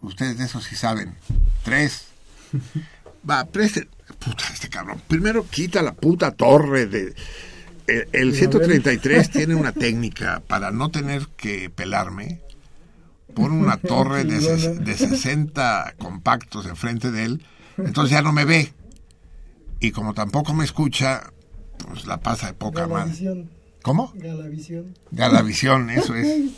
ustedes 0.00 0.38
de 0.38 0.44
eso 0.44 0.60
sí 0.60 0.74
saben. 0.74 1.14
Tres. 1.62 2.06
Va, 3.28 3.44
preste. 3.44 3.88
Puta, 4.18 4.44
este 4.52 4.68
cabrón. 4.68 5.00
Primero 5.06 5.46
quita 5.48 5.82
la 5.82 5.92
puta 5.92 6.32
torre 6.32 6.86
de. 6.86 7.14
El, 7.86 8.08
el 8.12 8.34
133 8.34 9.30
tiene 9.30 9.54
una 9.54 9.72
técnica 9.72 10.42
para 10.46 10.70
no 10.70 10.90
tener 10.90 11.26
que 11.36 11.68
pelarme. 11.68 12.40
Pone 13.34 13.54
una 13.56 13.76
torre 13.78 14.24
de, 14.24 14.38
ses- 14.40 14.78
de 14.78 14.96
60 14.96 15.94
compactos 15.98 16.66
enfrente 16.66 17.10
de 17.10 17.24
él. 17.24 17.46
Entonces 17.78 18.12
ya 18.12 18.22
no 18.22 18.32
me 18.32 18.44
ve. 18.44 18.72
Y 19.80 19.90
como 19.90 20.14
tampoco 20.14 20.54
me 20.54 20.64
escucha, 20.64 21.32
pues 21.88 22.06
la 22.06 22.20
pasa 22.20 22.46
de 22.48 22.54
poca 22.54 22.86
madre. 22.86 23.04
Galavisión. 23.10 23.50
¿Cómo? 23.82 24.12
Galavisión. 24.14 24.96
Galavisión, 25.10 25.90
eso 25.90 26.14
es. 26.14 26.52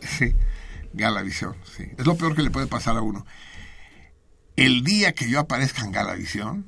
Sí, 0.00 0.34
Galavisión, 0.92 1.54
sí. 1.76 1.84
Es 1.96 2.06
lo 2.06 2.16
peor 2.16 2.34
que 2.34 2.42
le 2.42 2.50
puede 2.50 2.66
pasar 2.66 2.96
a 2.96 3.00
uno. 3.02 3.24
El 4.56 4.82
día 4.84 5.12
que 5.12 5.30
yo 5.30 5.38
aparezca 5.40 5.84
en 5.84 5.92
Galavisión, 5.92 6.66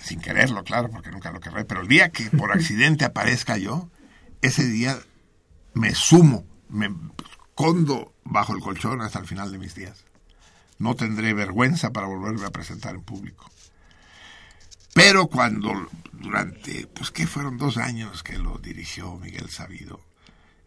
sin 0.00 0.20
quererlo, 0.20 0.64
claro, 0.64 0.88
porque 0.90 1.10
nunca 1.10 1.30
lo 1.30 1.40
querré, 1.40 1.64
pero 1.64 1.82
el 1.82 1.88
día 1.88 2.08
que 2.10 2.30
por 2.30 2.50
accidente 2.56 3.04
aparezca 3.04 3.58
yo, 3.58 3.90
ese 4.40 4.66
día 4.66 4.98
me 5.74 5.94
sumo, 5.94 6.44
me 6.70 6.88
escondo 7.58 8.12
bajo 8.22 8.54
el 8.54 8.60
colchón 8.60 9.00
hasta 9.02 9.18
el 9.18 9.26
final 9.26 9.50
de 9.50 9.58
mis 9.58 9.74
días. 9.74 10.04
No 10.78 10.94
tendré 10.94 11.34
vergüenza 11.34 11.90
para 11.92 12.06
volverme 12.06 12.46
a 12.46 12.50
presentar 12.50 12.94
en 12.94 13.02
público. 13.02 13.50
Pero 14.94 15.26
cuando 15.26 15.72
durante, 16.12 16.86
pues 16.86 17.10
que 17.10 17.26
fueron 17.26 17.58
dos 17.58 17.76
años 17.76 18.22
que 18.22 18.38
lo 18.38 18.58
dirigió 18.58 19.16
Miguel 19.16 19.50
Sabido, 19.50 20.00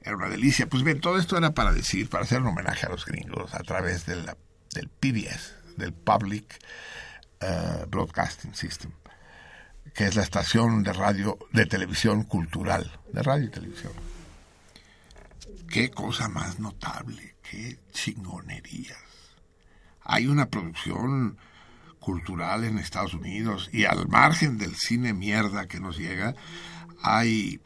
era 0.02 0.18
una 0.18 0.28
delicia. 0.28 0.68
Pues 0.68 0.84
bien, 0.84 1.00
todo 1.00 1.18
esto 1.18 1.38
era 1.38 1.52
para 1.52 1.72
decir, 1.72 2.10
para 2.10 2.26
hacer 2.26 2.42
un 2.42 2.48
homenaje 2.48 2.86
a 2.86 2.90
los 2.90 3.06
gringos 3.06 3.54
a 3.54 3.60
través 3.64 4.06
de 4.06 4.18
la- 4.18 4.36
del 4.74 4.90
PBS, 4.90 5.54
del 5.78 5.94
Public 5.94 6.60
eh, 7.40 7.86
Broadcasting 7.88 8.54
System, 8.54 8.92
que 9.94 10.08
es 10.08 10.16
la 10.16 10.24
estación 10.24 10.84
de 10.84 10.92
radio, 10.92 11.38
de 11.54 11.66
televisión 11.68 12.24
cultural, 12.24 13.00
de 13.14 13.24
radio 13.24 13.46
y 13.46 13.50
televisión. 13.50 13.94
Qué 15.72 15.90
cosa 15.90 16.28
más 16.30 16.60
notable, 16.60 17.36
qué 17.50 17.80
chingonerías. 17.92 18.98
Hay 20.04 20.28
una 20.28 20.48
producción 20.50 21.38
cultural 22.00 22.64
en 22.64 22.78
Estados 22.80 23.14
Unidos 23.14 23.70
y 23.72 23.86
al 23.86 24.08
margen 24.08 24.58
del 24.58 24.76
cine 24.76 25.14
mierda 25.14 25.68
que 25.68 25.80
nos 25.80 25.98
llega, 25.98 26.36
hay, 27.04 27.62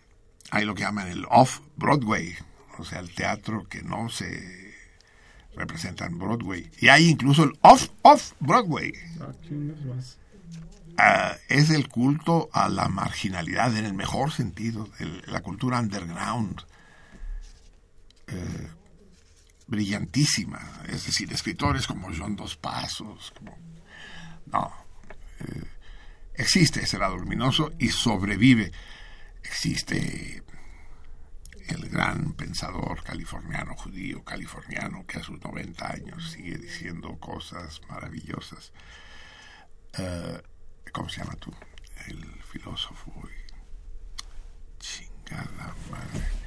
hay 0.52 0.66
lo 0.66 0.76
que 0.76 0.82
llaman 0.84 1.08
el 1.08 1.26
off-Broadway, 1.30 2.36
o 2.78 2.84
sea, 2.84 3.00
el 3.00 3.14
teatro 3.16 3.68
que 3.70 3.82
no 3.82 4.10
se 4.10 4.74
representa 5.56 6.06
en 6.06 6.20
Broadway. 6.20 6.70
Y 6.82 6.90
hay 6.90 7.08
incluso 7.10 7.44
el 7.46 7.54
off-off-Broadway. 7.62 8.94
Ah. 9.22 9.32
Ah, 10.98 11.36
es 11.50 11.70
el 11.72 11.88
culto 11.90 12.50
a 12.54 12.70
la 12.70 12.88
marginalidad 12.90 13.76
en 13.78 13.86
el 13.86 13.94
mejor 13.94 14.32
sentido, 14.32 14.90
el- 15.00 15.24
la 15.28 15.42
cultura 15.42 15.80
underground, 15.80 16.62
eh, 18.28 18.70
brillantísima, 19.68 20.84
es 20.88 21.06
decir, 21.06 21.32
escritores 21.32 21.88
como 21.88 22.10
John 22.16 22.36
Dos 22.36 22.56
Pasos, 22.56 23.34
no, 24.46 24.72
eh, 25.40 25.64
existe 26.36 26.82
ese 26.82 26.98
lado 26.98 27.18
luminoso 27.18 27.74
y 27.80 27.90
sobrevive, 27.90 28.72
existe 29.44 30.44
el 31.68 31.90
gran 31.90 32.34
pensador 32.34 33.04
californiano, 33.04 33.76
judío 33.76 34.24
californiano, 34.24 35.06
que 35.08 35.18
a 35.18 35.24
sus 35.24 35.42
90 35.42 35.92
años 35.92 36.32
sigue 36.32 36.58
diciendo 36.58 37.18
cosas 37.20 37.82
maravillosas. 37.90 38.72
Eh, 39.98 40.42
¿Cómo 40.92 41.10
se 41.10 41.22
llama 41.22 41.36
tú? 41.36 41.52
El 42.08 42.24
filósofo. 42.44 43.12
Chingada 44.80 45.76
madre. 45.90 46.45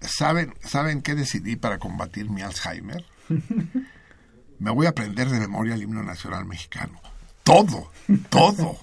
¿Saben, 0.00 0.54
¿Saben 0.60 1.02
qué 1.02 1.14
decidí 1.14 1.56
para 1.56 1.78
combatir 1.78 2.30
mi 2.30 2.42
Alzheimer? 2.42 3.04
Me 4.58 4.70
voy 4.70 4.86
a 4.86 4.90
aprender 4.90 5.28
de 5.28 5.40
memoria 5.40 5.74
el 5.74 5.82
himno 5.82 6.02
nacional 6.02 6.44
mexicano. 6.44 7.00
Todo, 7.44 7.90
todo. 8.28 8.76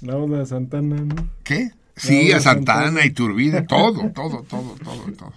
La 0.00 0.16
oda 0.16 0.38
de 0.38 0.46
Santana, 0.46 0.96
¿no? 0.96 1.28
¿Qué? 1.42 1.72
Sí, 1.96 2.32
a 2.32 2.40
Santana 2.40 2.86
Santana. 2.86 3.06
y 3.06 3.10
Turbide, 3.10 3.62
todo, 3.62 4.10
todo, 4.10 4.42
todo, 4.42 4.74
todo, 4.82 5.12
todo. 5.12 5.32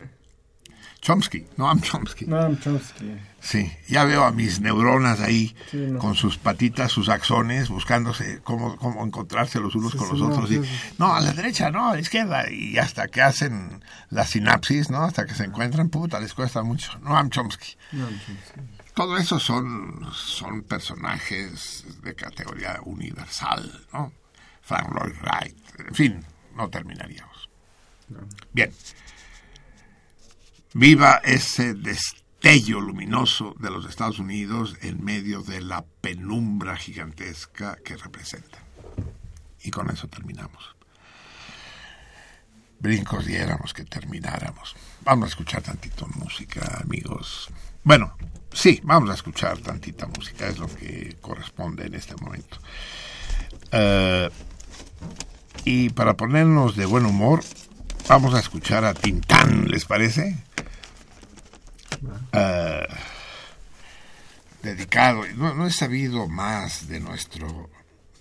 Chomsky, 1.07 1.45
Noam 1.55 1.79
Chomsky. 1.79 2.25
Noam 2.25 2.59
Chomsky. 2.59 3.17
Sí, 3.39 3.71
ya 3.87 4.03
veo 4.03 4.25
a 4.25 4.31
mis 4.33 4.59
neuronas 4.59 5.21
ahí 5.21 5.55
Sí, 5.71 5.77
no. 5.77 5.99
con 5.99 6.15
sus 6.15 6.37
patitas, 6.37 6.91
sus 6.91 7.07
axones, 7.07 7.69
buscándose 7.69 8.41
cómo, 8.43 8.75
cómo 8.75 9.05
encontrarse 9.05 9.61
los 9.61 9.73
unos 9.75 9.93
Sí, 9.93 9.97
con 9.99 10.09
los 10.09 10.19
no, 10.19 10.27
otros. 10.27 10.49
sí, 10.49 10.55
y, 10.55 10.69
no, 10.99 11.15
a 11.15 11.21
la 11.21 11.31
derecha, 11.31 11.71
no, 11.71 11.91
a 11.91 11.93
la 11.93 12.01
izquierda. 12.01 12.51
Y 12.51 12.77
hasta 12.77 13.07
que 13.07 13.21
hacen 13.21 13.81
la 14.09 14.25
sinapsis, 14.25 14.89
¿no? 14.89 15.01
Hasta 15.03 15.25
que 15.25 15.33
se 15.33 15.45
encuentran, 15.45 15.87
puta, 15.87 16.19
les 16.19 16.33
cuesta 16.33 16.61
mucho. 16.61 16.99
Noam 16.99 17.29
Chomsky. 17.29 17.77
Noam 17.93 18.09
Chomsky. 18.19 18.59
Todo 18.93 19.15
eso 19.17 19.39
son, 19.39 20.09
son 20.13 20.63
personajes 20.63 21.85
de 22.03 22.15
categoría 22.15 22.81
universal, 22.83 23.85
¿no? 23.93 24.11
Frank 24.61 24.89
Lloyd 24.93 25.15
Wright, 25.21 25.57
en 25.87 25.95
fin, 25.95 26.25
no 26.57 26.67
terminaríamos. 26.69 27.49
Bien. 28.51 28.73
Viva 30.73 31.21
ese 31.23 31.73
destello 31.73 32.81
luminoso 32.81 33.55
de 33.59 33.71
los 33.71 33.85
Estados 33.85 34.19
Unidos 34.19 34.75
en 34.81 35.03
medio 35.03 35.41
de 35.41 35.61
la 35.61 35.83
penumbra 36.01 36.75
gigantesca 36.75 37.77
que 37.83 37.97
representa. 37.97 38.59
Y 39.63 39.71
con 39.71 39.89
eso 39.89 40.07
terminamos. 40.07 40.75
Brincos 42.79 43.25
diéramos 43.25 43.73
que 43.73 43.85
termináramos. 43.85 44.75
Vamos 45.01 45.25
a 45.25 45.29
escuchar 45.29 45.63
tantito 45.63 46.07
música, 46.15 46.81
amigos. 46.83 47.49
Bueno, 47.83 48.15
sí, 48.51 48.79
vamos 48.83 49.09
a 49.09 49.13
escuchar 49.13 49.57
tantita 49.59 50.05
música, 50.07 50.47
es 50.47 50.59
lo 50.59 50.67
que 50.67 51.17
corresponde 51.21 51.87
en 51.87 51.95
este 51.95 52.15
momento. 52.17 52.59
Eh, 53.71 54.29
y 55.65 55.89
para 55.89 56.15
ponernos 56.15 56.75
de 56.75 56.85
buen 56.85 57.05
humor, 57.05 57.43
vamos 58.07 58.35
a 58.35 58.39
escuchar 58.39 58.85
a 58.85 58.93
Tintán, 58.93 59.67
¿les 59.69 59.85
parece? 59.85 60.37
Eh, 62.33 62.87
dedicado, 64.61 65.23
no, 65.35 65.65
he 65.65 65.71
sabido 65.71 66.27
más 66.27 66.87
de 66.87 66.99
nuestro, 66.99 67.69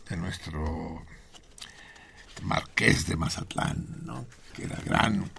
de 0.08 0.16
nuestro 0.16 1.04
marqués 2.42 3.06
de 3.06 3.16
Mazatlán, 3.16 3.86
¿no? 4.04 4.26
que 4.54 4.64
era 4.64 4.78
gran, 4.84 5.30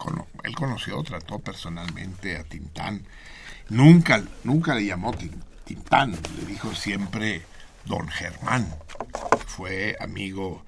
él 0.44 0.56
conoció, 0.56 1.02
trató 1.04 1.40
personalmente 1.40 2.38
a 2.38 2.44
Tintán, 2.44 3.04
nunca, 3.70 4.24
nunca 4.44 4.76
le 4.76 4.86
llamó 4.86 5.12
Tin- 5.14 5.44
Tintán, 5.66 6.12
le 6.38 6.46
dijo 6.46 6.74
siempre 6.76 7.44
don 7.86 8.08
Germán, 8.10 8.68
fue 9.48 9.96
amigo 10.00 10.64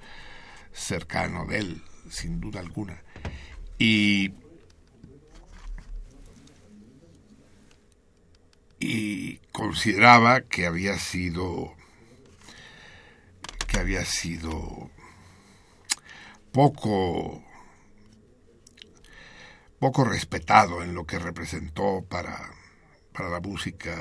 cercano 0.72 1.46
de 1.46 1.58
él, 1.58 1.82
sin 2.10 2.40
duda 2.40 2.60
alguna. 2.60 3.00
Y, 3.78 4.30
y 8.80 9.36
consideraba 9.52 10.40
que 10.42 10.66
había 10.66 10.98
sido 10.98 11.74
que 13.68 13.78
había 13.78 14.04
sido 14.04 14.90
poco 16.52 17.42
poco 19.78 20.04
respetado 20.04 20.82
en 20.82 20.94
lo 20.94 21.06
que 21.06 21.18
representó 21.18 22.04
para, 22.08 22.50
para 23.12 23.30
la 23.30 23.40
música 23.40 23.94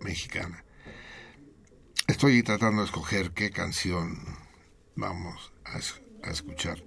mexicana. 0.00 0.64
Estoy 2.06 2.42
tratando 2.42 2.80
de 2.80 2.86
escoger 2.86 3.32
qué 3.32 3.50
canción 3.50 4.18
vamos 4.96 5.52
a, 5.64 5.78
es- 5.78 6.00
a 6.22 6.30
escuchar. 6.30 6.82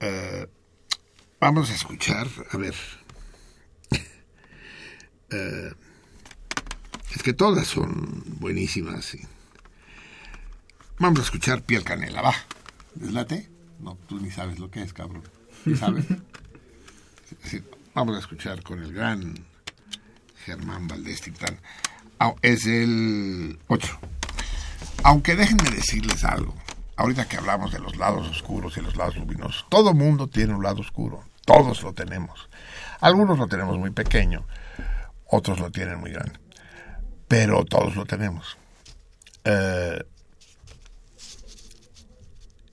Eh, 0.00 0.46
vamos 1.40 1.70
a 1.70 1.74
escuchar, 1.74 2.26
a 2.50 2.56
ver. 2.56 2.74
Eh, 5.30 5.70
es 7.14 7.22
que 7.22 7.32
todas 7.32 7.66
son 7.66 8.22
buenísimas. 8.38 9.04
sí. 9.04 9.20
Vamos 10.98 11.20
a 11.20 11.22
escuchar 11.22 11.62
Piel 11.62 11.84
Canela, 11.84 12.22
va. 12.22 12.34
¿Deslate? 12.94 13.48
No, 13.78 13.96
tú 14.08 14.18
ni 14.18 14.30
sabes 14.30 14.58
lo 14.58 14.70
que 14.70 14.82
es, 14.82 14.92
cabrón. 14.92 15.22
¿Sí 15.64 15.76
¿Sabes? 15.76 16.04
Sí, 17.44 17.62
vamos 17.94 18.16
a 18.16 18.20
escuchar 18.20 18.62
con 18.62 18.82
el 18.82 18.90
gran 18.94 19.34
Germán 20.46 20.88
Valdés 20.88 21.20
Tintán. 21.20 21.60
Ah, 22.18 22.32
Es 22.40 22.64
el 22.66 23.58
8. 23.68 23.98
Aunque 25.04 25.36
déjenme 25.36 25.70
decirles 25.70 26.24
algo. 26.24 26.54
Ahorita 26.96 27.28
que 27.28 27.36
hablamos 27.36 27.70
de 27.70 27.80
los 27.80 27.96
lados 27.96 28.26
oscuros 28.28 28.76
y 28.78 28.80
los 28.80 28.96
lados 28.96 29.16
luminosos, 29.16 29.66
todo 29.68 29.92
mundo 29.92 30.26
tiene 30.26 30.54
un 30.54 30.62
lado 30.64 30.80
oscuro. 30.80 31.22
Todos 31.44 31.82
lo 31.82 31.92
tenemos. 31.92 32.48
Algunos 33.00 33.38
lo 33.38 33.46
tenemos 33.46 33.78
muy 33.78 33.90
pequeño, 33.90 34.44
otros 35.26 35.60
lo 35.60 35.70
tienen 35.70 36.00
muy 36.00 36.10
grande. 36.10 36.38
Pero 37.28 37.64
todos 37.64 37.94
lo 37.94 38.06
tenemos. 38.06 38.56
Eh, 39.44 40.02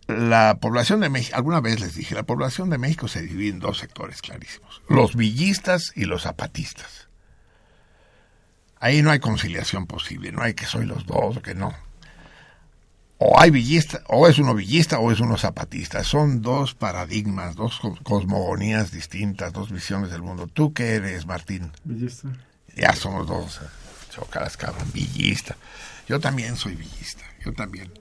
la 0.08 0.58
población 0.62 1.00
de 1.00 1.10
México, 1.10 1.36
alguna 1.36 1.60
vez 1.62 1.80
les 1.80 1.96
dije, 1.96 2.14
la 2.16 2.24
población 2.24 2.70
de 2.70 2.78
México 2.78 3.08
se 3.08 3.22
divide 3.24 3.50
en 3.50 3.60
dos 3.60 3.80
sectores 3.80 4.22
clarísimos, 4.22 4.82
los 4.88 5.16
villistas 5.16 5.92
y 5.96 6.06
los 6.06 6.24
zapatistas. 6.24 7.08
Ahí 8.80 9.02
no 9.02 9.10
hay 9.10 9.20
conciliación 9.20 9.88
posible, 9.88 10.32
no 10.32 10.44
hay 10.44 10.54
que 10.54 10.66
soy 10.68 10.86
los 10.86 11.06
dos 11.08 11.38
o 11.38 11.42
que 11.42 11.56
no. 11.56 11.74
O 13.18 13.40
hay 13.40 13.50
villista, 13.50 14.04
o 14.08 14.28
es 14.28 14.38
uno 14.38 14.54
villista 14.54 15.00
o 15.00 15.12
es 15.12 15.22
uno 15.22 15.38
zapatista. 15.38 16.04
Son 16.04 16.42
dos 16.42 16.76
paradigmas, 16.76 17.56
dos 17.56 17.80
co- 17.80 17.98
cosmogonías 18.04 18.92
distintas, 18.92 19.54
dos 19.54 19.72
visiones 19.72 20.12
del 20.12 20.22
mundo. 20.22 20.48
¿Tú 20.48 20.74
qué 20.74 20.96
eres, 20.96 21.26
Martín? 21.26 21.72
Bellista. 21.86 22.28
Ya 22.76 22.94
somos 22.94 23.26
dos. 23.26 23.62
Chócalas, 24.16 24.56
cabrón. 24.56 24.90
Villista. 24.94 25.58
Yo 26.08 26.20
también 26.20 26.56
soy 26.56 26.76
villista. 26.76 27.26
Yo 27.44 27.54
también. 27.54 27.92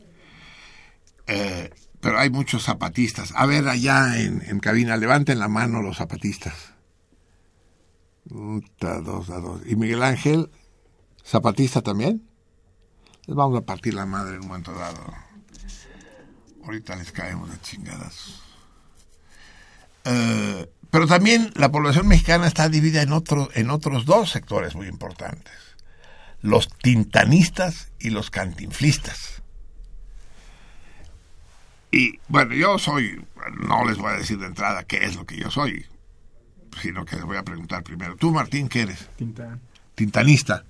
Eh, 1.26 1.70
pero 2.00 2.18
hay 2.18 2.30
muchos 2.30 2.64
zapatistas. 2.64 3.32
A 3.34 3.46
ver, 3.46 3.66
allá 3.68 4.20
en, 4.20 4.60
cabina, 4.60 4.96
levanten 4.96 5.38
la 5.38 5.48
mano 5.48 5.82
los 5.82 5.96
zapatistas. 5.96 6.54
Dos 8.26 9.26
dos. 9.26 9.60
¿Y 9.66 9.76
Miguel 9.76 10.02
Ángel? 10.02 10.50
¿Zapatista 11.24 11.82
también? 11.82 12.28
Les 13.26 13.34
vamos 13.34 13.58
a 13.58 13.64
partir 13.64 13.94
la 13.94 14.06
madre 14.06 14.36
en 14.36 14.42
un 14.42 14.48
momento 14.48 14.72
dado. 14.72 15.02
Ahorita 16.62 16.96
les 16.96 17.10
caemos 17.10 17.50
de 17.50 17.60
chingadas. 17.60 18.40
Eh, 20.04 20.70
pero 20.90 21.06
también 21.06 21.50
la 21.56 21.72
población 21.72 22.06
mexicana 22.06 22.46
está 22.46 22.68
dividida 22.68 23.02
en, 23.02 23.10
en 23.54 23.70
otros 23.70 24.04
dos 24.04 24.30
sectores 24.30 24.74
muy 24.74 24.86
importantes. 24.86 25.73
Los 26.44 26.68
tintanistas 26.68 27.88
y 27.98 28.10
los 28.10 28.30
cantinflistas. 28.30 29.42
Y 31.90 32.18
bueno, 32.28 32.54
yo 32.54 32.78
soy, 32.78 33.24
no 33.66 33.86
les 33.86 33.96
voy 33.96 34.12
a 34.12 34.18
decir 34.18 34.38
de 34.38 34.44
entrada 34.44 34.84
qué 34.84 35.06
es 35.06 35.16
lo 35.16 35.24
que 35.24 35.38
yo 35.38 35.50
soy, 35.50 35.86
sino 36.82 37.06
que 37.06 37.16
les 37.16 37.24
voy 37.24 37.38
a 37.38 37.44
preguntar 37.44 37.82
primero. 37.82 38.16
Tú, 38.16 38.30
Martín, 38.30 38.68
¿qué 38.68 38.82
eres? 38.82 39.08
Tintanista. 39.94 40.66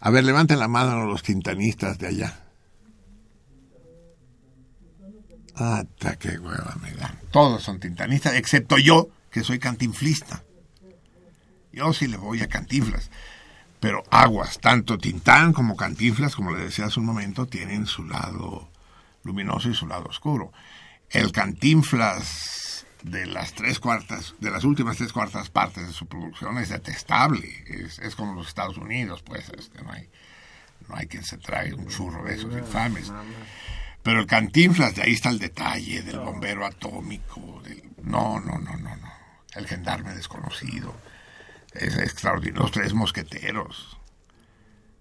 A 0.00 0.10
ver, 0.10 0.22
levanten 0.22 0.58
la 0.58 0.68
mano 0.68 1.06
los 1.06 1.22
tintanistas 1.22 1.98
de 1.98 2.08
allá. 2.08 2.44
Ah, 5.56 5.82
ta, 5.98 6.16
qué 6.16 6.38
hueva 6.38 6.76
me 6.82 6.92
dan. 6.92 7.18
Todos 7.30 7.62
son 7.62 7.80
tintanistas, 7.80 8.34
excepto 8.34 8.76
yo, 8.76 9.08
que 9.30 9.44
soy 9.44 9.58
cantinflista. 9.58 10.44
Yo 11.72 11.90
sí 11.94 12.06
le 12.06 12.18
voy 12.18 12.42
a 12.42 12.48
cantinflas. 12.48 13.10
Pero 13.80 14.02
aguas, 14.10 14.58
tanto 14.60 14.98
Tintán 14.98 15.52
como 15.54 15.74
Cantinflas, 15.76 16.36
como 16.36 16.52
le 16.54 16.64
decía 16.64 16.84
hace 16.86 17.00
un 17.00 17.06
momento, 17.06 17.46
tienen 17.46 17.86
su 17.86 18.04
lado 18.04 18.68
luminoso 19.24 19.70
y 19.70 19.74
su 19.74 19.86
lado 19.86 20.04
oscuro. 20.06 20.52
El 21.08 21.32
Cantinflas 21.32 22.86
de 23.02 23.24
las 23.26 23.54
tres 23.54 23.80
cuartas, 23.80 24.34
de 24.38 24.50
las 24.50 24.64
últimas 24.64 24.98
tres 24.98 25.12
cuartas 25.12 25.48
partes 25.48 25.86
de 25.86 25.92
su 25.94 26.06
producción 26.06 26.58
es 26.58 26.68
detestable. 26.68 27.48
Es, 27.66 27.98
es 28.00 28.14
como 28.14 28.34
los 28.34 28.48
Estados 28.48 28.76
Unidos, 28.76 29.22
pues, 29.22 29.48
este, 29.58 29.82
no 29.82 29.90
hay, 29.92 30.08
no 30.88 30.96
hay 30.96 31.06
quien 31.06 31.24
se 31.24 31.38
trague 31.38 31.72
un 31.72 31.88
churro 31.88 32.22
de 32.24 32.34
esos 32.34 32.52
infames. 32.52 33.10
Pero 34.02 34.20
el 34.20 34.26
Cantinflas, 34.26 34.94
de 34.94 35.02
ahí 35.02 35.12
está 35.12 35.30
el 35.30 35.38
detalle 35.38 36.02
del 36.02 36.18
bombero 36.20 36.66
atómico. 36.66 37.62
del- 37.64 37.82
No, 38.02 38.40
no, 38.40 38.58
no, 38.58 38.76
no, 38.76 38.96
no. 38.96 39.12
El 39.54 39.66
gendarme 39.66 40.14
desconocido. 40.14 40.94
Es 41.72 41.96
extraordinario. 41.96 42.62
Los 42.62 42.72
tres 42.72 42.94
mosqueteros. 42.94 43.98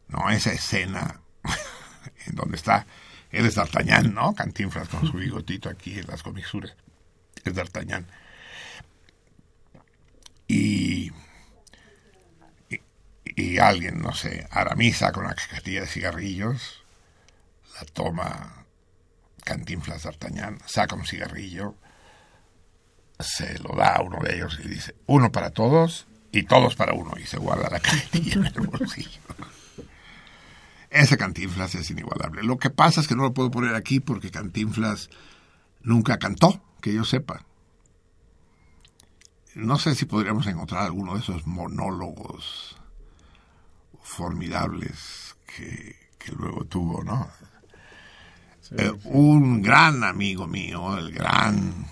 No, 0.08 0.30
esa 0.30 0.52
escena 0.52 1.22
en 2.28 2.36
donde 2.36 2.58
está. 2.58 2.86
Él 3.32 3.46
es 3.46 3.56
D'Artagnan, 3.56 4.14
¿no? 4.14 4.34
Cantinflas 4.34 4.90
con 4.90 5.06
su 5.06 5.14
bigotito 5.14 5.70
aquí 5.70 6.00
en 6.00 6.08
las 6.08 6.24
comisuras. 6.24 6.76
Es 7.44 7.54
D'Artagnan. 7.54 8.08
Y, 10.48 11.12
y. 13.24 13.60
alguien, 13.60 14.00
no 14.00 14.14
sé, 14.14 14.48
Aramisa 14.50 15.12
con 15.12 15.26
una 15.26 15.36
cajetilla 15.36 15.82
de 15.82 15.88
cigarrillos. 15.88 16.84
La 17.76 17.86
toma 17.86 18.66
Cantinflas 19.44 20.04
D'Artagnan, 20.04 20.60
saca 20.66 20.96
un 20.96 21.06
cigarrillo, 21.06 21.76
se 23.20 23.58
lo 23.60 23.76
da 23.76 23.96
a 23.96 24.02
uno 24.02 24.20
de 24.22 24.36
ellos 24.36 24.60
y 24.64 24.68
dice, 24.68 24.96
uno 25.06 25.32
para 25.32 25.52
todos 25.52 26.09
y 26.32 26.44
todos 26.44 26.76
para 26.76 26.94
uno, 26.94 27.14
y 27.18 27.26
se 27.26 27.38
guarda 27.38 27.70
la 27.70 27.80
cajetilla 27.80 28.34
en 28.36 28.46
el 28.46 28.68
bolsillo. 28.68 29.22
Ese 30.90 31.18
Cantinflas 31.18 31.76
es 31.76 31.90
inigualable. 31.92 32.44
Lo 32.44 32.58
que 32.58 32.70
pasa 32.70 33.02
es 33.02 33.08
que 33.08 33.16
no 33.16 33.24
lo 33.24 33.34
puedo 33.34 33.52
poner 33.52 33.76
aquí 33.76 34.00
porque 34.00 34.32
Cantinflas 34.32 35.10
nunca 35.82 36.18
cantó, 36.18 36.62
que 36.82 36.94
yo 36.94 37.04
sepa. 37.04 37.46
No 39.56 39.78
sé 39.78 39.96
si 39.96 40.06
podríamos 40.06 40.48
encontrar 40.48 40.84
alguno 40.84 41.14
de 41.14 41.20
esos 41.20 41.46
monólogos 41.46 42.78
formidables 44.02 45.36
que, 45.46 45.96
que 46.18 46.32
luego 46.32 46.66
tuvo, 46.66 47.04
¿no? 47.04 47.30
Eh, 48.72 48.92
un 49.06 49.62
gran 49.62 50.04
amigo 50.04 50.48
mío, 50.48 50.98
el 50.98 51.12
gran 51.12 51.88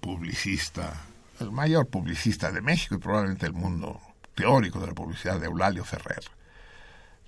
publicista, 0.00 1.06
el 1.40 1.50
mayor 1.50 1.88
publicista 1.88 2.52
de 2.52 2.60
México 2.60 2.94
y 2.94 2.98
probablemente 2.98 3.46
del 3.46 3.54
mundo 3.54 4.00
teórico 4.34 4.80
de 4.80 4.88
la 4.88 4.94
publicidad, 4.94 5.40
de 5.40 5.46
Eulalio 5.46 5.84
Ferrer, 5.84 6.24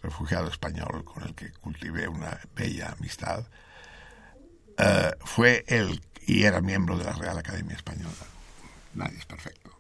refugiado 0.03 0.49
español 0.49 1.05
con 1.05 1.23
el 1.25 1.35
que 1.35 1.51
cultivé 1.53 2.09
una 2.09 2.39
bella 2.55 2.95
amistad, 2.99 3.45
eh, 4.79 5.13
fue 5.21 5.65
el, 5.67 6.01
y 6.27 6.45
era 6.45 6.61
miembro 6.61 6.99
de 6.99 7.05
la 7.05 7.13
Real 7.13 7.39
Academia 7.39 7.77
Española, 7.77 8.13
nadie 8.95 9.19
es 9.19 9.27
perfecto, 9.27 9.79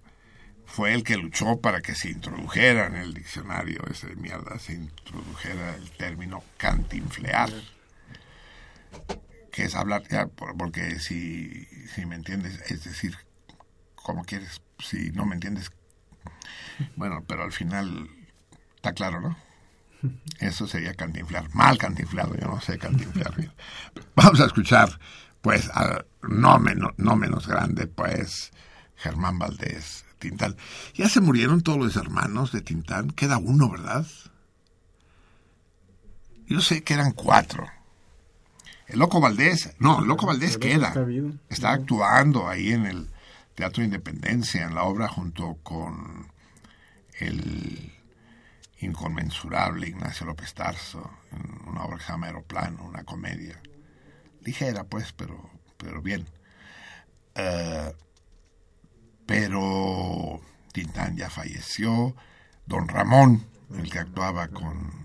fue 0.67 0.95
el 0.95 1.05
que 1.05 1.17
luchó 1.17 1.61
para 1.61 1.81
que 1.83 1.95
se 1.95 2.11
introdujera 2.11 2.87
en 2.87 2.97
el 2.97 3.15
diccionario 3.15 3.83
ese 3.91 4.15
mierda, 4.17 4.59
se 4.59 4.75
introdujera 4.75 5.75
el 5.77 5.91
término 5.91 6.43
cantinflear 6.57 7.51
que 9.53 9.65
es 9.65 9.75
hablar, 9.75 10.03
porque 10.57 10.99
si, 10.99 11.67
si 11.95 12.07
me 12.07 12.17
entiendes, 12.17 12.59
es 12.71 12.85
decir, 12.85 13.17
como 14.03 14.25
quieres, 14.25 14.63
si 14.79 15.11
no 15.13 15.25
me 15.27 15.35
entiendes, 15.35 15.71
bueno, 16.97 17.25
pero 17.27 17.45
al 17.45 17.53
final 17.53 18.09
está 18.77 18.93
claro, 18.93 19.21
¿no? 19.21 19.37
Eso 20.41 20.67
sería 20.67 20.95
cantinflar, 20.95 21.55
mal 21.55 21.79
cantinflado, 21.79 22.35
yo 22.35 22.49
no 22.49 22.61
sé 22.61 22.79
cantinflar 22.79 23.37
bien. 23.37 23.53
Vamos 24.17 24.41
a 24.41 24.47
escuchar, 24.47 24.99
pues, 25.41 25.71
al 25.73 26.07
no, 26.23 26.59
menos, 26.59 26.93
no 26.97 27.15
menos 27.15 27.47
grande, 27.47 27.87
pues, 27.87 28.53
Germán 28.97 29.39
Valdés, 29.39 30.05
Tintán. 30.19 30.57
Ya 30.95 31.09
se 31.09 31.21
murieron 31.21 31.63
todos 31.63 31.79
los 31.79 31.97
hermanos 31.97 32.51
de 32.53 32.63
Tintán, 32.63 33.11
queda 33.11 33.39
uno, 33.39 33.71
¿verdad? 33.71 34.07
Yo 36.47 36.61
sé 36.61 36.83
que 36.83 36.95
eran 36.95 37.13
cuatro. 37.13 37.69
El 38.89 38.99
Loco 38.99 39.21
Valdés, 39.21 39.75
no, 39.79 40.01
el 40.01 40.07
Loco 40.07 40.27
Valdés 40.27 40.59
queda. 40.59 40.93
Está 41.49 41.73
actuando 41.73 42.49
ahí 42.49 42.73
en 42.73 42.87
el 42.87 43.12
Teatro 43.55 43.85
Independencia, 43.85 44.65
en 44.65 44.75
la 44.75 44.85
obra 44.85 45.09
junto 45.09 45.59
con 45.63 46.31
el 47.19 47.93
inconmensurable 48.79 49.89
Ignacio 49.89 50.27
López 50.27 50.55
Tarso, 50.55 51.11
en 51.31 51.69
una 51.69 51.85
obra 51.85 51.99
que 51.99 52.05
se 52.05 52.13
llama 52.13 52.27
Aeroplano, 52.27 52.85
una 52.85 53.05
comedia. 53.05 53.61
Ligera, 54.41 54.85
pues, 54.85 55.13
pero, 55.13 55.51
pero 55.77 56.03
bien. 56.03 56.27
Eh, 57.35 57.93
pero 59.27 60.41
Tintán 60.73 61.17
ya 61.17 61.31
falleció. 61.31 62.15
Don 62.67 62.89
Ramón, 62.89 63.47
el 63.75 63.91
que 63.91 63.99
actuaba 63.99 64.49
con 64.49 65.03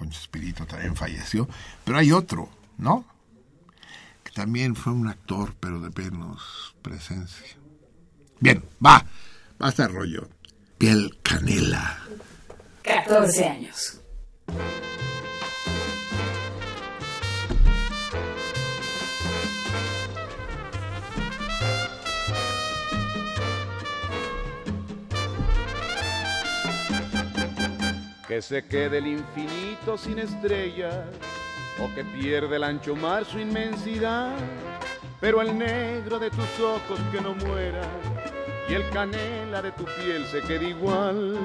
con 0.00 0.08
Chespirito 0.08 0.64
también 0.64 0.96
falleció, 0.96 1.46
pero 1.84 1.98
hay 1.98 2.10
otro, 2.10 2.48
¿no? 2.78 3.04
También 4.40 4.74
fue 4.74 4.94
un 4.94 5.06
actor, 5.06 5.54
pero 5.60 5.80
de 5.80 5.90
menos 5.90 6.74
presencia. 6.80 7.58
Bien, 8.38 8.64
va, 8.82 9.04
basta 9.58 9.86
rollo. 9.86 10.30
Piel 10.78 11.18
Canela. 11.22 11.98
14 12.82 13.44
años. 13.44 14.00
que 28.26 28.40
se 28.40 28.64
quede 28.64 28.98
el 28.98 29.06
infinito 29.08 29.98
sin 29.98 30.18
estrellas 30.20 31.04
o 31.78 31.94
que 31.94 32.04
pierde 32.04 32.56
el 32.56 32.64
ancho 32.64 32.96
mar 32.96 33.24
su 33.24 33.38
inmensidad, 33.38 34.32
pero 35.20 35.42
el 35.42 35.56
negro 35.56 36.18
de 36.18 36.30
tus 36.30 36.60
ojos 36.60 36.98
que 37.12 37.20
no 37.20 37.34
muera 37.34 37.82
y 38.68 38.74
el 38.74 38.88
canela 38.90 39.60
de 39.62 39.72
tu 39.72 39.84
piel 39.84 40.24
se 40.26 40.40
quede 40.42 40.70
igual. 40.70 41.38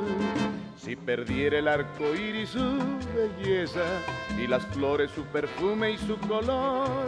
Si 0.78 0.96
perdiera 0.96 1.58
el 1.58 1.68
arco 1.68 2.14
iris 2.14 2.50
su 2.50 2.78
belleza 3.16 3.84
y 4.38 4.46
las 4.46 4.64
flores 4.68 5.10
su 5.12 5.24
perfume 5.26 5.92
y 5.92 5.98
su 5.98 6.18
color, 6.20 7.08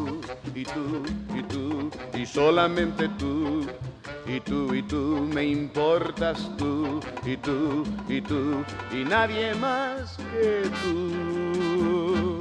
y 0.53 0.63
tú 0.63 1.03
y 1.35 1.43
tú 1.43 1.89
y 2.17 2.25
solamente 2.25 3.09
tú 3.17 3.65
y 4.25 4.39
tú 4.39 4.73
y 4.73 4.81
tú 4.83 5.27
me 5.33 5.45
importas 5.45 6.49
tú 6.57 6.99
y 7.25 7.37
tú 7.37 7.83
y 8.07 8.21
tú 8.21 8.63
y 8.91 9.03
nadie 9.03 9.53
más 9.55 10.17
que 10.31 10.69
tú. 10.83 12.39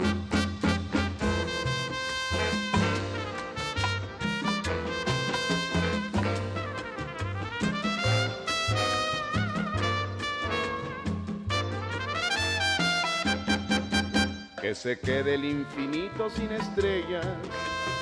Que 14.60 14.74
se 14.74 14.98
quede 15.00 15.34
el 15.34 15.44
infinito 15.44 16.30
sin 16.30 16.52
estrellas 16.52 17.26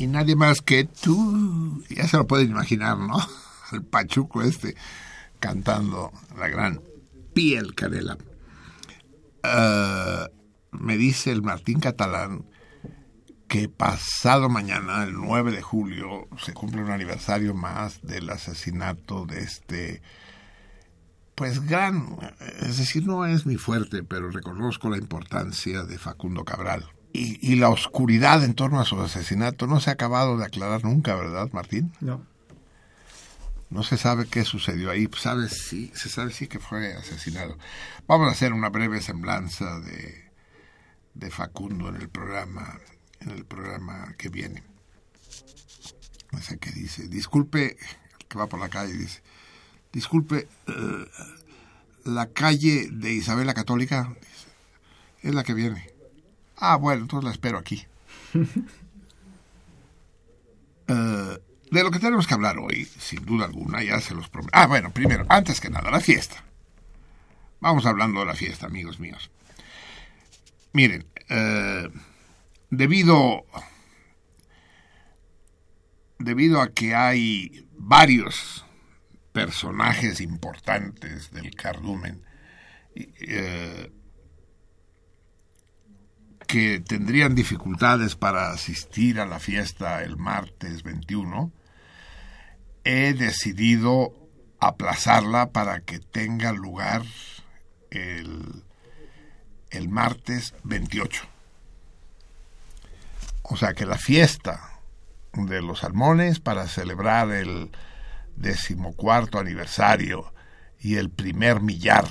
Y 0.00 0.06
nadie 0.06 0.34
más 0.34 0.62
que 0.62 0.84
tú. 0.84 1.84
Ya 1.90 2.08
se 2.08 2.16
lo 2.16 2.26
pueden 2.26 2.50
imaginar, 2.50 2.96
¿no? 2.96 3.18
El 3.72 3.84
pachuco 3.84 4.42
este 4.42 4.74
cantando 5.38 6.10
la 6.38 6.48
gran 6.48 6.80
piel 7.34 7.74
canela. 7.74 8.16
Eh, 9.42 10.26
me 10.72 10.96
dice 10.96 11.32
el 11.32 11.42
Martín 11.42 11.80
Catalán 11.80 12.46
que 13.48 13.68
pasado 13.68 14.48
mañana, 14.48 15.02
el 15.02 15.14
9 15.14 15.52
de 15.52 15.62
julio, 15.62 16.28
se 16.38 16.52
cumple 16.52 16.82
un 16.82 16.90
aniversario 16.90 17.54
más 17.54 18.00
del 18.02 18.30
asesinato 18.30 19.26
de 19.26 19.40
este, 19.40 20.02
pues 21.40 21.66
gran, 21.66 22.18
es 22.60 22.76
decir, 22.76 23.06
no 23.06 23.24
es 23.24 23.46
mi 23.46 23.56
fuerte, 23.56 24.02
pero 24.02 24.30
reconozco 24.30 24.90
la 24.90 24.98
importancia 24.98 25.84
de 25.84 25.96
Facundo 25.96 26.44
Cabral. 26.44 26.92
Y, 27.14 27.38
y 27.40 27.56
la 27.56 27.70
oscuridad 27.70 28.44
en 28.44 28.52
torno 28.52 28.78
a 28.78 28.84
su 28.84 29.00
asesinato 29.00 29.66
no 29.66 29.80
se 29.80 29.88
ha 29.88 29.94
acabado 29.94 30.36
de 30.36 30.44
aclarar 30.44 30.84
nunca, 30.84 31.14
¿verdad, 31.14 31.48
Martín? 31.54 31.94
No. 32.02 32.26
No 33.70 33.82
se 33.82 33.96
sabe 33.96 34.26
qué 34.26 34.44
sucedió 34.44 34.90
ahí, 34.90 35.08
pues, 35.08 35.22
sabe 35.22 35.48
sí, 35.48 35.90
se 35.94 36.10
sabe 36.10 36.30
sí 36.30 36.46
que 36.46 36.58
fue 36.58 36.92
asesinado. 36.92 37.56
Vamos 38.06 38.28
a 38.28 38.32
hacer 38.32 38.52
una 38.52 38.68
breve 38.68 39.00
semblanza 39.00 39.80
de, 39.80 40.30
de 41.14 41.30
Facundo 41.30 41.88
en 41.88 41.96
el 41.96 42.10
programa 42.10 42.78
en 43.20 43.30
el 43.30 43.46
programa 43.46 44.14
que 44.18 44.28
viene. 44.28 44.62
No 46.32 46.42
sé 46.42 46.58
qué 46.58 46.70
dice. 46.70 47.08
Disculpe, 47.08 47.78
el 48.18 48.26
que 48.28 48.38
va 48.38 48.46
por 48.46 48.60
la 48.60 48.68
calle 48.68 48.92
dice, 48.92 49.22
disculpe, 49.92 50.48
eh, 50.66 51.10
la 52.04 52.30
calle 52.30 52.88
de 52.90 53.12
Isabel 53.12 53.46
la 53.46 53.54
Católica 53.54 54.14
es 55.22 55.34
la 55.34 55.44
que 55.44 55.54
viene. 55.54 55.90
Ah, 56.56 56.76
bueno, 56.76 57.02
entonces 57.02 57.24
la 57.24 57.32
espero 57.32 57.58
aquí. 57.58 57.84
Eh, 60.92 61.38
de 61.70 61.84
lo 61.84 61.92
que 61.92 62.00
tenemos 62.00 62.26
que 62.26 62.34
hablar 62.34 62.58
hoy, 62.58 62.84
sin 62.84 63.24
duda 63.24 63.44
alguna, 63.44 63.80
ya 63.80 64.00
se 64.00 64.12
los 64.12 64.28
prometo. 64.28 64.50
Ah, 64.52 64.66
bueno, 64.66 64.90
primero, 64.90 65.24
antes 65.28 65.60
que 65.60 65.70
nada, 65.70 65.88
la 65.88 66.00
fiesta. 66.00 66.42
Vamos 67.60 67.86
hablando 67.86 68.18
de 68.18 68.26
la 68.26 68.34
fiesta, 68.34 68.66
amigos 68.66 68.98
míos. 68.98 69.30
Miren, 70.72 71.06
eh, 71.28 71.88
debido, 72.70 73.44
debido 76.18 76.60
a 76.60 76.72
que 76.72 76.96
hay 76.96 77.68
varios 77.78 78.64
personajes 79.32 80.20
importantes 80.20 81.30
del 81.30 81.54
cardumen 81.54 82.22
eh, 82.94 83.92
que 86.46 86.80
tendrían 86.80 87.34
dificultades 87.34 88.16
para 88.16 88.50
asistir 88.50 89.20
a 89.20 89.26
la 89.26 89.38
fiesta 89.38 90.02
el 90.02 90.16
martes 90.16 90.82
21, 90.82 91.52
he 92.82 93.14
decidido 93.14 94.14
aplazarla 94.58 95.52
para 95.52 95.82
que 95.82 96.00
tenga 96.00 96.52
lugar 96.52 97.02
el, 97.90 98.64
el 99.70 99.88
martes 99.88 100.54
28. 100.64 101.22
O 103.42 103.56
sea 103.56 103.74
que 103.74 103.86
la 103.86 103.98
fiesta 103.98 104.80
de 105.32 105.62
los 105.62 105.80
salmones 105.80 106.40
para 106.40 106.66
celebrar 106.66 107.30
el 107.30 107.70
decimocuarto 108.40 109.38
aniversario 109.38 110.32
y 110.80 110.96
el 110.96 111.10
primer 111.10 111.60
millar 111.60 112.06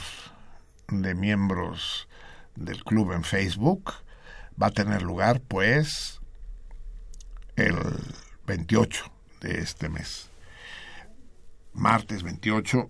de 0.88 1.16
miembros 1.16 2.08
del 2.56 2.84
club 2.84 3.14
en 3.14 3.24
Facebook 3.24 3.94
va 4.62 4.68
a 4.68 4.72
tener 4.72 5.02
lugar 5.02 5.42
pues 5.42 6.20
el 7.56 7.76
28 8.46 9.06
de 9.42 9.60
este 9.60 9.90
mes. 9.90 10.30
Martes 11.74 12.24
28 12.24 12.90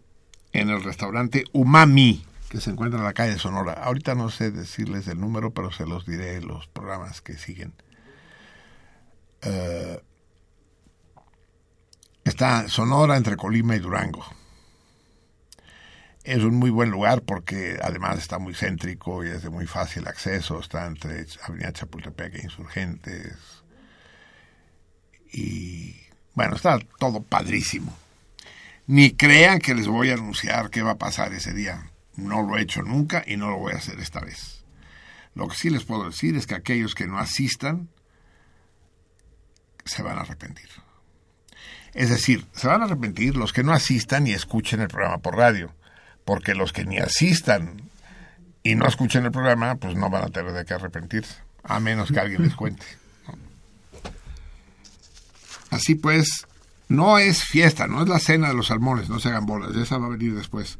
en 0.53 0.69
el 0.69 0.83
restaurante 0.83 1.45
Umami 1.53 2.25
que 2.49 2.59
se 2.59 2.71
encuentra 2.71 2.99
en 2.99 3.05
la 3.05 3.13
calle 3.13 3.37
Sonora. 3.37 3.73
Ahorita 3.73 4.15
no 4.15 4.29
sé 4.29 4.51
decirles 4.51 5.07
el 5.07 5.19
número, 5.19 5.51
pero 5.53 5.71
se 5.71 5.85
los 5.85 6.05
diré 6.05 6.37
en 6.37 6.47
los 6.47 6.67
programas 6.67 7.21
que 7.21 7.37
siguen. 7.37 7.73
Uh, 9.45 9.99
está 12.23 12.67
Sonora 12.67 13.17
entre 13.17 13.37
Colima 13.37 13.75
y 13.75 13.79
Durango. 13.79 14.25
Es 16.23 16.43
un 16.43 16.55
muy 16.55 16.69
buen 16.69 16.91
lugar 16.91 17.23
porque 17.23 17.79
además 17.81 18.19
está 18.19 18.37
muy 18.39 18.53
céntrico 18.53 19.25
y 19.25 19.29
es 19.29 19.41
de 19.41 19.49
muy 19.49 19.65
fácil 19.65 20.07
acceso. 20.07 20.59
Está 20.59 20.85
entre 20.85 21.25
Avenida 21.43 21.73
Chapultepec 21.73 22.35
e 22.35 22.43
Insurgentes. 22.43 23.37
Y 25.31 25.95
bueno, 26.35 26.55
está 26.55 26.77
todo 26.99 27.21
padrísimo. 27.21 27.97
Ni 28.87 29.11
crean 29.11 29.59
que 29.59 29.75
les 29.75 29.87
voy 29.87 30.09
a 30.09 30.15
anunciar 30.15 30.69
qué 30.69 30.81
va 30.81 30.91
a 30.91 30.97
pasar 30.97 31.33
ese 31.33 31.53
día. 31.53 31.91
No 32.15 32.41
lo 32.41 32.57
he 32.57 32.61
hecho 32.61 32.81
nunca 32.81 33.23
y 33.25 33.37
no 33.37 33.49
lo 33.49 33.57
voy 33.57 33.73
a 33.73 33.77
hacer 33.77 33.99
esta 33.99 34.19
vez. 34.19 34.63
Lo 35.35 35.47
que 35.47 35.55
sí 35.55 35.69
les 35.69 35.83
puedo 35.83 36.05
decir 36.05 36.35
es 36.35 36.47
que 36.47 36.55
aquellos 36.55 36.95
que 36.95 37.07
no 37.07 37.17
asistan 37.17 37.89
se 39.85 40.03
van 40.03 40.17
a 40.17 40.21
arrepentir. 40.21 40.69
Es 41.93 42.09
decir, 42.09 42.45
se 42.53 42.67
van 42.67 42.81
a 42.81 42.85
arrepentir 42.85 43.35
los 43.35 43.53
que 43.53 43.63
no 43.63 43.73
asistan 43.73 44.27
y 44.27 44.33
escuchen 44.33 44.81
el 44.81 44.87
programa 44.87 45.17
por 45.19 45.35
radio, 45.35 45.73
porque 46.25 46.55
los 46.55 46.73
que 46.73 46.85
ni 46.85 46.97
asistan 46.97 47.81
y 48.63 48.75
no 48.75 48.87
escuchen 48.87 49.25
el 49.25 49.31
programa, 49.31 49.75
pues 49.75 49.95
no 49.95 50.09
van 50.09 50.23
a 50.23 50.29
tener 50.29 50.53
de 50.53 50.65
qué 50.65 50.73
arrepentirse, 50.75 51.35
a 51.63 51.79
menos 51.79 52.11
que 52.11 52.19
alguien 52.19 52.43
les 52.43 52.55
cuente. 52.55 52.85
Así 55.71 55.95
pues, 55.95 56.47
no 56.87 57.19
es 57.19 57.43
fiesta, 57.43 57.87
no 57.87 58.01
es 58.01 58.09
la 58.09 58.19
cena 58.19 58.49
de 58.49 58.55
los 58.55 58.67
salmones, 58.67 59.09
no 59.09 59.19
se 59.19 59.29
hagan 59.29 59.45
bolas, 59.45 59.75
esa 59.75 59.97
va 59.97 60.07
a 60.07 60.09
venir 60.09 60.35
después. 60.35 60.79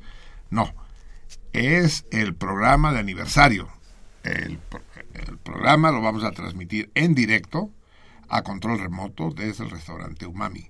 No, 0.49 0.74
es 1.53 2.05
el 2.12 2.36
programa 2.36 2.91
de 2.91 2.99
aniversario. 2.99 3.70
El, 4.24 4.60
el 5.14 5.38
programa 5.38 5.91
lo 5.91 6.01
vamos 6.01 6.24
a 6.24 6.32
transmitir 6.32 6.91
en 6.95 7.16
directo 7.16 7.72
a 8.28 8.43
control 8.43 8.80
remoto 8.80 9.32
desde 9.32 9.64
el 9.64 9.72
restaurante 9.72 10.26
Umami. 10.26 10.70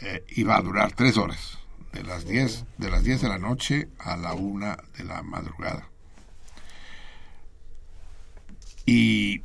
Eh, 0.00 0.24
y 0.28 0.42
va 0.42 0.56
a 0.56 0.62
durar 0.62 0.92
tres 0.92 1.16
horas, 1.16 1.58
de 1.92 2.02
las 2.02 2.26
10 2.26 2.64
de 2.76 2.90
las 2.90 3.02
10 3.02 3.22
de 3.22 3.28
la 3.28 3.38
noche 3.38 3.88
a 3.98 4.16
la 4.16 4.34
una 4.34 4.76
de 4.98 5.04
la 5.04 5.22
madrugada. 5.22 5.88
Y 8.84 9.42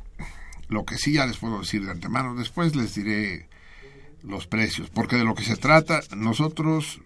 lo 0.68 0.84
que 0.84 0.98
sí 0.98 1.14
ya 1.14 1.26
les 1.26 1.38
puedo 1.38 1.60
decir 1.60 1.84
de 1.84 1.90
antemano, 1.90 2.34
después 2.34 2.76
les 2.76 2.94
diré 2.94 3.48
los 4.22 4.46
precios, 4.46 4.90
porque 4.90 5.16
de 5.16 5.24
lo 5.24 5.34
que 5.34 5.42
se 5.42 5.56
trata, 5.56 6.00
nosotros 6.14 7.00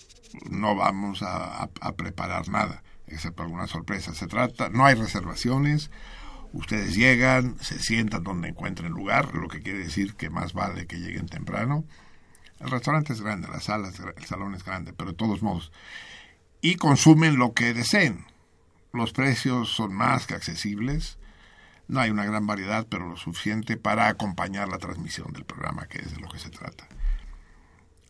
no 0.50 0.74
vamos 0.74 1.22
a, 1.22 1.62
a, 1.62 1.92
preparar 1.92 2.48
nada, 2.48 2.82
excepto 3.06 3.42
algunas 3.42 3.70
sorpresas. 3.70 4.16
Se 4.16 4.26
trata, 4.26 4.68
no 4.68 4.84
hay 4.84 4.94
reservaciones, 4.96 5.90
ustedes 6.52 6.94
llegan, 6.94 7.56
se 7.60 7.78
sientan 7.78 8.24
donde 8.24 8.48
encuentren 8.48 8.92
lugar, 8.92 9.34
lo 9.34 9.48
que 9.48 9.62
quiere 9.62 9.78
decir 9.78 10.14
que 10.14 10.30
más 10.30 10.52
vale 10.52 10.86
que 10.86 10.98
lleguen 10.98 11.26
temprano. 11.26 11.84
El 12.60 12.70
restaurante 12.70 13.12
es 13.12 13.20
grande, 13.20 13.48
la 13.48 13.60
sala, 13.60 13.90
el 14.16 14.24
salón 14.24 14.54
es 14.54 14.64
grande, 14.64 14.92
pero 14.92 15.10
de 15.10 15.16
todos 15.16 15.42
modos. 15.42 15.72
Y 16.60 16.76
consumen 16.76 17.36
lo 17.36 17.52
que 17.52 17.74
deseen. 17.74 18.24
Los 18.92 19.12
precios 19.12 19.70
son 19.70 19.92
más 19.92 20.26
que 20.26 20.34
accesibles. 20.34 21.18
No 21.86 22.00
hay 22.00 22.10
una 22.10 22.24
gran 22.24 22.46
variedad, 22.46 22.86
pero 22.88 23.08
lo 23.08 23.16
suficiente 23.16 23.76
para 23.76 24.08
acompañar 24.08 24.68
la 24.68 24.78
transmisión 24.78 25.32
del 25.32 25.44
programa, 25.44 25.86
que 25.86 25.98
es 25.98 26.14
de 26.14 26.20
lo 26.20 26.28
que 26.28 26.38
se 26.38 26.50
trata. 26.50 26.88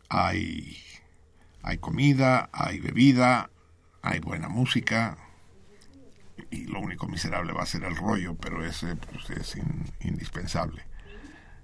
Hay, 0.09 0.81
hay 1.61 1.77
comida, 1.77 2.49
hay 2.53 2.79
bebida, 2.79 3.49
hay 4.01 4.19
buena 4.19 4.47
música, 4.47 5.17
y 6.49 6.65
lo 6.65 6.79
único 6.79 7.07
miserable 7.07 7.51
va 7.53 7.63
a 7.63 7.65
ser 7.65 7.83
el 7.83 7.95
rollo, 7.95 8.35
pero 8.35 8.63
ese 8.63 8.95
pues, 8.95 9.29
es 9.31 9.55
in, 9.55 9.85
indispensable. 10.01 10.85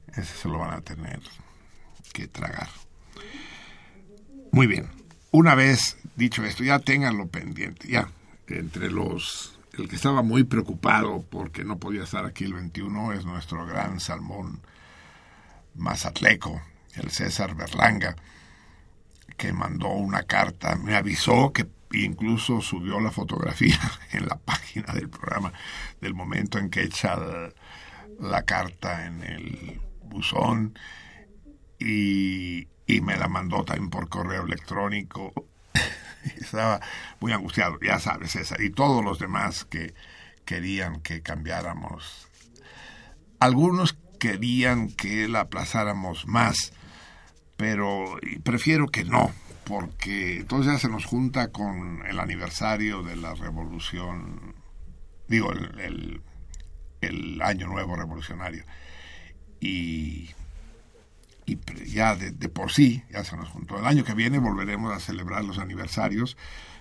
Ese 0.08 0.36
se 0.36 0.50
lo 0.50 0.60
van 0.60 0.74
a 0.74 0.82
tener 0.82 1.22
que 2.14 2.28
tragar. 2.28 2.70
Muy 4.52 4.68
bien. 4.68 4.88
Una 5.32 5.56
vez 5.56 5.98
dicho 6.16 6.46
esto, 6.46 6.64
ya 6.64 6.80
tenganlo 6.80 7.28
pendiente, 7.28 7.88
ya. 7.90 8.08
Entre 8.48 8.90
los. 8.90 9.60
El 9.78 9.90
que 9.90 9.96
estaba 9.96 10.22
muy 10.22 10.44
preocupado 10.44 11.26
porque 11.30 11.64
no 11.64 11.80
podía 11.80 12.04
estar 12.04 12.26
aquí 12.26 12.44
el 12.44 12.54
21 12.54 13.14
es 13.14 13.26
nuestro 13.26 13.66
gran 13.66 14.00
salmón 14.00 14.62
mazatleco, 15.76 16.62
el 16.94 17.10
César 17.10 17.56
Berlanga, 17.56 18.16
que 19.36 19.52
mandó 19.52 19.88
una 19.90 20.24
carta, 20.24 20.76
me 20.76 20.96
avisó 20.96 21.52
que 21.52 21.68
incluso 21.94 22.62
subió 22.62 23.00
la 23.00 23.10
fotografía 23.10 23.80
en 24.12 24.28
la 24.28 24.36
página 24.36 24.94
del 24.94 25.10
programa 25.10 25.52
del 26.00 26.14
momento 26.14 26.60
en 26.60 26.70
que 26.70 26.84
echa 26.84 27.16
la, 27.16 27.50
la 28.20 28.44
carta 28.44 29.08
en 29.08 29.24
el 29.24 29.82
buzón 30.04 30.78
y, 31.80 32.68
y, 32.86 33.02
me 33.02 33.18
la 33.18 33.28
mandó 33.28 33.64
también 33.64 33.90
por 33.90 34.10
correo 34.10 34.46
electrónico. 34.46 35.34
Estaba 36.40 36.80
muy 37.20 37.32
angustiado, 37.32 37.80
ya 37.82 38.00
sabes, 38.00 38.32
César, 38.32 38.62
y 38.62 38.70
todos 38.70 39.04
los 39.04 39.20
demás 39.20 39.66
que 39.66 39.94
querían 40.46 41.02
que 41.02 41.22
cambiáramos. 41.22 42.28
Algunos 43.40 43.98
querían 44.20 44.90
que 44.90 45.28
la 45.28 45.42
aplazáramos 45.42 46.28
más, 46.28 46.72
pero 47.58 48.18
prefiero 48.44 48.88
que 48.88 49.04
no, 49.04 49.32
porque 49.66 50.38
entonces 50.38 50.74
ya 50.74 50.80
se 50.80 50.90
nos 50.90 51.06
junta 51.06 51.52
con 51.52 52.06
el 52.06 52.20
aniversario 52.20 53.04
de 53.04 53.18
la 53.18 53.34
revolución, 53.36 54.56
digo, 55.28 55.52
el, 55.52 56.22
el 57.02 57.42
año 57.42 57.68
nuevo 57.68 57.96
revolucionario. 57.96 58.64
y, 59.60 60.30
y 61.46 61.58
ya 61.92 62.16
de, 62.16 62.32
por 62.50 62.72
sí, 62.72 63.04
ya 63.10 63.24
se 63.24 63.36
nos 63.36 63.50
juntó. 63.50 63.78
El 63.80 63.86
año 63.86 64.04
que 64.04 64.14
viene 64.14 64.40
volveremos 64.40 64.94
a 64.94 65.00
celebrar 65.00 65.44
los 65.44 65.58
aniversarios, 65.58 66.38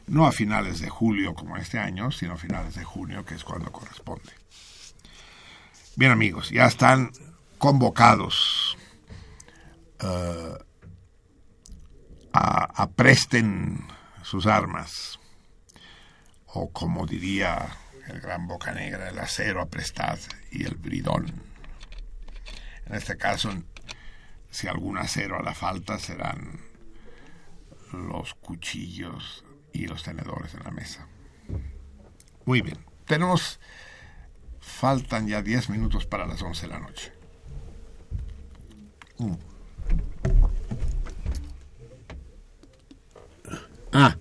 no 0.06 0.26
a 0.26 0.32
finales 0.32 0.80
de 0.80 0.88
julio 0.88 1.34
como 1.34 1.56
este 1.56 1.78
año, 1.78 2.10
sino 2.10 2.34
a 2.34 2.36
finales 2.36 2.74
de 2.74 2.84
junio, 2.84 3.24
que 3.24 3.34
es 3.34 3.44
cuando 3.44 3.72
corresponde. 3.72 4.32
Bien 5.96 6.10
amigos, 6.10 6.50
ya 6.50 6.66
están 6.66 7.12
convocados. 7.58 8.76
eh, 10.00 10.58
a, 12.32 12.82
apresten 12.82 13.86
sus 14.22 14.46
armas. 14.46 15.18
O 16.46 16.70
como 16.70 17.06
diría 17.06 17.68
el 18.08 18.20
gran 18.20 18.46
boca 18.46 18.72
negra, 18.72 19.08
el 19.08 19.18
acero 19.18 19.62
aprestad 19.62 20.18
y 20.50 20.64
el 20.64 20.74
bridón. 20.74 21.32
En 22.86 22.94
este 22.94 23.16
caso, 23.16 23.50
si 24.52 24.68
algún 24.68 24.98
acero 24.98 25.38
a 25.38 25.42
la 25.42 25.54
falta, 25.54 25.98
serán 25.98 26.60
los 27.92 28.34
cuchillos 28.34 29.44
y 29.72 29.86
los 29.86 30.02
tenedores 30.02 30.54
en 30.54 30.62
la 30.62 30.70
mesa. 30.70 31.08
Muy 32.44 32.60
bien, 32.60 32.78
tenemos, 33.06 33.58
faltan 34.60 35.26
ya 35.26 35.42
10 35.42 35.70
minutos 35.70 36.06
para 36.06 36.26
las 36.26 36.42
11 36.42 36.66
de 36.66 36.72
la 36.72 36.80
noche. 36.80 37.12
Mm. 39.18 39.34
Ah, 43.94 44.16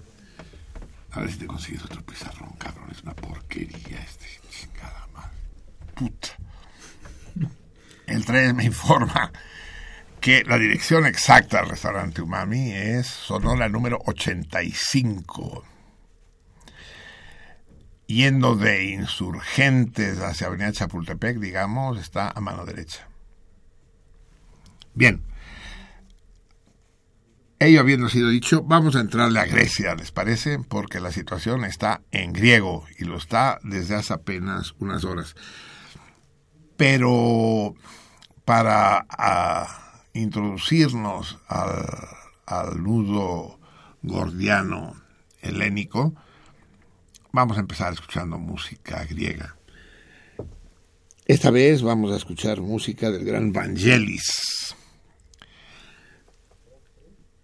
a 1.11 1.19
ver 1.19 1.31
si 1.31 1.39
te 1.39 1.45
consigues 1.45 1.83
otro 1.83 2.01
pizarrón, 2.03 2.51
cabrón. 2.57 2.89
Es 2.91 3.03
una 3.03 3.13
porquería 3.15 3.99
este. 3.99 4.27
Chingada 4.49 5.07
madre. 5.13 5.31
Puta. 5.95 6.29
El 8.05 8.25
3 8.25 8.53
me 8.53 8.65
informa 8.65 9.31
que 10.21 10.43
la 10.43 10.59
dirección 10.59 11.07
exacta 11.07 11.59
del 11.59 11.69
restaurante 11.69 12.21
Umami 12.21 12.71
es 12.73 13.07
Sonora 13.07 13.67
número 13.67 13.99
85. 14.05 15.65
Yendo 18.05 18.55
de 18.55 18.91
insurgentes 18.91 20.19
hacia 20.19 20.45
Avenida 20.45 20.71
Chapultepec, 20.71 21.39
digamos, 21.39 21.97
está 21.97 22.29
a 22.29 22.39
mano 22.39 22.65
derecha. 22.65 23.07
Bien. 24.93 25.23
Ello 27.57 27.79
habiendo 27.79 28.07
sido 28.07 28.29
dicho, 28.29 28.61
vamos 28.61 28.95
a 28.95 29.01
entrarle 29.01 29.39
a 29.39 29.45
Grecia, 29.45 29.95
¿les 29.95 30.11
parece? 30.11 30.59
Porque 30.59 30.99
la 30.99 31.11
situación 31.11 31.65
está 31.65 32.01
en 32.11 32.33
griego 32.33 32.85
y 32.99 33.05
lo 33.05 33.17
está 33.17 33.59
desde 33.63 33.95
hace 33.95 34.13
apenas 34.13 34.75
unas 34.77 35.03
horas. 35.03 35.35
Pero 36.77 37.73
para 38.45 39.05
a, 39.09 39.80
introducirnos 40.13 41.39
al, 41.47 41.85
al 42.45 42.83
nudo 42.83 43.59
gordiano 44.01 44.95
helénico, 45.41 46.13
vamos 47.31 47.57
a 47.57 47.61
empezar 47.61 47.93
escuchando 47.93 48.37
música 48.37 49.03
griega. 49.05 49.55
Esta 51.25 51.51
vez 51.51 51.81
vamos 51.81 52.11
a 52.11 52.17
escuchar 52.17 52.61
música 52.61 53.09
del 53.11 53.23
gran 53.23 53.53
Vangelis 53.53 54.75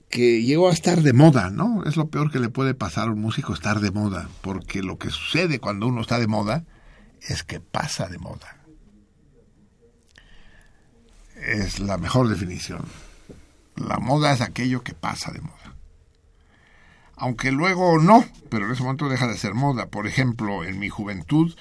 que 0.09 0.41
llegó 0.41 0.69
a 0.69 0.73
estar 0.73 1.01
de 1.01 1.13
moda, 1.13 1.49
¿no? 1.49 1.83
Es 1.85 1.97
lo 1.97 2.09
peor 2.09 2.31
que 2.31 2.39
le 2.39 2.49
puede 2.49 2.73
pasar 2.73 3.07
a 3.07 3.11
un 3.11 3.21
músico 3.21 3.53
estar 3.53 3.79
de 3.79 3.91
moda, 3.91 4.29
porque 4.41 4.81
lo 4.81 4.97
que 4.97 5.09
sucede 5.09 5.59
cuando 5.59 5.87
uno 5.87 6.01
está 6.01 6.19
de 6.19 6.27
moda 6.27 6.65
es 7.21 7.43
que 7.43 7.59
pasa 7.59 8.07
de 8.07 8.17
moda. 8.17 8.56
Es 11.41 11.79
la 11.79 11.97
mejor 11.97 12.29
definición. 12.29 12.85
La 13.75 13.99
moda 13.99 14.33
es 14.33 14.41
aquello 14.41 14.83
que 14.83 14.93
pasa 14.93 15.31
de 15.31 15.41
moda. 15.41 15.75
Aunque 17.15 17.51
luego 17.51 17.99
no, 17.99 18.25
pero 18.49 18.65
en 18.65 18.71
ese 18.71 18.83
momento 18.83 19.09
deja 19.09 19.27
de 19.27 19.37
ser 19.37 19.53
moda. 19.53 19.87
Por 19.87 20.07
ejemplo, 20.07 20.63
en 20.63 20.79
mi 20.79 20.89
juventud 20.89 21.55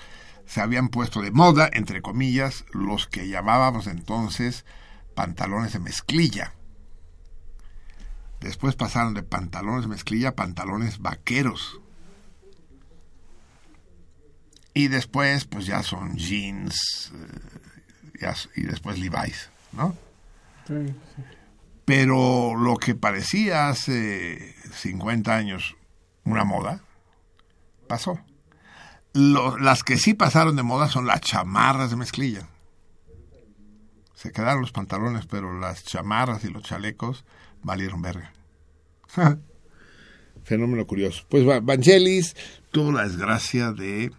se 0.46 0.60
habían 0.60 0.88
puesto 0.88 1.22
de 1.22 1.30
moda, 1.30 1.68
entre 1.72 2.02
comillas, 2.02 2.64
los 2.72 3.06
que 3.06 3.28
llamábamos 3.28 3.86
entonces 3.86 4.64
pantalones 5.14 5.72
de 5.72 5.80
mezclilla. 5.80 6.52
Después 8.40 8.76
pasaron 8.76 9.14
de 9.14 9.22
pantalones 9.22 9.82
de 9.82 9.88
mezclilla 9.88 10.30
a 10.30 10.34
pantalones 10.34 10.98
vaqueros. 11.00 11.80
Y 14.74 14.88
después, 14.88 15.46
pues 15.46 15.64
ya 15.64 15.82
son 15.82 16.16
jeans 16.16 17.12
eh, 17.14 18.34
y 18.56 18.62
después 18.62 18.98
Levi's, 18.98 19.48
¿no? 19.76 19.94
Sí, 20.66 20.74
sí. 20.88 21.22
Pero 21.84 22.56
lo 22.56 22.76
que 22.76 22.94
parecía 22.96 23.68
hace 23.68 24.54
50 24.72 25.34
años 25.36 25.76
una 26.24 26.44
moda, 26.44 26.80
pasó. 27.88 28.18
Lo- 29.12 29.56
las 29.58 29.84
que 29.84 29.96
sí 29.96 30.12
pasaron 30.14 30.56
de 30.56 30.62
moda 30.64 30.88
son 30.88 31.06
las 31.06 31.20
chamarras 31.20 31.90
de 31.90 31.96
mezclilla. 31.96 32.48
Se 34.14 34.32
quedaron 34.32 34.62
los 34.62 34.72
pantalones, 34.72 35.26
pero 35.26 35.58
las 35.60 35.84
chamarras 35.84 36.42
y 36.44 36.48
los 36.50 36.64
chalecos 36.64 37.24
valieron 37.62 38.02
verga. 38.02 38.32
Fenómeno 40.44 40.86
curioso. 40.86 41.24
Pues 41.28 41.46
Va- 41.48 41.60
Vangelis 41.60 42.34
tuvo 42.72 42.92
la 42.92 43.04
desgracia 43.04 43.72
de 43.72 44.10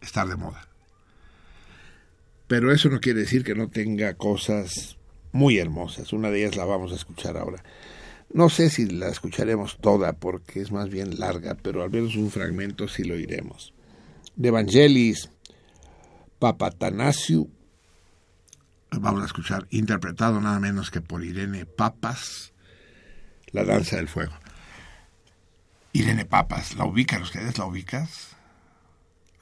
estar 0.00 0.26
de 0.28 0.36
moda. 0.36 0.66
Pero 2.50 2.72
eso 2.72 2.88
no 2.88 2.98
quiere 2.98 3.20
decir 3.20 3.44
que 3.44 3.54
no 3.54 3.68
tenga 3.68 4.14
cosas 4.14 4.96
muy 5.30 5.58
hermosas. 5.58 6.12
Una 6.12 6.30
de 6.30 6.40
ellas 6.40 6.56
la 6.56 6.64
vamos 6.64 6.90
a 6.90 6.96
escuchar 6.96 7.36
ahora. 7.36 7.62
No 8.34 8.48
sé 8.48 8.70
si 8.70 8.86
la 8.86 9.06
escucharemos 9.06 9.78
toda 9.80 10.14
porque 10.14 10.60
es 10.60 10.72
más 10.72 10.88
bien 10.88 11.20
larga, 11.20 11.56
pero 11.62 11.84
al 11.84 11.92
menos 11.92 12.16
un 12.16 12.28
fragmento 12.28 12.88
sí 12.88 13.04
lo 13.04 13.16
iremos. 13.16 13.72
De 14.34 14.48
Evangelis 14.48 15.30
Papatanasiu, 16.40 17.48
vamos 18.98 19.22
a 19.22 19.26
escuchar 19.26 19.68
interpretado 19.70 20.40
nada 20.40 20.58
menos 20.58 20.90
que 20.90 21.00
por 21.00 21.22
Irene 21.22 21.66
Papas, 21.66 22.52
La 23.52 23.62
Danza 23.62 23.94
del 23.94 24.08
Fuego. 24.08 24.34
Irene 25.92 26.24
Papas, 26.24 26.74
¿la 26.74 26.84
ubican 26.84 27.22
ustedes? 27.22 27.58
¿La 27.58 27.66
ubicas? 27.66 28.34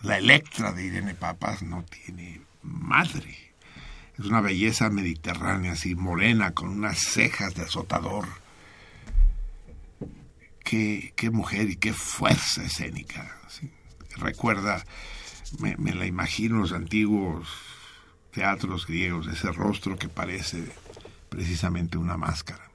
La 0.03 0.19
Electra 0.19 0.73
de 0.73 0.85
Irene 0.85 1.15
Papas 1.15 1.63
no 1.63 1.87
tiene 1.87 2.47
madre. 2.63 3.37
Es 4.19 4.25
una 4.25 4.41
belleza 4.41 4.91
mediterránea, 4.91 5.73
así 5.73 5.95
morena, 5.95 6.53
con 6.53 6.71
unas 6.71 6.99
cejas 6.99 7.55
de 7.55 7.63
azotador. 7.63 8.27
Qué, 10.65 11.13
qué 11.17 11.31
mujer 11.31 11.71
y 11.71 11.77
qué 11.77 11.93
fuerza 11.93 12.65
escénica. 12.65 13.39
Recuerda, 14.17 14.85
me, 15.61 15.77
me 15.77 15.95
la 15.95 16.07
imagino 16.07 16.59
los 16.59 16.73
antiguos 16.73 17.49
teatros 18.33 18.87
griegos, 18.87 19.27
ese 19.29 19.51
rostro 19.53 19.97
que 19.97 20.09
parece 20.09 20.65
precisamente 21.29 21.97
una 21.97 22.17
máscara. 22.17 22.71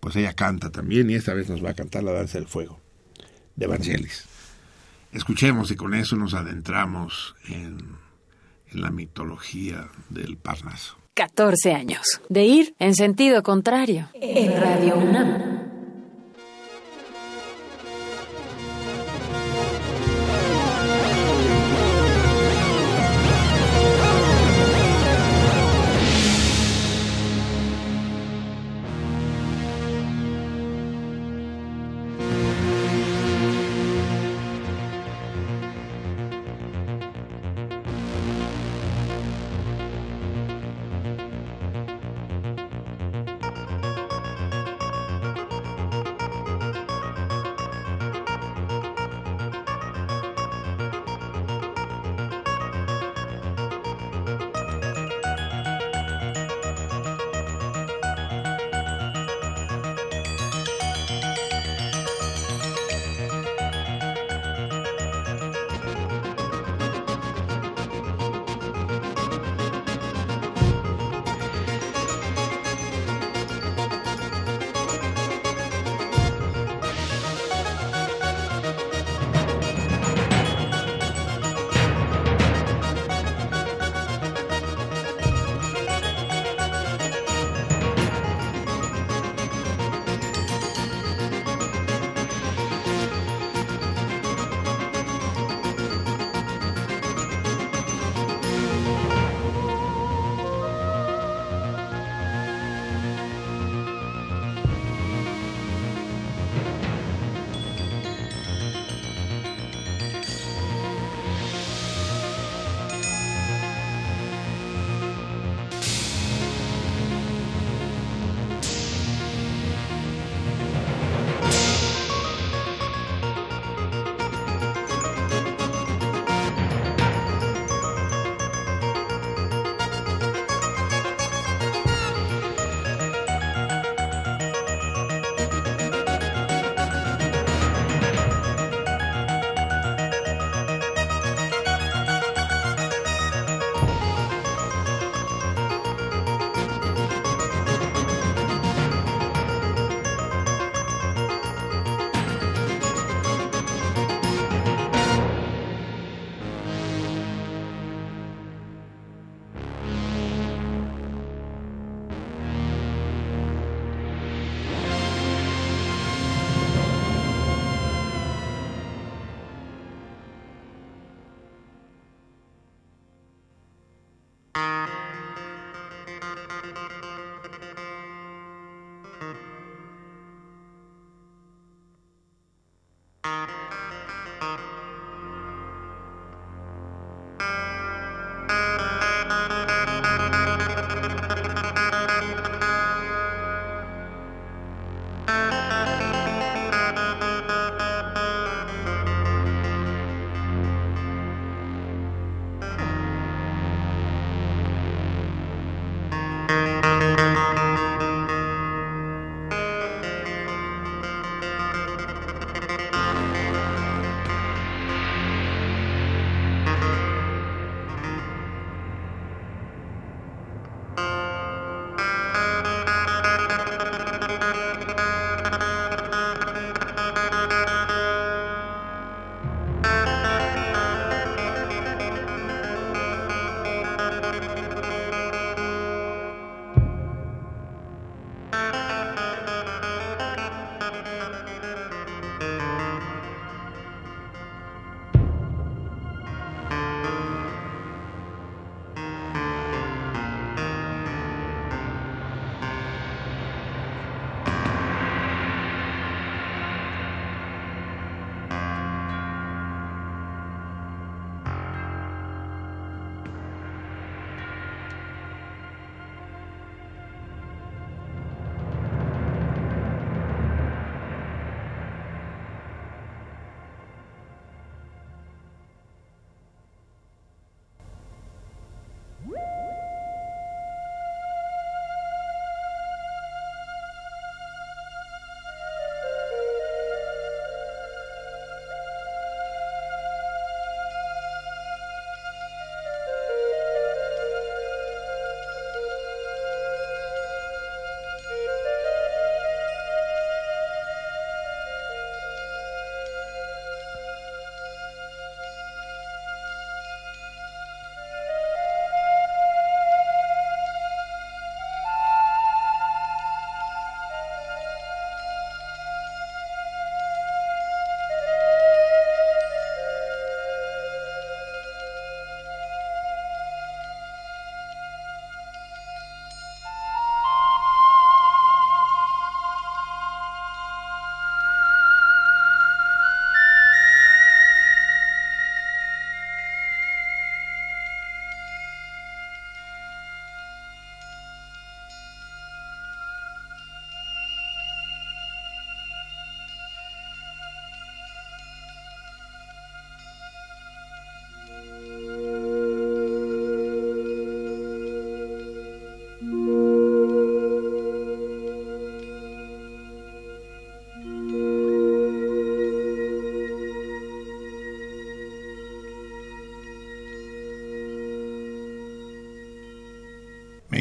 Pues 0.00 0.16
ella 0.16 0.34
canta 0.34 0.70
también 0.70 1.10
y 1.10 1.14
esta 1.14 1.34
vez 1.34 1.48
nos 1.48 1.64
va 1.64 1.70
a 1.70 1.74
cantar 1.74 2.04
la 2.04 2.12
danza 2.12 2.38
del 2.38 2.46
fuego 2.46 2.80
de 3.56 3.66
Vangelis. 3.66 4.24
Escuchemos 5.12 5.70
y 5.70 5.76
con 5.76 5.94
eso 5.94 6.16
nos 6.16 6.34
adentramos 6.34 7.34
en, 7.46 7.97
en 8.72 8.80
la 8.80 8.90
mitología 8.90 9.88
del 10.08 10.36
Parnaso. 10.36 10.96
14 11.14 11.74
años. 11.74 12.20
De 12.28 12.44
ir 12.44 12.74
en 12.78 12.94
sentido 12.94 13.42
contrario. 13.42 14.08
En 14.14 14.60
Radio 14.60 14.96
UNAM. 14.96 15.57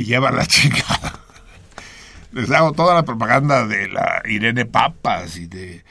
Lleva 0.07 0.31
la 0.31 0.45
chingada. 0.47 1.19
Les 2.31 2.49
hago 2.51 2.71
toda 2.71 2.95
la 2.95 3.03
propaganda 3.03 3.67
de 3.67 3.87
la 3.89 4.21
Irene 4.25 4.65
Papas 4.65 5.37
y 5.37 5.47
de 5.47 5.83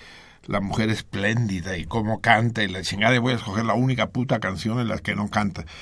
la 0.47 0.61
mujer 0.61 0.91
espléndida 0.91 1.77
y 1.77 1.85
cómo 1.85 2.21
canta 2.21 2.63
y 2.63 2.69
la 2.69 2.83
chingada 2.83 3.15
y 3.15 3.19
voy 3.19 3.33
a 3.33 3.37
escoger 3.37 3.65
la 3.65 3.75
única 3.75 4.11
puta 4.11 4.41
canción 4.41 4.81
en 4.81 4.89
la 4.89 4.99
que 4.99 5.15
no 5.15 5.31
canta. 5.31 5.65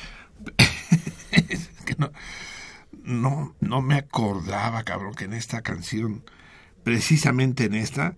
No, 3.05 3.55
no 3.61 3.83
me 3.83 3.97
acordaba, 3.97 4.83
cabrón, 4.83 5.15
que 5.15 5.25
en 5.25 5.35
esta 5.35 5.61
canción, 5.61 6.25
precisamente 6.85 7.65
en 7.65 7.75
esta, 7.75 8.15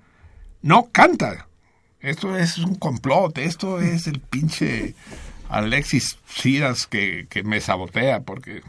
no 0.63 0.91
canta. 0.93 1.49
Esto 1.99 2.37
es 2.37 2.59
un 2.59 2.77
complot, 2.77 3.37
esto 3.39 3.81
es 3.81 4.07
el 4.07 4.21
pinche 4.21 4.95
Alexis 5.49 6.19
Ciras 6.29 6.87
que, 6.87 7.27
que 7.29 7.43
me 7.43 7.61
sabotea 7.61 8.21
porque... 8.21 8.63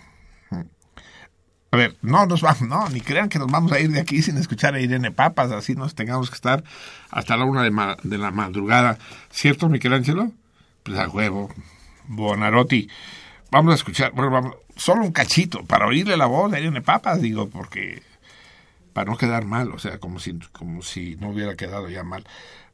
Ver, 1.78 1.95
no 2.01 2.25
nos 2.25 2.41
vamos, 2.41 2.61
no, 2.63 2.89
ni 2.89 3.01
crean 3.01 3.30
que 3.30 3.39
nos 3.39 3.49
vamos 3.51 3.71
a 3.71 3.80
ir 3.80 3.91
de 3.91 3.99
aquí 3.99 4.21
sin 4.21 4.38
escuchar 4.38 4.73
a 4.75 4.80
Irene 4.82 5.11
Papas, 5.11 5.51
así 5.51 5.75
nos 5.75 5.95
tengamos 5.95 6.30
que 6.30 6.36
estar 6.36 6.63
hasta 7.09 7.38
la 7.38 7.45
una 7.45 7.61
de, 7.63 7.71
ma- 7.71 7.95
de 8.03 8.17
la 8.17 8.32
madrugada. 8.32 8.97
¿Cierto, 9.32 9.69
Michelangelo? 9.69 10.32
Pues 10.84 10.97
a 10.97 11.07
huevo. 11.07 11.53
Bonarotti. 12.07 12.89
Vamos 13.51 13.71
a 13.73 13.75
escuchar, 13.75 14.11
bueno, 14.13 14.32
vamos, 14.32 14.55
solo 14.75 15.03
un 15.03 15.11
cachito, 15.11 15.63
para 15.65 15.86
oírle 15.88 16.17
la 16.17 16.25
voz 16.25 16.51
de 16.51 16.59
Irene 16.59 16.82
Papas, 16.82 17.21
digo, 17.21 17.49
porque 17.49 18.01
para 18.93 19.09
no 19.11 19.17
quedar 19.17 19.45
mal, 19.45 19.71
o 19.71 19.80
sea, 19.80 19.99
como 19.99 20.19
si, 20.19 20.34
como 20.51 20.82
si 20.82 21.15
no 21.17 21.30
hubiera 21.30 21.55
quedado 21.55 21.89
ya 21.89 22.03
mal. 22.03 22.25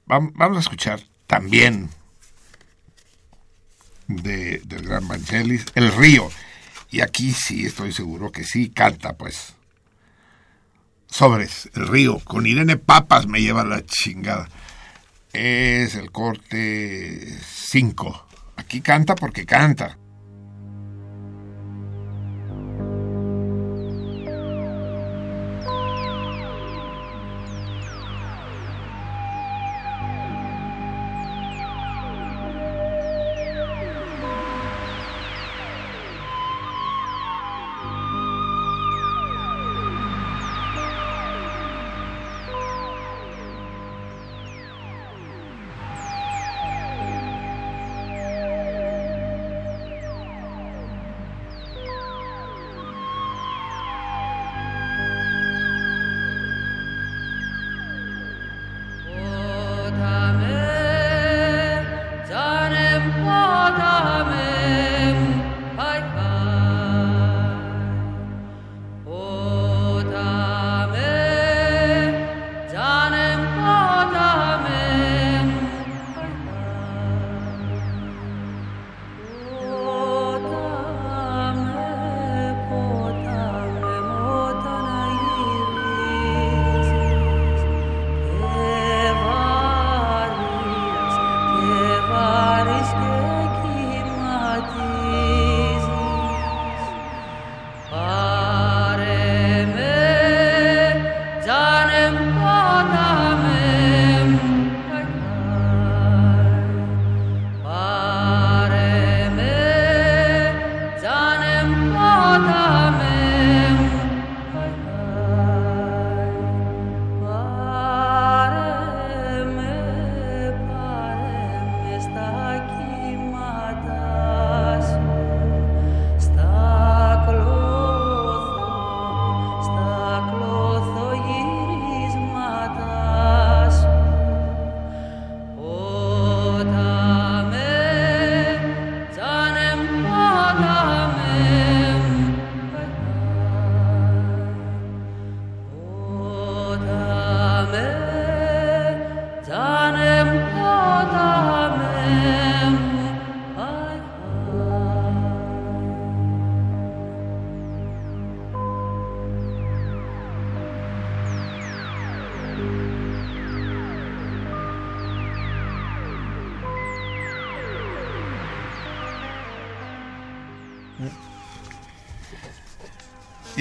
Vam- 0.07 0.31
Vamos 0.35 0.57
a 0.57 0.61
escuchar 0.61 1.01
también 1.27 1.89
de, 4.07 4.59
del 4.65 4.83
gran 4.87 5.07
Vangelis, 5.07 5.65
El 5.75 5.91
Río. 5.91 6.29
Y 6.93 7.01
aquí 7.01 7.31
sí 7.31 7.65
estoy 7.65 7.91
seguro 7.91 8.31
que 8.31 8.43
sí 8.43 8.69
canta, 8.69 9.13
pues. 9.13 9.55
Sobres, 11.07 11.67
El 11.73 11.87
Río, 11.87 12.19
con 12.19 12.45
Irene 12.45 12.77
Papas 12.77 13.25
me 13.25 13.41
lleva 13.41 13.63
la 13.63 13.83
chingada. 13.83 14.47
Es 15.33 15.95
el 15.95 16.11
corte 16.11 17.35
5. 17.43 18.27
Aquí 18.57 18.81
canta 18.81 19.15
porque 19.15 19.43
canta. 19.43 19.97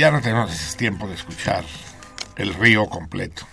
Ya 0.02 0.10
no 0.10 0.20
tenemos 0.20 0.76
tiempo 0.76 1.06
de 1.06 1.14
escuchar 1.14 1.64
el 2.34 2.54
río 2.54 2.86
completo, 2.86 3.46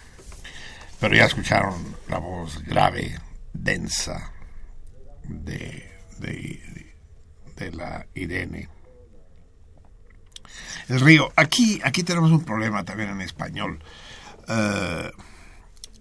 pero 1.00 1.16
ya 1.16 1.26
escucharon 1.26 1.96
la 2.08 2.18
voz 2.18 2.64
grave, 2.64 3.20
densa 3.54 4.34
de, 5.26 5.88
de, 6.18 7.72
la 7.72 8.08
Irene. 8.16 8.68
El 10.88 11.02
río. 11.02 11.32
Aquí, 11.36 11.82
aquí 11.84 12.02
tenemos 12.02 12.32
un 12.32 12.44
problema 12.44 12.84
también 12.84 13.10
en 13.12 13.22
español. 13.22 13.84
Eh, 14.48 15.12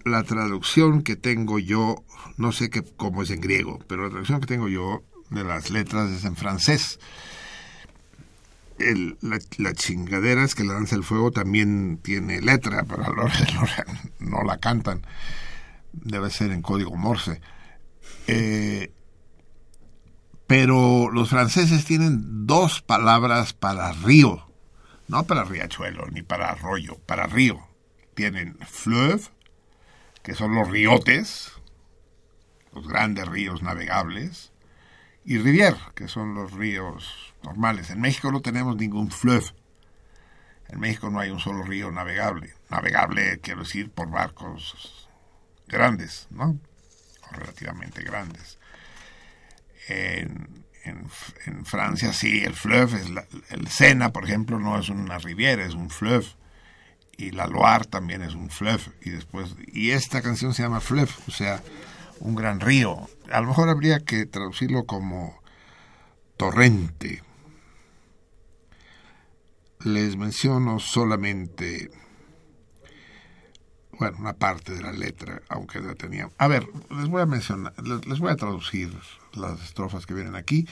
la 0.07 0.23
traducción 0.23 1.03
que 1.03 1.17
tengo 1.17 1.59
yo, 1.59 2.07
no 2.39 2.53
sé 2.53 2.71
qué, 2.71 2.83
cómo 2.97 3.23
es 3.23 3.29
en 3.29 3.43
griego, 3.43 3.81
pero 3.87 4.05
la 4.05 4.09
traducción 4.09 4.41
que 4.41 4.47
tengo 4.47 4.71
yo 4.71 5.03
de 5.29 5.45
las 5.45 5.69
letras 5.69 6.11
es 6.11 6.25
en 6.25 6.37
francés. 6.37 6.99
El, 8.79 9.19
la, 9.21 9.39
la, 9.59 9.73
chingadera 9.73 10.45
es 10.45 10.55
que 10.55 10.65
la 10.65 10.75
danza 10.75 10.95
del 10.95 11.05
fuego 11.05 11.33
también 11.33 11.99
tiene 11.99 12.41
letra, 12.41 12.85
pero 12.85 13.03
hora 13.03 13.87
no 14.21 14.43
la 14.43 14.59
cantan. 14.59 15.07
Debe 15.93 16.31
ser 16.31 16.53
en 16.53 16.63
código 16.63 16.97
Morse. 16.97 17.41
Eh, 18.27 18.93
pero 20.47 21.11
los 21.11 21.29
franceses 21.29 21.85
tienen 21.85 22.47
dos 22.47 22.81
palabras 22.81 23.53
para 23.53 23.93
río, 23.93 24.51
no 25.07 25.25
para 25.25 25.45
riachuelo 25.45 26.07
ni 26.09 26.23
para 26.23 26.51
arroyo, 26.51 26.99
para 27.05 27.27
río. 27.27 27.61
Tienen 28.15 28.57
fleuve, 28.67 29.23
que 30.23 30.35
son 30.35 30.55
los 30.55 30.69
riotes, 30.71 31.53
los 32.75 32.89
grandes 32.89 33.29
ríos 33.29 33.63
navegables, 33.63 34.53
y 35.29 35.37
rivière, 35.37 35.77
que 35.95 36.09
son 36.09 36.35
los 36.35 36.53
ríos 36.53 37.35
normales. 37.43 37.91
En 37.91 38.01
México 38.01 38.33
no 38.33 38.41
tenemos 38.41 38.77
ningún 38.77 39.11
fleuve. 39.11 39.53
En 40.71 40.81
México 40.81 41.11
no 41.11 41.21
hay 41.21 41.29
un 41.29 41.39
solo 41.39 41.65
río 41.65 41.93
navegable. 41.93 42.55
Navegable, 42.71 43.39
quiero 43.41 43.61
decir, 43.61 43.91
por 43.91 44.09
barcos 44.09 45.07
grandes, 45.67 46.29
¿no? 46.31 46.59
O 47.29 47.35
relativamente 47.35 48.03
grandes. 48.03 48.59
En, 49.89 50.65
en, 50.85 51.67
Francia 51.67 52.15
sí, 52.15 52.43
el 52.43 52.55
fleuve, 52.55 52.99
el 53.51 53.69
Sena, 53.69 54.11
por 54.15 54.25
ejemplo, 54.25 54.59
no 54.59 54.79
es 54.79 54.89
una 54.89 55.19
riviera, 55.19 55.67
es 55.67 55.75
un 55.75 55.91
fleuve. 55.91 56.29
Y 57.19 57.33
la 57.33 57.47
Loire 57.47 57.85
también 57.85 58.23
es 58.23 58.35
un 58.35 58.49
fleuve. 58.49 58.95
Y 59.03 59.11
después, 59.11 59.55
y 59.75 59.91
esta 59.91 60.23
canción 60.23 60.55
se 60.55 60.63
llama 60.63 60.81
fleuve, 60.81 61.13
o 61.27 61.33
sea, 61.33 61.61
un 62.21 62.35
gran 62.35 62.61
río. 62.61 63.09
A 63.31 63.41
lo 63.41 63.49
mejor 63.49 63.69
habría 63.69 64.01
que 64.01 64.27
traducirlo 64.27 64.85
como 64.85 65.41
torrente. 66.37 67.23
Les 69.85 70.17
menciono 70.17 70.81
solamente, 70.81 71.91
bueno, 73.93 74.19
una 74.19 74.33
parte 74.33 74.75
de 74.75 74.83
la 74.83 74.93
letra, 74.93 75.43
aunque 75.49 75.81
la 75.81 75.95
tenía. 75.95 76.31
A 76.39 76.49
ver, 76.49 76.67
les 76.91 77.09
voy 77.09 77.23
a 77.23 77.27
mencionar, 77.27 77.75
les, 77.83 78.07
les 78.07 78.19
voy 78.19 78.33
a 78.33 78.37
traducir 78.37 78.93
las 79.35 79.63
estrofas 79.63 80.07
que 80.07 80.15
vienen 80.15 80.35
aquí 80.35 80.67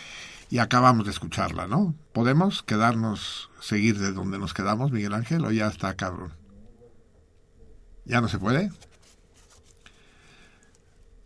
y 0.50 0.58
acabamos 0.58 1.04
de 1.04 1.12
escucharla, 1.12 1.66
¿no? 1.66 1.94
¿Podemos 2.12 2.62
quedarnos, 2.62 3.50
seguir 3.60 3.98
de 3.98 4.12
donde 4.12 4.38
nos 4.38 4.54
quedamos, 4.54 4.90
Miguel 4.90 5.14
Ángel, 5.14 5.44
o 5.44 5.52
ya 5.52 5.68
está 5.68 5.94
cabrón? 5.94 6.32
¿Ya 8.04 8.20
no 8.20 8.28
se 8.28 8.38
puede? 8.38 8.70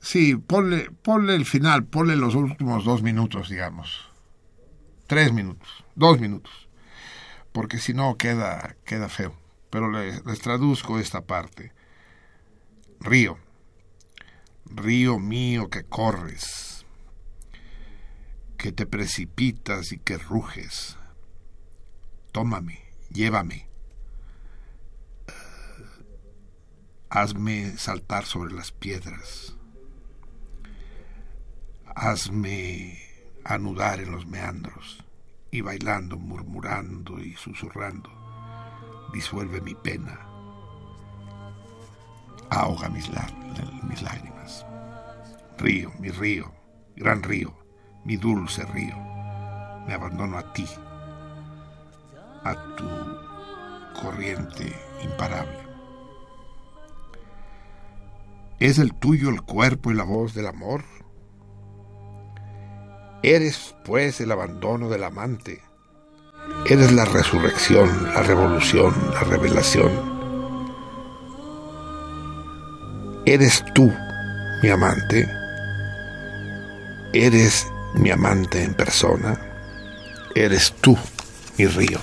Sí, 0.01 0.35
ponle, 0.35 0.89
el 1.35 1.45
final, 1.45 1.85
ponle 1.85 2.17
los 2.17 2.35
últimos 2.35 2.85
dos 2.85 3.03
minutos, 3.03 3.51
digamos. 3.51 4.09
Tres 5.07 5.33
minutos, 5.33 5.85
dos 5.95 6.19
minutos. 6.19 6.69
Porque 7.53 7.79
si 7.79 7.93
no 7.93 8.17
queda, 8.17 8.77
queda 8.85 9.09
feo. 9.09 9.35
Pero 9.69 9.91
les, 9.91 10.25
les 10.25 10.41
traduzco 10.41 10.99
esta 10.99 11.27
parte. 11.27 11.73
Río, 13.01 13.39
río 14.65 15.19
mío 15.19 15.69
que 15.69 15.85
corres, 15.85 16.87
que 18.57 18.73
te 18.73 18.87
precipitas 18.87 19.93
y 19.93 19.99
que 19.99 20.17
ruges. 20.17 20.97
Tómame, 22.33 22.85
llévame. 23.11 23.69
Eh, 25.27 25.33
hazme 27.11 27.77
saltar 27.77 28.25
sobre 28.25 28.55
las 28.55 28.73
piedras. 28.73 29.57
Hazme 32.03 32.99
anudar 33.45 34.01
en 34.01 34.11
los 34.13 34.27
meandros 34.27 35.05
y 35.51 35.61
bailando, 35.61 36.17
murmurando 36.17 37.21
y 37.21 37.35
susurrando, 37.35 38.09
disuelve 39.13 39.61
mi 39.61 39.75
pena, 39.75 40.19
ahoga 42.49 42.89
mis, 42.89 43.07
lá- 43.11 43.29
mis 43.87 44.01
lágrimas. 44.01 44.65
Río, 45.59 45.93
mi 45.99 46.09
río, 46.09 46.51
gran 46.97 47.23
río, 47.23 47.55
mi 48.07 48.17
dulce 48.17 48.65
río, 48.65 48.97
me 49.87 49.93
abandono 49.93 50.39
a 50.39 50.53
ti, 50.55 50.67
a 52.45 52.55
tu 52.77 54.01
corriente 54.01 54.75
imparable. 55.05 55.59
¿Es 58.59 58.79
el 58.79 58.95
tuyo 58.95 59.29
el 59.29 59.43
cuerpo 59.43 59.91
y 59.91 59.95
la 59.95 60.05
voz 60.05 60.33
del 60.33 60.47
amor? 60.47 60.83
Eres, 63.23 63.75
pues, 63.85 64.21
el 64.21 64.33
abandono 64.33 64.89
del 64.89 65.05
amante. 65.05 65.63
Eres 66.67 66.93
la 66.93 67.05
resurrección, 67.05 67.89
la 68.15 68.23
revolución, 68.23 68.95
la 69.13 69.21
revelación. 69.21 69.91
Eres 73.27 73.63
tú, 73.75 73.93
mi 74.63 74.71
amante. 74.71 75.29
Eres 77.13 77.67
mi 77.95 78.11
amante 78.11 78.63
en 78.65 78.75
persona. 78.75 79.39
Eres 80.35 80.73
tú, 80.81 80.97
mi 81.59 81.67
río. 81.67 81.99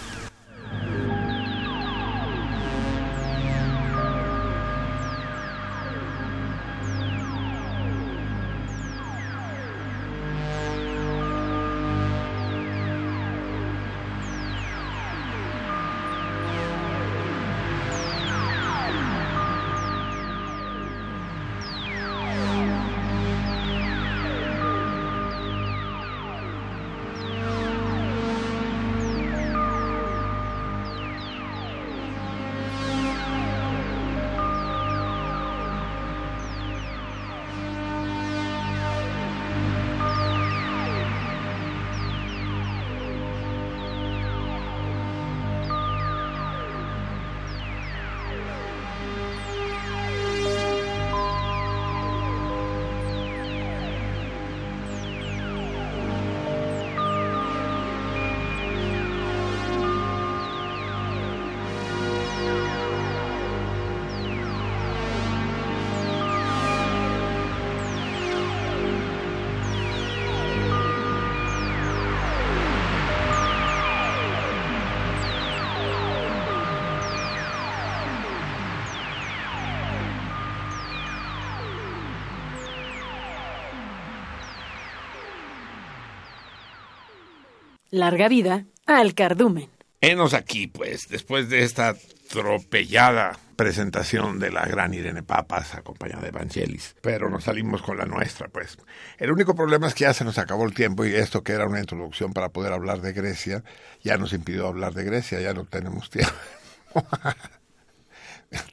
Larga 87.98 88.30
vida 88.30 88.66
al 88.86 89.14
cardumen. 89.14 89.70
Enos 90.00 90.34
aquí, 90.34 90.68
pues, 90.68 91.10
después 91.10 91.50
de 91.50 91.64
esta 91.64 91.90
atropellada 91.90 93.38
presentación 93.56 94.38
de 94.38 94.52
la 94.52 94.66
gran 94.66 94.94
Irene 94.94 95.24
Papas, 95.24 95.74
acompañada 95.74 96.22
de 96.22 96.28
Evangelis. 96.30 96.96
Pero 97.02 97.30
nos 97.30 97.46
salimos 97.46 97.82
con 97.82 97.98
la 97.98 98.06
nuestra, 98.06 98.48
pues. 98.48 98.78
El 99.18 99.32
único 99.32 99.56
problema 99.56 99.88
es 99.88 99.96
que 99.96 100.04
ya 100.04 100.14
se 100.14 100.24
nos 100.24 100.38
acabó 100.38 100.66
el 100.66 100.76
tiempo 100.76 101.04
y 101.04 101.16
esto 101.16 101.44
que 101.44 101.54
era 101.54 101.66
una 101.66 101.80
introducción 101.80 102.34
para 102.34 102.50
poder 102.50 102.74
hablar 102.74 103.02
de 103.02 103.14
Grecia, 103.14 103.64
ya 104.04 104.18
nos 104.18 104.34
impidió 104.34 104.68
hablar 104.68 104.94
de 104.94 105.04
Grecia, 105.04 105.42
ya 105.42 105.54
no 105.54 105.66
tenemos 105.66 106.10
tiempo. 106.12 106.36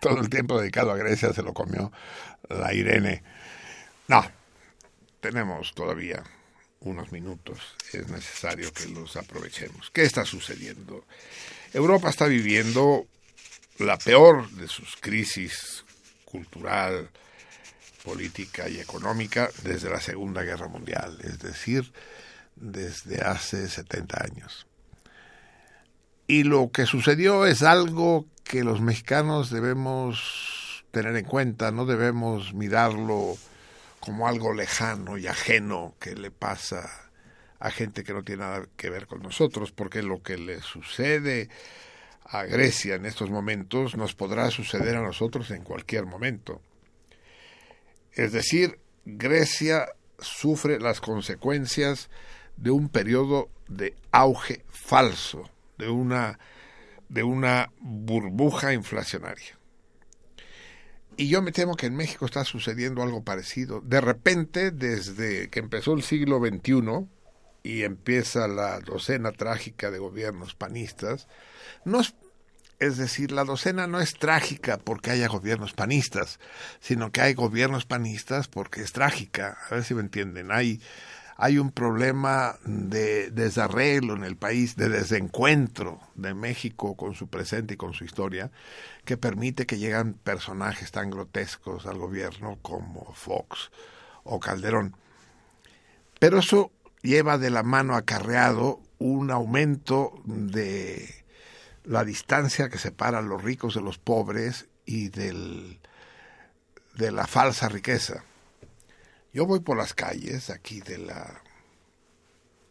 Todo 0.00 0.20
el 0.20 0.28
tiempo 0.28 0.60
dedicado 0.60 0.92
a 0.92 0.96
Grecia 0.96 1.32
se 1.32 1.42
lo 1.42 1.54
comió 1.54 1.90
la 2.50 2.74
Irene. 2.74 3.22
No, 4.06 4.22
tenemos 5.20 5.72
todavía 5.74 6.22
unos 6.84 7.12
minutos, 7.12 7.58
es 7.92 8.08
necesario 8.08 8.72
que 8.72 8.86
los 8.86 9.16
aprovechemos. 9.16 9.90
¿Qué 9.90 10.02
está 10.02 10.24
sucediendo? 10.24 11.04
Europa 11.72 12.10
está 12.10 12.26
viviendo 12.26 13.06
la 13.78 13.98
peor 13.98 14.48
de 14.50 14.68
sus 14.68 14.96
crisis 14.96 15.84
cultural, 16.24 17.10
política 18.04 18.68
y 18.68 18.78
económica 18.78 19.48
desde 19.62 19.88
la 19.90 20.00
Segunda 20.00 20.42
Guerra 20.42 20.68
Mundial, 20.68 21.18
es 21.22 21.38
decir, 21.38 21.90
desde 22.54 23.22
hace 23.22 23.68
70 23.68 24.22
años. 24.22 24.66
Y 26.26 26.44
lo 26.44 26.70
que 26.70 26.86
sucedió 26.86 27.46
es 27.46 27.62
algo 27.62 28.26
que 28.44 28.62
los 28.62 28.80
mexicanos 28.80 29.50
debemos 29.50 30.84
tener 30.90 31.16
en 31.16 31.24
cuenta, 31.24 31.70
no 31.70 31.86
debemos 31.86 32.54
mirarlo 32.54 33.36
como 34.04 34.28
algo 34.28 34.52
lejano 34.52 35.16
y 35.16 35.26
ajeno 35.26 35.94
que 35.98 36.14
le 36.14 36.30
pasa 36.30 37.10
a 37.58 37.70
gente 37.70 38.04
que 38.04 38.12
no 38.12 38.22
tiene 38.22 38.42
nada 38.42 38.66
que 38.76 38.90
ver 38.90 39.06
con 39.06 39.22
nosotros, 39.22 39.72
porque 39.72 40.02
lo 40.02 40.22
que 40.22 40.36
le 40.36 40.60
sucede 40.60 41.48
a 42.26 42.42
Grecia 42.42 42.96
en 42.96 43.06
estos 43.06 43.30
momentos 43.30 43.96
nos 43.96 44.14
podrá 44.14 44.50
suceder 44.50 44.96
a 44.96 45.00
nosotros 45.00 45.50
en 45.50 45.62
cualquier 45.62 46.04
momento. 46.04 46.60
Es 48.12 48.32
decir, 48.32 48.78
Grecia 49.06 49.86
sufre 50.18 50.78
las 50.80 51.00
consecuencias 51.00 52.10
de 52.58 52.70
un 52.70 52.90
periodo 52.90 53.48
de 53.68 53.94
auge 54.12 54.64
falso, 54.68 55.48
de 55.78 55.88
una, 55.88 56.38
de 57.08 57.22
una 57.22 57.72
burbuja 57.80 58.74
inflacionaria. 58.74 59.58
Y 61.16 61.28
yo 61.28 61.42
me 61.42 61.52
temo 61.52 61.76
que 61.76 61.86
en 61.86 61.96
México 61.96 62.26
está 62.26 62.44
sucediendo 62.44 63.02
algo 63.02 63.22
parecido. 63.22 63.80
De 63.80 64.00
repente, 64.00 64.70
desde 64.70 65.48
que 65.50 65.60
empezó 65.60 65.94
el 65.94 66.02
siglo 66.02 66.38
XXI, 66.38 67.06
y 67.64 67.82
empieza 67.82 68.46
la 68.46 68.78
docena 68.80 69.32
trágica 69.32 69.90
de 69.90 69.98
gobiernos 69.98 70.54
panistas, 70.54 71.26
no 71.84 72.00
es, 72.00 72.14
es 72.78 72.98
decir, 72.98 73.32
la 73.32 73.44
docena 73.44 73.86
no 73.86 74.00
es 74.00 74.14
trágica 74.14 74.76
porque 74.76 75.10
haya 75.10 75.28
gobiernos 75.28 75.72
panistas, 75.72 76.38
sino 76.80 77.10
que 77.10 77.22
hay 77.22 77.32
gobiernos 77.32 77.86
panistas 77.86 78.48
porque 78.48 78.82
es 78.82 78.92
trágica. 78.92 79.56
A 79.70 79.76
ver 79.76 79.84
si 79.84 79.94
me 79.94 80.02
entienden. 80.02 80.52
Hay, 80.52 80.82
hay 81.36 81.58
un 81.58 81.72
problema 81.72 82.58
de 82.64 83.30
desarreglo 83.30 84.14
en 84.14 84.24
el 84.24 84.36
país, 84.36 84.76
de 84.76 84.88
desencuentro 84.88 86.00
de 86.14 86.34
México 86.34 86.96
con 86.96 87.14
su 87.14 87.28
presente 87.28 87.74
y 87.74 87.76
con 87.76 87.92
su 87.92 88.04
historia, 88.04 88.50
que 89.04 89.16
permite 89.16 89.66
que 89.66 89.78
lleguen 89.78 90.14
personajes 90.14 90.92
tan 90.92 91.10
grotescos 91.10 91.86
al 91.86 91.98
gobierno 91.98 92.58
como 92.62 93.12
Fox 93.14 93.70
o 94.22 94.38
Calderón. 94.38 94.96
Pero 96.20 96.38
eso 96.38 96.70
lleva 97.02 97.36
de 97.38 97.50
la 97.50 97.62
mano 97.62 97.96
acarreado 97.96 98.80
un 98.98 99.30
aumento 99.30 100.14
de 100.24 101.24
la 101.84 102.04
distancia 102.04 102.68
que 102.68 102.78
separa 102.78 103.18
a 103.18 103.22
los 103.22 103.42
ricos 103.42 103.74
de 103.74 103.82
los 103.82 103.98
pobres 103.98 104.68
y 104.86 105.08
del, 105.08 105.80
de 106.94 107.10
la 107.10 107.26
falsa 107.26 107.68
riqueza. 107.68 108.24
Yo 109.34 109.44
voy 109.44 109.60
por 109.60 109.76
las 109.76 109.92
calles 109.92 110.48
aquí 110.48 110.80
de 110.80 110.96
la 110.96 111.42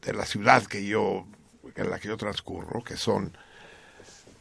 de 0.01 0.13
la 0.13 0.25
ciudad 0.25 0.65
que 0.65 0.85
yo 0.85 1.27
en 1.75 1.89
la 1.89 1.99
que 1.99 2.07
yo 2.07 2.17
transcurro, 2.17 2.83
que 2.83 2.97
son 2.97 3.37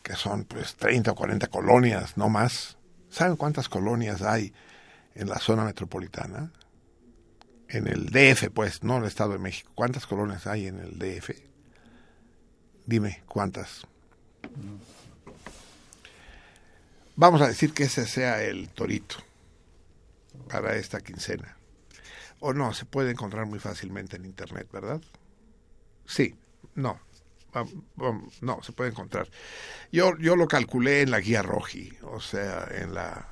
que 0.02 0.14
son 0.14 0.44
pues 0.44 0.76
30 0.76 1.12
o 1.12 1.14
40 1.14 1.48
colonias, 1.48 2.16
no 2.16 2.30
más. 2.30 2.78
¿Saben 3.10 3.36
cuántas 3.36 3.68
colonias 3.68 4.22
hay 4.22 4.54
en 5.14 5.28
la 5.28 5.38
zona 5.38 5.64
metropolitana? 5.64 6.50
en 7.72 7.86
el 7.88 8.10
DF, 8.10 8.50
pues, 8.50 8.82
no 8.82 8.98
el 8.98 9.04
Estado 9.04 9.32
de 9.32 9.38
México. 9.38 9.70
¿Cuántas 9.74 10.06
colonias 10.06 10.46
hay 10.46 10.66
en 10.66 10.78
el 10.78 10.98
DF? 10.98 11.30
Dime, 12.84 13.22
¿cuántas? 13.26 13.86
Vamos 17.16 17.40
a 17.40 17.48
decir 17.48 17.72
que 17.72 17.84
ese 17.84 18.06
sea 18.06 18.42
el 18.42 18.68
torito 18.68 19.16
para 20.50 20.76
esta 20.76 21.00
quincena. 21.00 21.56
O 22.44 22.52
no, 22.52 22.74
se 22.74 22.84
puede 22.84 23.12
encontrar 23.12 23.46
muy 23.46 23.60
fácilmente 23.60 24.16
en 24.16 24.24
Internet, 24.24 24.66
¿verdad? 24.72 25.00
Sí, 26.04 26.34
no. 26.74 26.98
No, 28.40 28.62
se 28.62 28.72
puede 28.72 28.90
encontrar. 28.90 29.28
Yo, 29.92 30.18
yo 30.18 30.34
lo 30.34 30.48
calculé 30.48 31.02
en 31.02 31.12
la 31.12 31.20
guía 31.20 31.42
Roji, 31.42 31.96
o 32.02 32.18
sea, 32.18 32.66
en, 32.68 32.94
la, 32.94 33.28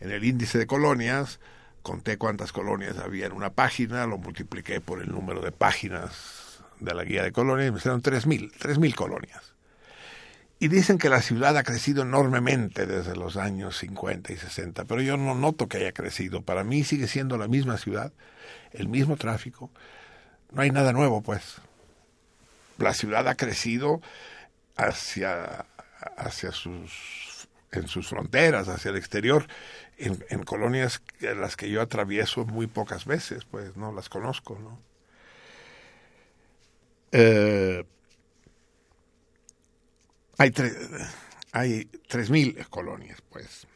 en 0.00 0.12
el 0.12 0.24
índice 0.24 0.56
de 0.56 0.66
colonias, 0.66 1.40
conté 1.82 2.16
cuántas 2.16 2.52
colonias 2.52 2.96
había 2.96 3.26
en 3.26 3.32
una 3.32 3.52
página, 3.52 4.06
lo 4.06 4.16
multipliqué 4.16 4.80
por 4.80 5.02
el 5.02 5.10
número 5.10 5.42
de 5.42 5.52
páginas 5.52 6.62
de 6.80 6.94
la 6.94 7.04
guía 7.04 7.22
de 7.22 7.32
colonias 7.32 7.68
y 7.68 7.72
me 7.72 7.80
salieron 7.80 8.02
3.000, 8.02 8.50
3.000 8.52 8.94
colonias. 8.94 9.53
Y 10.58 10.68
dicen 10.68 10.98
que 10.98 11.08
la 11.08 11.20
ciudad 11.20 11.56
ha 11.56 11.62
crecido 11.62 12.02
enormemente 12.02 12.86
desde 12.86 13.16
los 13.16 13.36
años 13.36 13.76
50 13.78 14.32
y 14.32 14.36
60, 14.36 14.84
pero 14.84 15.00
yo 15.02 15.16
no 15.16 15.34
noto 15.34 15.68
que 15.68 15.78
haya 15.78 15.92
crecido. 15.92 16.42
Para 16.42 16.64
mí 16.64 16.84
sigue 16.84 17.08
siendo 17.08 17.36
la 17.36 17.48
misma 17.48 17.76
ciudad, 17.76 18.12
el 18.72 18.88
mismo 18.88 19.16
tráfico. 19.16 19.70
No 20.52 20.62
hay 20.62 20.70
nada 20.70 20.92
nuevo, 20.92 21.22
pues. 21.22 21.56
La 22.78 22.94
ciudad 22.94 23.26
ha 23.28 23.34
crecido 23.34 24.00
hacia, 24.76 25.66
hacia 26.16 26.52
sus, 26.52 27.48
en 27.72 27.88
sus 27.88 28.08
fronteras, 28.08 28.68
hacia 28.68 28.90
el 28.90 28.96
exterior, 28.96 29.46
en, 29.98 30.42
colonias 30.44 31.02
en 31.20 31.40
las 31.40 31.56
que 31.56 31.70
yo 31.70 31.80
atravieso 31.80 32.44
muy 32.44 32.66
pocas 32.66 33.04
veces, 33.04 33.44
pues 33.44 33.76
no 33.76 33.92
las 33.92 34.08
conozco, 34.08 34.58
¿no? 34.58 34.78
Eh, 37.12 37.84
hay, 40.38 40.52
hay 41.52 41.88
3.000 42.08 42.68
colonias, 42.68 43.22
pues. 43.30 43.66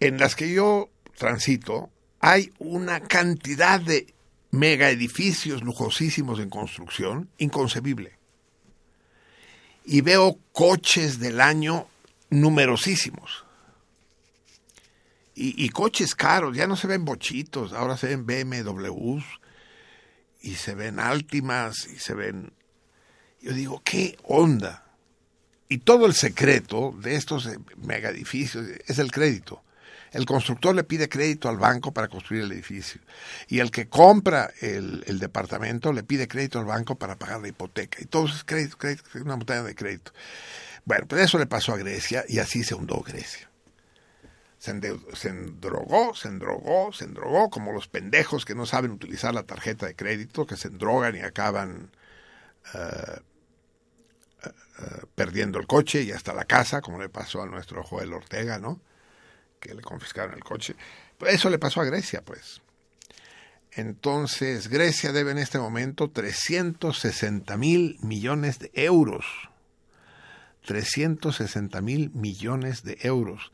En 0.00 0.18
las 0.18 0.34
que 0.34 0.52
yo 0.52 0.88
transito 1.16 1.90
hay 2.20 2.52
una 2.58 3.00
cantidad 3.00 3.80
de 3.80 4.14
mega 4.50 4.90
edificios 4.90 5.62
lujosísimos 5.62 6.40
en 6.40 6.50
construcción 6.50 7.28
inconcebible. 7.38 8.18
Y 9.84 10.02
veo 10.02 10.38
coches 10.52 11.18
del 11.18 11.40
año 11.40 11.86
numerosísimos 12.30 13.44
y, 15.42 15.70
coches 15.70 16.14
caros, 16.14 16.54
ya 16.54 16.66
no 16.66 16.76
se 16.76 16.86
ven 16.86 17.06
bochitos, 17.06 17.72
ahora 17.72 17.96
se 17.96 18.14
ven 18.14 18.26
BMWs 18.26 19.24
y 20.42 20.54
se 20.56 20.74
ven 20.74 21.00
Altimas 21.00 21.86
y 21.86 21.98
se 21.98 22.14
ven... 22.14 22.52
Yo 23.40 23.52
digo, 23.52 23.80
¿qué 23.84 24.16
onda? 24.24 24.84
Y 25.68 25.78
todo 25.78 26.06
el 26.06 26.14
secreto 26.14 26.94
de 27.00 27.14
estos 27.14 27.48
mega 27.76 28.10
edificios 28.10 28.66
es 28.86 28.98
el 28.98 29.12
crédito. 29.12 29.62
El 30.12 30.26
constructor 30.26 30.74
le 30.74 30.82
pide 30.82 31.08
crédito 31.08 31.48
al 31.48 31.56
banco 31.56 31.92
para 31.92 32.08
construir 32.08 32.42
el 32.42 32.52
edificio. 32.52 33.00
Y 33.48 33.60
el 33.60 33.70
que 33.70 33.88
compra 33.88 34.50
el, 34.60 35.18
departamento 35.20 35.92
le 35.92 36.02
pide 36.02 36.26
crédito 36.26 36.58
al 36.58 36.64
banco 36.64 36.96
para 36.96 37.16
pagar 37.16 37.40
la 37.40 37.48
hipoteca. 37.48 37.98
Y 38.02 38.06
todo 38.06 38.26
es 38.26 38.42
crédito, 38.42 38.76
crédito, 38.76 39.04
una 39.14 39.36
montaña 39.36 39.62
de 39.62 39.76
crédito. 39.76 40.12
Bueno, 40.84 41.06
pues 41.06 41.22
eso 41.22 41.38
le 41.38 41.46
pasó 41.46 41.72
a 41.72 41.76
Grecia 41.76 42.24
y 42.28 42.40
así 42.40 42.64
se 42.64 42.74
hundó 42.74 43.00
Grecia 43.02 43.50
se, 44.60 44.72
endrogó, 45.30 46.14
se 46.14 46.28
endrogó, 46.28 46.92
se 46.92 47.04
endrogó, 47.04 47.48
como 47.48 47.72
los 47.72 47.88
pendejos 47.88 48.44
que 48.44 48.54
no 48.54 48.66
saben 48.66 48.90
utilizar 48.90 49.32
la 49.32 49.44
tarjeta 49.44 49.86
de 49.86 49.96
crédito, 49.96 50.46
que 50.46 50.56
se 50.56 50.68
endrogan 50.68 51.16
y 51.16 51.20
acaban 51.20 51.90
eh, 52.74 53.20
perdiendo 55.14 55.58
el 55.58 55.66
coche 55.66 56.02
y 56.02 56.12
hasta 56.12 56.32
la 56.32 56.44
casa, 56.44 56.80
como 56.80 56.98
le 56.98 57.08
pasó 57.08 57.42
a 57.42 57.46
nuestro 57.46 57.82
Joel 57.82 58.12
Ortega, 58.12 58.58
¿no? 58.58 58.80
Que 59.58 59.74
le 59.74 59.82
confiscaron 59.82 60.34
el 60.34 60.44
coche. 60.44 60.74
Pues 61.18 61.34
eso 61.34 61.50
le 61.50 61.58
pasó 61.58 61.80
a 61.80 61.84
Grecia, 61.84 62.22
pues. 62.22 62.62
Entonces, 63.72 64.68
Grecia 64.68 65.12
debe 65.12 65.30
en 65.30 65.38
este 65.38 65.58
momento 65.58 66.10
360 66.10 67.56
mil 67.56 67.98
millones 68.02 68.58
de 68.58 68.70
euros. 68.74 69.26
360 70.66 71.80
mil 71.80 72.10
millones 72.14 72.82
de 72.82 72.98
euros 73.02 73.52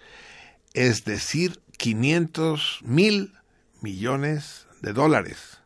es 0.76 1.06
decir, 1.06 1.58
500 1.78 2.80
mil 2.82 3.32
millones 3.80 4.66
de 4.82 4.92
dólares. 4.92 5.56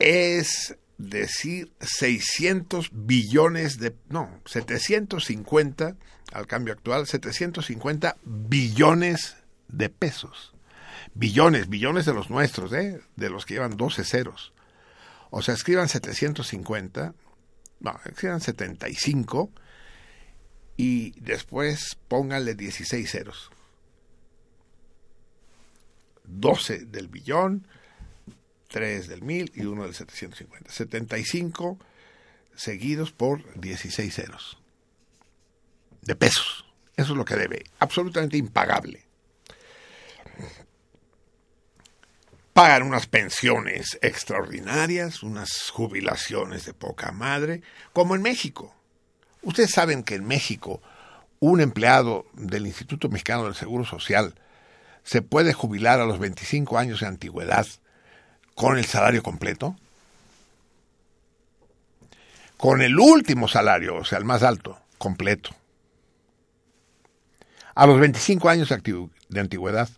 Es 0.00 0.74
decir, 0.98 1.72
600 1.80 2.90
billones 2.92 3.78
de, 3.78 3.94
no, 4.08 4.40
750, 4.46 5.96
al 6.32 6.46
cambio 6.46 6.74
actual, 6.74 7.06
750 7.06 8.16
billones 8.24 9.36
de 9.68 9.88
pesos. 9.88 10.54
Billones, 11.14 11.68
billones 11.68 12.04
de 12.04 12.14
los 12.14 12.30
nuestros, 12.30 12.72
¿eh? 12.72 13.00
de 13.16 13.30
los 13.30 13.46
que 13.46 13.54
llevan 13.54 13.76
12 13.76 14.04
ceros. 14.04 14.52
O 15.30 15.42
sea, 15.42 15.54
escriban 15.54 15.88
750, 15.88 17.14
no, 17.80 18.00
escriban 18.04 18.40
75 18.40 19.50
y 20.76 21.18
después 21.20 21.96
póngale 22.08 22.54
16 22.54 23.10
ceros. 23.10 23.50
12 26.24 26.86
del 26.86 27.08
billón, 27.08 27.66
3 28.68 29.08
del 29.08 29.22
mil 29.22 29.52
y 29.54 29.64
1 29.64 29.84
del 29.84 29.94
750. 29.94 30.70
75 30.70 31.78
seguidos 32.54 33.12
por 33.12 33.42
16 33.60 34.14
ceros. 34.14 34.58
De 36.02 36.14
pesos. 36.14 36.64
Eso 36.96 37.12
es 37.12 37.18
lo 37.18 37.24
que 37.24 37.36
debe. 37.36 37.64
Absolutamente 37.78 38.36
impagable. 38.36 39.04
Pagan 42.52 42.84
unas 42.84 43.06
pensiones 43.06 43.98
extraordinarias, 44.00 45.22
unas 45.22 45.68
jubilaciones 45.68 46.64
de 46.64 46.72
poca 46.72 47.12
madre, 47.12 47.60
como 47.92 48.14
en 48.14 48.22
México. 48.22 48.74
Ustedes 49.42 49.72
saben 49.72 50.02
que 50.02 50.14
en 50.14 50.24
México 50.24 50.80
un 51.38 51.60
empleado 51.60 52.24
del 52.32 52.66
Instituto 52.66 53.10
Mexicano 53.10 53.44
del 53.44 53.54
Seguro 53.54 53.84
Social 53.84 54.34
se 55.04 55.20
puede 55.20 55.52
jubilar 55.52 56.00
a 56.00 56.06
los 56.06 56.18
25 56.18 56.78
años 56.78 57.00
de 57.00 57.06
antigüedad 57.06 57.66
con 58.56 58.78
el 58.78 58.86
salario 58.86 59.22
completo. 59.22 59.76
Con 62.56 62.80
el 62.80 62.98
último 62.98 63.48
salario, 63.48 63.96
o 63.96 64.04
sea, 64.04 64.18
el 64.18 64.24
más 64.24 64.42
alto, 64.42 64.80
completo. 64.96 65.50
A 67.74 67.86
los 67.86 68.00
25 68.00 68.48
años 68.48 68.70
de 69.28 69.40
antigüedad. 69.40 69.90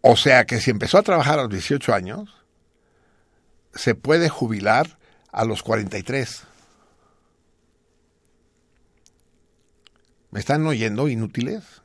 O 0.00 0.16
sea 0.16 0.46
que 0.46 0.58
si 0.58 0.70
empezó 0.70 0.98
a 0.98 1.02
trabajar 1.02 1.38
a 1.38 1.42
los 1.42 1.50
18 1.50 1.92
años, 1.92 2.34
se 3.74 3.94
puede 3.94 4.30
jubilar 4.30 4.98
a 5.30 5.44
los 5.44 5.62
43. 5.62 6.44
¿Me 10.30 10.40
están 10.40 10.66
oyendo, 10.66 11.08
inútiles? 11.08 11.81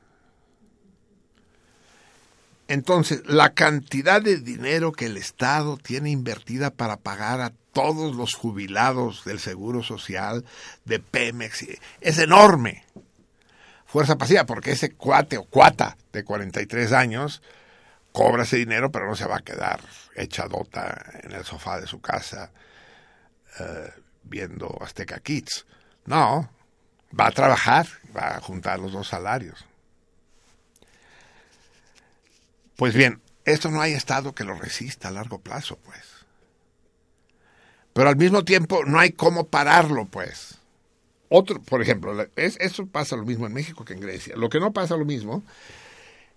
Entonces, 2.68 3.22
la 3.26 3.54
cantidad 3.54 4.22
de 4.22 4.38
dinero 4.38 4.92
que 4.92 5.06
el 5.06 5.18
Estado 5.18 5.78
tiene 5.78 6.10
invertida 6.10 6.70
para 6.72 6.98
pagar 6.98 7.40
a 7.40 7.54
todos 7.72 8.16
los 8.16 8.34
jubilados 8.36 9.24
del 9.24 9.40
Seguro 9.40 9.84
Social, 9.84 10.44
de 10.84 11.00
Pemex, 11.00 11.66
es 12.02 12.18
enorme. 12.18 12.84
Fuerza 13.86 14.18
pasiva, 14.18 14.46
porque 14.46 14.72
ese 14.72 14.92
cuate 14.92 15.38
o 15.38 15.46
cuata 15.46 15.96
de 16.12 16.26
43 16.26 16.92
años 16.92 17.42
cobra 18.12 18.44
ese 18.44 18.58
dinero, 18.58 18.92
pero 18.92 19.08
no 19.08 19.16
se 19.16 19.28
va 19.28 19.38
a 19.38 19.42
quedar 19.42 19.80
echadota 20.16 21.06
en 21.24 21.32
el 21.32 21.46
sofá 21.46 21.80
de 21.80 21.88
su 21.88 22.02
casa 22.02 22.52
eh, 23.60 23.92
viendo 24.24 24.78
Azteca 24.82 25.20
Kids. 25.20 25.66
No, 26.06 26.50
va 27.18 27.28
a 27.28 27.32
trabajar, 27.32 27.88
va 28.16 28.36
a 28.36 28.42
juntar 28.42 28.80
los 28.80 28.92
dos 28.92 29.08
salarios. 29.08 29.66
Pues 32.78 32.94
bien, 32.94 33.22
esto 33.44 33.72
no 33.72 33.82
hay 33.82 33.94
Estado 33.94 34.36
que 34.36 34.44
lo 34.44 34.54
resista 34.54 35.08
a 35.08 35.12
largo 35.12 35.40
plazo, 35.40 35.80
pues. 35.84 36.04
Pero 37.92 38.08
al 38.08 38.16
mismo 38.16 38.46
tiempo 38.46 38.86
no 38.86 39.00
hay 39.00 39.12
cómo 39.12 39.48
pararlo, 39.48 40.06
pues. 40.06 40.60
Otro, 41.28 41.60
por 41.60 41.82
ejemplo, 41.82 42.16
es, 42.36 42.56
eso 42.60 42.86
pasa 42.86 43.16
lo 43.16 43.26
mismo 43.26 43.48
en 43.48 43.54
México 43.54 43.84
que 43.84 43.94
en 43.94 44.00
Grecia. 44.00 44.36
Lo 44.38 44.50
que 44.50 44.60
no 44.60 44.74
pasa 44.74 44.96
lo 44.96 45.06
mismo 45.06 45.44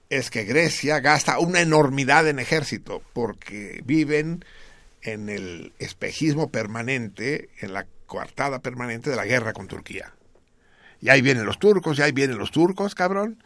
es 0.09 0.31
que 0.31 0.45
Grecia 0.45 1.01
gasta 1.01 1.39
una 1.39 1.61
enormidad 1.61 2.27
en 2.27 2.39
ejército 2.39 3.03
porque 3.13 3.83
viven 3.85 4.43
en 5.03 5.29
el 5.29 5.75
espejismo 5.79 6.51
permanente, 6.51 7.51
en 7.61 7.75
la 7.75 7.87
coartada 8.07 8.61
permanente 8.61 9.11
de 9.11 9.17
la 9.17 9.27
guerra 9.27 9.53
con 9.53 9.69
Turquía. 9.69 10.15
Y 11.03 11.11
ahí 11.11 11.21
vienen 11.21 11.45
los 11.45 11.59
turcos, 11.59 11.99
y 11.99 12.03
ahí 12.03 12.13
vienen 12.13 12.39
los 12.39 12.51
turcos, 12.51 12.95
cabrón 12.95 13.43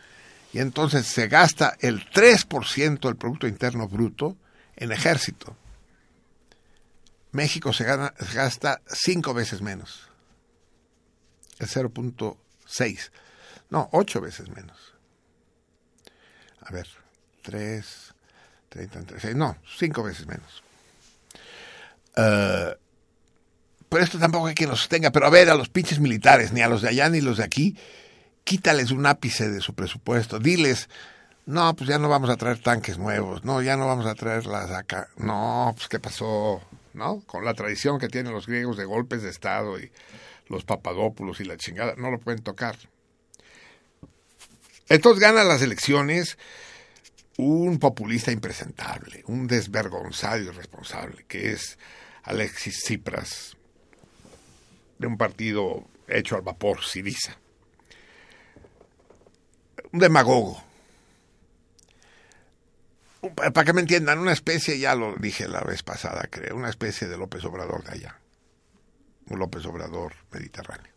y 0.55 0.61
entonces 0.61 1.09
se 1.09 1.27
gasta 1.27 1.77
el 1.81 2.09
3% 2.09 3.01
del 3.01 3.17
Producto 3.17 3.49
Interno 3.49 3.89
Bruto 3.89 4.37
en 4.77 4.93
ejército. 4.93 5.57
México 7.33 7.73
se, 7.73 7.83
gana, 7.83 8.15
se 8.17 8.35
gasta 8.35 8.81
cinco 8.87 9.35
veces 9.35 9.63
menos, 9.63 10.09
el 11.59 11.67
0.6, 11.67 13.11
no, 13.71 13.89
ocho 13.91 14.21
veces 14.21 14.49
menos. 14.49 14.95
A 16.61 16.73
ver, 16.73 16.87
3, 17.43 18.15
30, 18.69 19.01
36, 19.07 19.35
no, 19.35 19.57
cinco 19.77 20.05
veces 20.05 20.25
menos. 20.29 20.63
Uh, 22.17 22.79
pero 23.89 24.05
esto 24.05 24.21
tampoco 24.21 24.47
hay 24.47 24.55
quien 24.55 24.71
lo 24.71 24.77
sostenga, 24.77 25.11
pero 25.11 25.27
a 25.27 25.31
ver, 25.31 25.51
a 25.51 25.57
los 25.57 25.69
pinches 25.69 25.99
militares, 25.99 26.53
ni 26.53 26.61
a 26.61 26.69
los 26.69 26.83
de 26.83 26.91
allá 26.91 27.09
ni 27.09 27.21
los 27.21 27.39
de 27.39 27.45
aquí, 27.45 27.77
quítales 28.45 28.91
un 28.91 29.07
ápice 29.07 29.51
de 29.51 29.61
su 29.61 29.75
presupuesto, 29.75 30.39
diles, 30.39 30.89
no, 31.47 31.75
pues 31.75 31.89
ya 31.89 31.99
no 31.99 32.09
vamos 32.09 32.31
a 32.31 32.37
traer 32.37 32.59
tanques 32.59 32.99
nuevos, 32.99 33.45
no, 33.45 33.61
ya 33.63 33.77
no 33.77 33.87
vamos 33.87 34.07
a 34.07 34.15
traer 34.15 34.47
las 34.47 34.71
acá, 34.71 35.09
no, 35.17 35.73
pues 35.75 35.89
qué 35.89 35.99
pasó, 35.99 36.63
¿no? 36.93 37.21
Con 37.27 37.45
la 37.45 37.55
tradición 37.55 37.99
que 37.99 38.09
tienen 38.09 38.33
los 38.33 38.47
griegos 38.47 38.77
de 38.77 38.85
golpes 38.85 39.23
de 39.23 39.31
Estado 39.31 39.79
y 39.79 39.91
los 40.49 40.65
papadópulos 40.65 41.41
y 41.41 41.45
la 41.45 41.57
chingada, 41.57 41.95
no 41.97 42.11
lo 42.11 42.21
pueden 42.21 42.43
tocar. 42.43 42.77
Entonces 44.89 45.21
gana 45.21 45.43
las 45.45 45.63
elecciones 45.63 46.39
un 47.39 47.79
populista 47.79 48.31
impresentable, 48.31 49.25
un 49.27 49.47
desvergonzado 49.47 50.43
irresponsable, 50.43 51.25
que 51.27 51.53
es 51.53 51.79
Alexis 52.23 52.83
Tsipras, 52.85 53.57
de 54.99 55.07
un 55.07 55.17
partido 55.17 55.85
hecho 56.07 56.37
al 56.37 56.43
vapor, 56.43 56.85
Siriza 56.85 57.39
un 59.95 60.01
demagogo. 60.01 60.61
Para 63.37 63.65
que 63.65 63.73
me 63.73 63.81
entiendan, 63.81 64.19
una 64.19 64.33
especie, 64.33 64.79
ya 64.79 64.95
lo 64.97 65.15
dije 65.15 65.49
la 65.49 65.61
vez 65.61 65.83
pasada, 65.83 66.27
creo, 66.29 66.57
una 66.57 66.69
especie 66.69 67.07
de 67.07 67.17
López 67.17 67.45
Obrador 67.45 67.85
de 67.85 67.93
allá. 67.93 68.19
Un 69.29 69.39
López 69.39 69.65
Obrador 69.65 70.13
mediterráneo. 70.33 70.93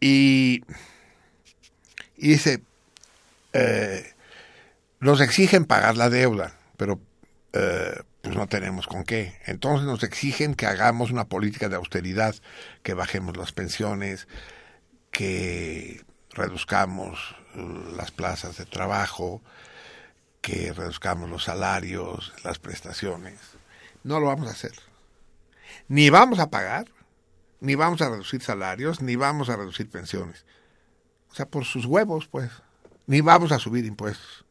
Y, 0.00 0.62
y 2.16 2.28
dice, 2.28 2.62
eh, 3.54 4.12
nos 5.00 5.20
exigen 5.22 5.64
pagar 5.64 5.96
la 5.96 6.10
deuda, 6.10 6.54
pero 6.76 7.00
eh, 7.54 8.02
pues 8.20 8.36
no 8.36 8.46
tenemos 8.48 8.86
con 8.86 9.02
qué. 9.02 9.34
Entonces 9.46 9.86
nos 9.86 10.02
exigen 10.02 10.54
que 10.54 10.66
hagamos 10.66 11.10
una 11.10 11.24
política 11.24 11.70
de 11.70 11.76
austeridad, 11.76 12.36
que 12.82 12.92
bajemos 12.92 13.36
las 13.38 13.52
pensiones, 13.52 14.28
que 15.10 16.04
reduzcamos 16.32 17.36
eh, 17.54 17.92
las 17.96 18.10
plazas 18.10 18.56
de 18.56 18.66
trabajo, 18.66 19.40
que 20.40 20.72
reduzcamos 20.72 21.28
los 21.28 21.44
salarios, 21.44 22.32
las 22.44 22.58
prestaciones. 22.58 23.38
No 24.04 24.20
lo 24.20 24.26
vamos 24.26 24.48
a 24.48 24.52
hacer. 24.52 24.72
Ni 25.88 26.10
vamos 26.10 26.38
a 26.38 26.50
pagar, 26.50 26.86
ni 27.60 27.74
vamos 27.74 28.00
a 28.00 28.08
reducir 28.08 28.42
salarios, 28.42 29.02
ni 29.02 29.16
vamos 29.16 29.48
a 29.48 29.56
reducir 29.56 29.88
pensiones. 29.90 30.44
O 31.30 31.34
sea, 31.34 31.46
por 31.46 31.64
sus 31.64 31.84
huevos, 31.84 32.26
pues. 32.26 32.50
Ni 33.06 33.20
vamos 33.20 33.52
a 33.52 33.58
subir 33.58 33.84
impuestos. 33.84 34.44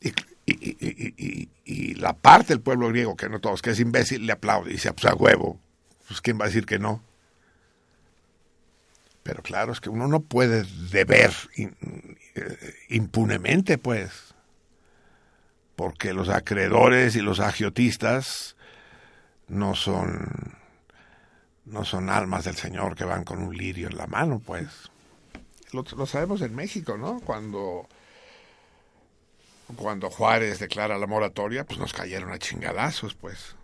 Y, 0.00 0.12
y, 1.64 1.94
la 1.94 2.14
parte 2.14 2.48
del 2.48 2.60
pueblo 2.60 2.88
griego, 2.88 3.16
que 3.16 3.28
no 3.28 3.40
todos, 3.40 3.62
que 3.62 3.70
es 3.70 3.80
imbécil, 3.80 4.26
le 4.26 4.32
aplaude 4.32 4.70
y 4.70 4.74
dice, 4.74 4.92
pues 4.92 5.06
a 5.06 5.14
huevo. 5.14 5.60
Pues 6.08 6.20
quién 6.20 6.38
va 6.40 6.44
a 6.44 6.48
decir 6.48 6.66
que 6.66 6.78
no. 6.78 7.02
Pero 9.30 9.44
claro, 9.44 9.72
es 9.72 9.80
que 9.80 9.90
uno 9.90 10.08
no 10.08 10.22
puede 10.22 10.64
deber 10.90 11.30
eh, 11.56 12.74
impunemente, 12.88 13.78
pues, 13.78 14.34
porque 15.76 16.12
los 16.12 16.28
acreedores 16.28 17.14
y 17.14 17.20
los 17.20 17.38
agiotistas 17.38 18.56
no 19.46 19.76
son 19.76 20.56
no 21.64 21.84
son 21.84 22.10
almas 22.10 22.46
del 22.46 22.56
Señor 22.56 22.96
que 22.96 23.04
van 23.04 23.22
con 23.22 23.40
un 23.40 23.56
lirio 23.56 23.86
en 23.86 23.96
la 23.96 24.08
mano, 24.08 24.42
pues. 24.44 24.66
Lo, 25.70 25.84
sabemos 26.06 26.40
en 26.40 26.56
México, 26.56 26.98
¿no? 26.98 27.20
Cuando 27.20 27.86
cuando 29.76 30.10
Juárez 30.10 30.58
declara 30.58 30.98
la 30.98 31.06
moratoria, 31.06 31.62
pues 31.62 31.78
nos 31.78 31.92
cayeron 31.92 32.32
a 32.32 32.40
chingadazos, 32.40 33.14
pues 33.14 33.54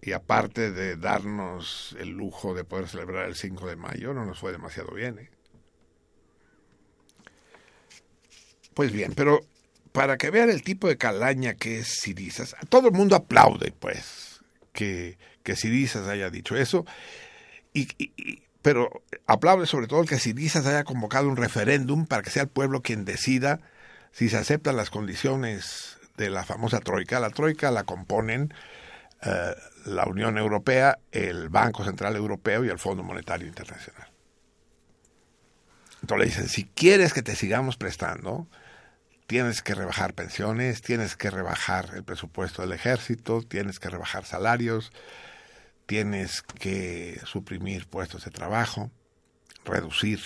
y 0.00 0.12
aparte 0.12 0.70
de 0.70 0.96
darnos 0.96 1.96
el 1.98 2.10
lujo 2.10 2.54
de 2.54 2.64
poder 2.64 2.88
celebrar 2.88 3.26
el 3.26 3.34
5 3.34 3.68
de 3.68 3.76
mayo, 3.76 4.14
no 4.14 4.24
nos 4.24 4.38
fue 4.38 4.52
demasiado 4.52 4.92
bien. 4.94 5.18
¿eh? 5.18 5.30
Pues 8.74 8.92
bien, 8.92 9.12
pero 9.14 9.40
para 9.92 10.16
que 10.16 10.30
vean 10.30 10.50
el 10.50 10.62
tipo 10.62 10.88
de 10.88 10.96
calaña 10.96 11.54
que 11.54 11.80
es 11.80 11.88
Sirizas, 11.88 12.54
todo 12.68 12.88
el 12.88 12.94
mundo 12.94 13.16
aplaude, 13.16 13.72
pues, 13.72 14.40
que, 14.72 15.18
que 15.42 15.56
Sirizas 15.56 16.06
haya 16.06 16.30
dicho 16.30 16.56
eso, 16.56 16.86
y, 17.74 17.88
pero 18.62 19.02
aplaude 19.26 19.66
sobre 19.66 19.86
todo 19.86 20.04
que 20.04 20.18
Sirizas 20.18 20.66
haya 20.66 20.84
convocado 20.84 21.28
un 21.28 21.36
referéndum 21.36 22.06
para 22.06 22.22
que 22.22 22.30
sea 22.30 22.42
el 22.42 22.48
pueblo 22.48 22.82
quien 22.82 23.04
decida 23.04 23.60
si 24.12 24.28
se 24.28 24.36
aceptan 24.36 24.76
las 24.76 24.90
condiciones 24.90 25.98
de 26.16 26.30
la 26.30 26.44
famosa 26.44 26.80
troika. 26.80 27.20
La 27.20 27.30
troika 27.30 27.70
la 27.70 27.84
componen 27.84 28.52
eh, 29.22 29.54
la 29.86 30.04
Unión 30.06 30.38
Europea, 30.38 30.98
el 31.12 31.48
Banco 31.48 31.84
Central 31.84 32.16
Europeo 32.16 32.64
y 32.64 32.68
el 32.68 32.78
Fondo 32.78 33.02
Monetario 33.02 33.46
Internacional. 33.46 34.08
Entonces 36.00 36.18
le 36.18 36.24
dicen, 36.26 36.48
si 36.48 36.64
quieres 36.64 37.12
que 37.12 37.22
te 37.22 37.34
sigamos 37.34 37.76
prestando, 37.76 38.46
tienes 39.26 39.62
que 39.62 39.74
rebajar 39.74 40.14
pensiones, 40.14 40.80
tienes 40.82 41.16
que 41.16 41.30
rebajar 41.30 41.90
el 41.94 42.02
presupuesto 42.02 42.62
del 42.62 42.72
ejército, 42.72 43.42
tienes 43.42 43.78
que 43.78 43.90
rebajar 43.90 44.24
salarios, 44.24 44.90
tienes 45.86 46.42
que 46.42 47.20
suprimir 47.24 47.86
puestos 47.86 48.24
de 48.24 48.30
trabajo, 48.30 48.90
reducir 49.64 50.20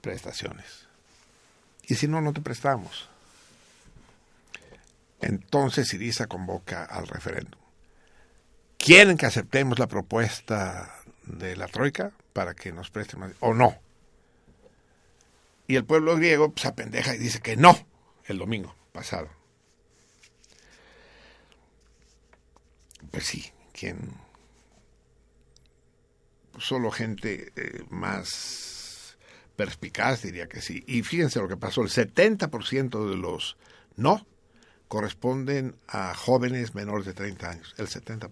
prestaciones. 0.00 0.86
Y 1.88 1.96
si 1.96 2.06
no, 2.06 2.20
no 2.20 2.32
te 2.32 2.40
prestamos. 2.40 3.09
Entonces 5.20 5.88
Siriza 5.88 6.26
convoca 6.26 6.84
al 6.84 7.06
referéndum. 7.06 7.60
¿Quieren 8.78 9.16
que 9.16 9.26
aceptemos 9.26 9.78
la 9.78 9.86
propuesta 9.86 10.94
de 11.24 11.56
la 11.56 11.68
Troika 11.68 12.12
para 12.32 12.54
que 12.54 12.72
nos 12.72 12.90
presten 12.90 13.20
más? 13.20 13.32
¿O 13.40 13.52
no? 13.52 13.76
Y 15.66 15.76
el 15.76 15.84
pueblo 15.84 16.16
griego 16.16 16.52
se 16.56 16.68
apendeja 16.68 17.14
y 17.14 17.18
dice 17.18 17.40
que 17.40 17.56
no 17.56 17.78
el 18.26 18.38
domingo 18.38 18.74
pasado. 18.92 19.28
Pues 23.10 23.26
sí, 23.26 23.50
¿quién? 23.72 24.14
Solo 26.58 26.90
gente 26.90 27.52
eh, 27.56 27.84
más 27.90 29.18
perspicaz 29.56 30.22
diría 30.22 30.48
que 30.48 30.62
sí. 30.62 30.82
Y 30.86 31.02
fíjense 31.02 31.38
lo 31.38 31.48
que 31.48 31.56
pasó, 31.56 31.82
el 31.82 31.88
70% 31.88 33.10
de 33.10 33.16
los 33.16 33.56
no 33.96 34.26
corresponden 34.90 35.76
a 35.86 36.14
jóvenes 36.16 36.74
menores 36.74 37.06
de 37.06 37.14
30 37.14 37.48
años, 37.48 37.74
el 37.78 37.86
70%. 37.86 38.28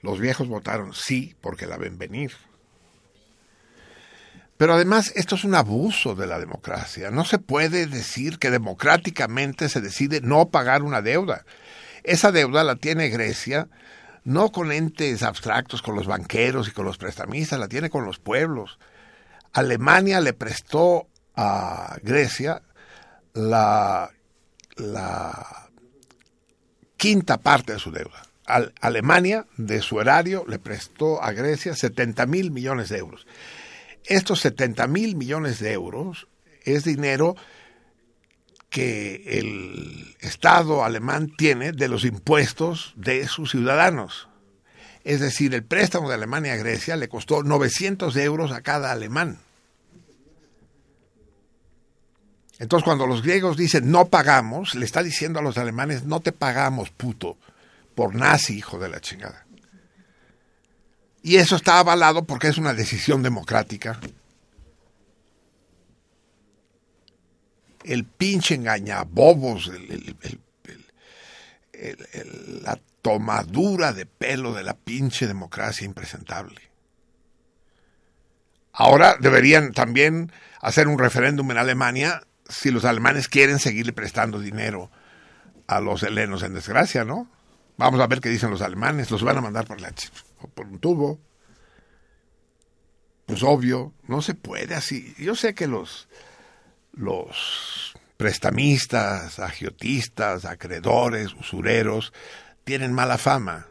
Los 0.00 0.20
viejos 0.20 0.46
votaron 0.46 0.94
sí 0.94 1.34
porque 1.40 1.66
la 1.66 1.76
ven 1.76 1.98
venir. 1.98 2.30
Pero 4.56 4.74
además 4.74 5.10
esto 5.16 5.34
es 5.34 5.42
un 5.42 5.56
abuso 5.56 6.14
de 6.14 6.28
la 6.28 6.38
democracia. 6.38 7.10
No 7.10 7.24
se 7.24 7.38
puede 7.38 7.88
decir 7.88 8.38
que 8.38 8.52
democráticamente 8.52 9.68
se 9.68 9.80
decide 9.80 10.20
no 10.20 10.50
pagar 10.50 10.84
una 10.84 11.02
deuda. 11.02 11.44
Esa 12.04 12.30
deuda 12.30 12.62
la 12.62 12.76
tiene 12.76 13.08
Grecia 13.08 13.66
no 14.22 14.52
con 14.52 14.70
entes 14.70 15.24
abstractos, 15.24 15.82
con 15.82 15.96
los 15.96 16.06
banqueros 16.06 16.68
y 16.68 16.70
con 16.70 16.86
los 16.86 16.96
prestamistas, 16.96 17.58
la 17.58 17.66
tiene 17.66 17.90
con 17.90 18.04
los 18.04 18.20
pueblos. 18.20 18.78
Alemania 19.52 20.20
le 20.20 20.32
prestó 20.32 21.08
a 21.34 21.96
Grecia 22.04 22.62
la, 23.32 24.12
la 24.76 25.68
quinta 26.96 27.38
parte 27.38 27.74
de 27.74 27.78
su 27.78 27.90
deuda. 27.90 28.22
Alemania, 28.46 29.46
de 29.56 29.80
su 29.80 30.00
erario, 30.00 30.44
le 30.46 30.58
prestó 30.58 31.22
a 31.22 31.32
Grecia 31.32 31.74
70 31.74 32.26
mil 32.26 32.50
millones 32.50 32.90
de 32.90 32.98
euros. 32.98 33.26
Estos 34.04 34.40
70 34.40 34.86
mil 34.86 35.16
millones 35.16 35.60
de 35.60 35.72
euros 35.72 36.28
es 36.62 36.84
dinero 36.84 37.36
que 38.68 39.38
el 39.38 40.16
Estado 40.20 40.84
alemán 40.84 41.30
tiene 41.36 41.72
de 41.72 41.88
los 41.88 42.04
impuestos 42.04 42.92
de 42.96 43.28
sus 43.28 43.52
ciudadanos. 43.52 44.28
Es 45.04 45.20
decir, 45.20 45.54
el 45.54 45.62
préstamo 45.62 46.08
de 46.08 46.14
Alemania 46.14 46.54
a 46.54 46.56
Grecia 46.56 46.96
le 46.96 47.08
costó 47.08 47.42
900 47.42 48.16
euros 48.16 48.50
a 48.52 48.62
cada 48.62 48.90
alemán. 48.90 49.38
Entonces, 52.64 52.84
cuando 52.84 53.06
los 53.06 53.22
griegos 53.22 53.58
dicen 53.58 53.90
no 53.90 54.06
pagamos, 54.06 54.74
le 54.74 54.86
está 54.86 55.02
diciendo 55.02 55.38
a 55.38 55.42
los 55.42 55.58
alemanes 55.58 56.04
no 56.04 56.20
te 56.20 56.32
pagamos, 56.32 56.88
puto, 56.88 57.36
por 57.94 58.14
nazi, 58.14 58.56
hijo 58.56 58.78
de 58.78 58.88
la 58.88 59.00
chingada. 59.00 59.46
Y 61.22 61.36
eso 61.36 61.56
está 61.56 61.78
avalado 61.78 62.24
porque 62.24 62.48
es 62.48 62.56
una 62.56 62.72
decisión 62.72 63.22
democrática. 63.22 64.00
El 67.82 68.04
pinche 68.04 68.54
engañabobos, 68.54 69.68
el, 69.68 70.16
la 72.62 72.80
tomadura 73.02 73.92
de 73.92 74.06
pelo 74.06 74.54
de 74.54 74.62
la 74.62 74.72
pinche 74.72 75.26
democracia 75.26 75.84
impresentable. 75.84 76.62
Ahora 78.72 79.18
deberían 79.20 79.72
también 79.74 80.32
hacer 80.62 80.88
un 80.88 80.98
referéndum 80.98 81.50
en 81.50 81.58
Alemania 81.58 82.22
si 82.48 82.70
los 82.70 82.84
alemanes 82.84 83.28
quieren 83.28 83.58
seguirle 83.58 83.92
prestando 83.92 84.38
dinero 84.38 84.90
a 85.66 85.80
los 85.80 86.02
helenos 86.02 86.42
en 86.42 86.54
desgracia, 86.54 87.04
¿no? 87.04 87.28
Vamos 87.76 88.00
a 88.00 88.06
ver 88.06 88.20
qué 88.20 88.28
dicen 88.28 88.50
los 88.50 88.62
alemanes. 88.62 89.10
Los 89.10 89.22
van 89.22 89.38
a 89.38 89.40
mandar 89.40 89.66
por, 89.66 89.80
la, 89.80 89.92
por 90.54 90.66
un 90.66 90.78
tubo. 90.78 91.18
Pues 93.26 93.42
obvio, 93.42 93.92
no 94.06 94.22
se 94.22 94.34
puede 94.34 94.74
así. 94.74 95.14
Yo 95.18 95.34
sé 95.34 95.54
que 95.54 95.66
los, 95.66 96.08
los 96.92 97.94
prestamistas, 98.16 99.38
agiotistas, 99.38 100.44
acreedores, 100.44 101.32
usureros, 101.34 102.12
tienen 102.64 102.92
mala 102.92 103.18
fama. 103.18 103.66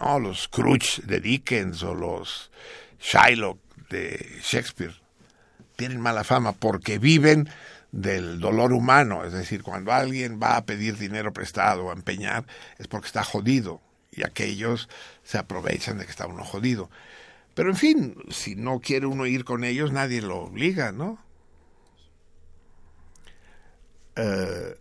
No, 0.00 0.18
los 0.20 0.42
Scrooge 0.42 1.02
de 1.04 1.20
Dickens 1.20 1.82
o 1.82 1.94
los 1.94 2.50
Shylock 3.00 3.58
de 3.88 4.40
Shakespeare 4.42 4.94
tienen 5.76 6.00
mala 6.00 6.24
fama 6.24 6.52
porque 6.52 6.98
viven 6.98 7.48
del 7.94 8.40
dolor 8.40 8.72
humano, 8.72 9.24
es 9.24 9.32
decir, 9.32 9.62
cuando 9.62 9.92
alguien 9.92 10.40
va 10.42 10.56
a 10.56 10.66
pedir 10.66 10.98
dinero 10.98 11.32
prestado 11.32 11.84
o 11.84 11.90
a 11.90 11.94
empeñar 11.94 12.44
es 12.78 12.88
porque 12.88 13.06
está 13.06 13.22
jodido 13.22 13.80
y 14.10 14.24
aquellos 14.24 14.88
se 15.22 15.38
aprovechan 15.38 15.98
de 15.98 16.04
que 16.04 16.10
está 16.10 16.26
uno 16.26 16.44
jodido. 16.44 16.90
Pero 17.54 17.70
en 17.70 17.76
fin, 17.76 18.16
si 18.30 18.56
no 18.56 18.80
quiere 18.80 19.06
uno 19.06 19.26
ir 19.26 19.44
con 19.44 19.62
ellos, 19.62 19.92
nadie 19.92 20.22
lo 20.22 20.40
obliga, 20.40 20.90
¿no? 20.90 21.18
Eh, 24.16 24.76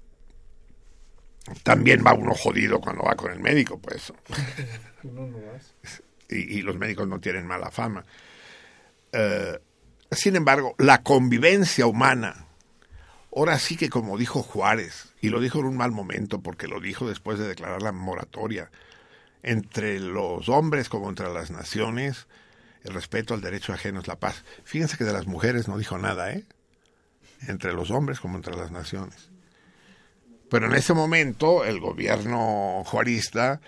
también 1.61 2.03
va 2.05 2.13
uno 2.13 2.33
jodido 2.33 2.81
cuando 2.81 3.03
va 3.03 3.15
con 3.15 3.31
el 3.31 3.39
médico, 3.39 3.79
pues. 3.79 4.11
y, 6.29 6.57
y, 6.57 6.61
los 6.63 6.75
médicos 6.77 7.07
no 7.07 7.19
tienen 7.19 7.45
mala 7.45 7.69
fama. 7.69 8.03
Eh, 9.11 9.59
sin 10.09 10.35
embargo, 10.35 10.73
la 10.79 11.03
convivencia 11.03 11.85
humana 11.85 12.42
Ahora 13.35 13.57
sí 13.57 13.77
que 13.77 13.89
como 13.89 14.17
dijo 14.17 14.43
Juárez, 14.43 15.07
y 15.19 15.29
lo 15.29 15.39
dijo 15.39 15.59
en 15.59 15.65
un 15.65 15.77
mal 15.77 15.91
momento 15.91 16.41
porque 16.41 16.67
lo 16.67 16.79
dijo 16.79 17.07
después 17.07 17.39
de 17.39 17.47
declarar 17.47 17.81
la 17.81 17.91
moratoria, 17.91 18.69
entre 19.41 19.99
los 19.99 20.49
hombres 20.49 20.87
como 20.87 21.09
entre 21.09 21.33
las 21.33 21.49
naciones, 21.49 22.27
el 22.83 22.93
respeto 22.93 23.33
al 23.33 23.41
derecho 23.41 23.73
ajeno 23.73 24.01
es 24.01 24.07
la 24.07 24.19
paz. 24.19 24.43
Fíjense 24.63 24.97
que 24.97 25.03
de 25.03 25.13
las 25.13 25.25
mujeres 25.25 25.67
no 25.67 25.79
dijo 25.79 25.97
nada, 25.97 26.31
¿eh? 26.31 26.43
Entre 27.47 27.73
los 27.73 27.89
hombres 27.89 28.19
como 28.19 28.37
entre 28.37 28.55
las 28.55 28.71
naciones. 28.71 29.29
Pero 30.49 30.67
en 30.67 30.75
ese 30.75 30.93
momento 30.93 31.65
el 31.65 31.79
gobierno 31.79 32.83
juarista 32.85 33.61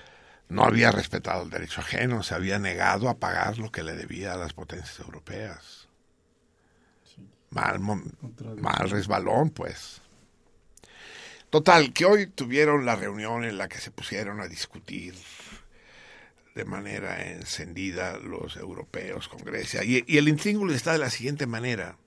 no 0.47 0.63
había 0.63 0.91
respetado 0.91 1.41
el 1.41 1.49
derecho 1.49 1.81
ajeno, 1.81 2.21
se 2.21 2.35
había 2.35 2.59
negado 2.59 3.09
a 3.09 3.17
pagar 3.17 3.57
lo 3.57 3.71
que 3.71 3.81
le 3.81 3.95
debía 3.95 4.33
a 4.33 4.37
las 4.37 4.53
potencias 4.53 4.99
europeas 4.99 5.84
mal, 7.55 7.79
mal 7.79 8.89
resbalón, 8.89 9.49
pues. 9.49 10.01
Total, 11.49 11.93
que 11.93 12.05
hoy 12.05 12.27
tuvieron 12.27 12.85
la 12.85 12.95
reunión 12.95 13.45
en 13.45 13.57
la 13.57 13.69
que 13.69 13.79
se 13.79 13.89
pusieron 13.89 14.41
a 14.41 14.47
discutir 14.47 15.15
de 16.53 16.65
manera 16.65 17.31
encendida 17.31 18.17
los 18.17 18.57
europeos 18.57 19.29
con 19.29 19.39
Grecia. 19.41 19.83
Y, 19.83 20.17
el 20.17 20.27
intríngulo 20.27 20.73
está 20.73 20.91
de 20.91 20.99
la 20.99 21.09
siguiente 21.09 21.47
manera. 21.47 21.97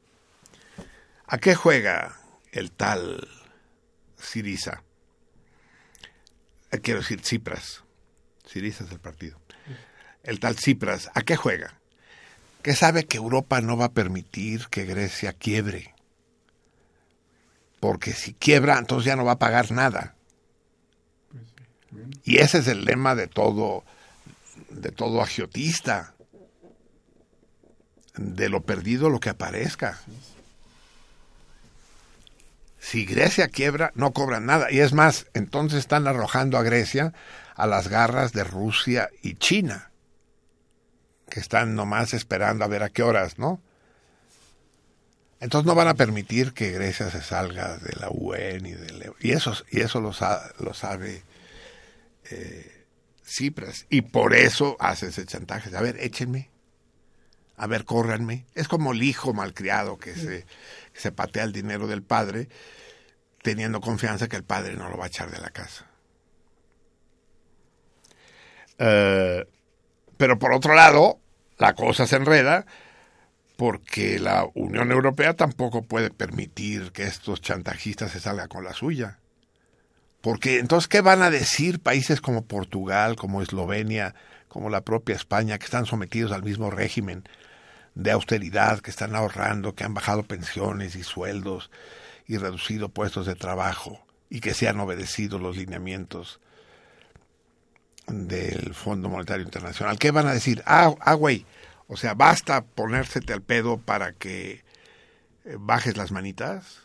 ¿A 1.26 1.38
qué 1.38 1.54
juega 1.54 2.20
el 2.52 2.70
tal 2.70 3.26
Siriza? 4.16 4.82
Eh, 6.70 6.80
quiero 6.80 7.00
decir 7.00 7.20
Tsipras. 7.22 7.84
Siriza 8.44 8.84
es 8.84 8.92
el 8.92 9.00
partido. 9.00 9.40
El 10.22 10.40
tal 10.40 10.56
Tsipras, 10.56 11.10
¿a 11.14 11.22
qué 11.22 11.36
juega? 11.36 11.77
Que 12.62 12.74
sabe 12.74 13.06
que 13.06 13.16
Europa 13.16 13.60
no 13.60 13.76
va 13.76 13.86
a 13.86 13.92
permitir 13.92 14.66
que 14.68 14.84
Grecia 14.84 15.32
quiebre. 15.32 15.94
Porque 17.80 18.12
si 18.12 18.34
quiebra, 18.34 18.78
entonces 18.78 19.06
ya 19.06 19.16
no 19.16 19.24
va 19.24 19.32
a 19.32 19.38
pagar 19.38 19.70
nada. 19.70 20.16
Y 22.24 22.38
ese 22.38 22.58
es 22.58 22.66
el 22.66 22.84
lema 22.84 23.14
de 23.14 23.28
todo, 23.28 23.84
de 24.70 24.90
todo 24.90 25.22
agiotista. 25.22 26.14
De 28.16 28.48
lo 28.48 28.62
perdido 28.62 29.10
lo 29.10 29.20
que 29.20 29.30
aparezca. 29.30 30.00
Si 32.80 33.04
Grecia 33.04 33.48
quiebra, 33.48 33.92
no 33.94 34.12
cobran 34.12 34.46
nada. 34.46 34.72
Y 34.72 34.80
es 34.80 34.92
más, 34.92 35.26
entonces 35.34 35.78
están 35.78 36.08
arrojando 36.08 36.58
a 36.58 36.62
Grecia 36.62 37.12
a 37.54 37.66
las 37.66 37.88
garras 37.88 38.32
de 38.32 38.44
Rusia 38.44 39.10
y 39.22 39.34
China 39.34 39.87
que 41.30 41.40
están 41.40 41.74
nomás 41.74 42.14
esperando 42.14 42.64
a 42.64 42.68
ver 42.68 42.82
a 42.82 42.90
qué 42.90 43.02
horas, 43.02 43.38
¿no? 43.38 43.60
Entonces 45.40 45.66
no 45.66 45.74
van 45.74 45.88
a 45.88 45.94
permitir 45.94 46.52
que 46.52 46.72
Grecia 46.72 47.10
se 47.10 47.22
salga 47.22 47.76
de 47.78 47.94
la 48.00 48.08
UE 48.10 48.60
ni 48.60 48.72
del 48.72 49.12
y 49.20 49.30
eso 49.30 49.54
y 49.70 49.80
eso 49.80 50.00
lo, 50.00 50.12
sabe 50.12 51.22
eh, 52.30 52.84
Cipras 53.24 53.86
y 53.88 54.02
por 54.02 54.34
eso 54.34 54.76
hace 54.80 55.08
ese 55.08 55.26
chantaje. 55.26 55.74
A 55.76 55.80
ver, 55.80 55.96
échenme, 56.00 56.50
a 57.56 57.66
ver, 57.66 57.84
córranme. 57.84 58.46
Es 58.54 58.66
como 58.66 58.92
el 58.92 59.02
hijo 59.02 59.32
malcriado 59.32 59.98
que 59.98 60.14
se, 60.14 60.44
se 60.92 61.12
patea 61.12 61.44
el 61.44 61.52
dinero 61.52 61.86
del 61.86 62.02
padre 62.02 62.48
teniendo 63.42 63.80
confianza 63.80 64.28
que 64.28 64.36
el 64.36 64.44
padre 64.44 64.74
no 64.74 64.88
lo 64.88 64.96
va 64.96 65.04
a 65.04 65.08
echar 65.08 65.30
de 65.30 65.40
la 65.40 65.50
casa. 65.50 65.86
Eh, 68.78 69.46
pero 70.18 70.38
por 70.38 70.52
otro 70.52 70.74
lado, 70.74 71.18
la 71.56 71.74
cosa 71.74 72.06
se 72.06 72.16
enreda 72.16 72.66
porque 73.56 74.18
la 74.18 74.46
Unión 74.54 74.92
Europea 74.92 75.34
tampoco 75.34 75.82
puede 75.82 76.10
permitir 76.10 76.92
que 76.92 77.04
estos 77.04 77.40
chantajistas 77.40 78.12
se 78.12 78.20
salgan 78.20 78.48
con 78.48 78.62
la 78.62 78.72
suya. 78.72 79.18
Porque 80.20 80.58
entonces, 80.58 80.86
¿qué 80.86 81.00
van 81.00 81.22
a 81.22 81.30
decir 81.30 81.80
países 81.80 82.20
como 82.20 82.44
Portugal, 82.44 83.16
como 83.16 83.42
Eslovenia, 83.42 84.14
como 84.48 84.70
la 84.70 84.82
propia 84.82 85.16
España, 85.16 85.58
que 85.58 85.64
están 85.64 85.86
sometidos 85.86 86.32
al 86.32 86.42
mismo 86.42 86.70
régimen 86.70 87.24
de 87.94 88.12
austeridad, 88.12 88.80
que 88.80 88.90
están 88.90 89.16
ahorrando, 89.16 89.74
que 89.74 89.84
han 89.84 89.94
bajado 89.94 90.22
pensiones 90.22 90.94
y 90.94 91.02
sueldos 91.02 91.70
y 92.26 92.36
reducido 92.36 92.88
puestos 92.90 93.26
de 93.26 93.34
trabajo 93.34 94.06
y 94.30 94.40
que 94.40 94.54
se 94.54 94.68
han 94.68 94.78
obedecido 94.78 95.38
los 95.38 95.56
lineamientos 95.56 96.40
del 98.08 98.74
Fondo 98.74 99.08
Monetario 99.08 99.44
Internacional. 99.44 99.98
¿Qué 99.98 100.10
van 100.10 100.26
a 100.26 100.32
decir? 100.32 100.62
Ah, 100.66 100.94
ah, 101.00 101.14
güey, 101.14 101.46
o 101.86 101.96
sea, 101.96 102.14
basta 102.14 102.64
ponérsete 102.64 103.32
al 103.32 103.42
pedo 103.42 103.78
para 103.78 104.12
que 104.12 104.62
eh, 105.44 105.56
bajes 105.58 105.96
las 105.96 106.12
manitas. 106.12 106.82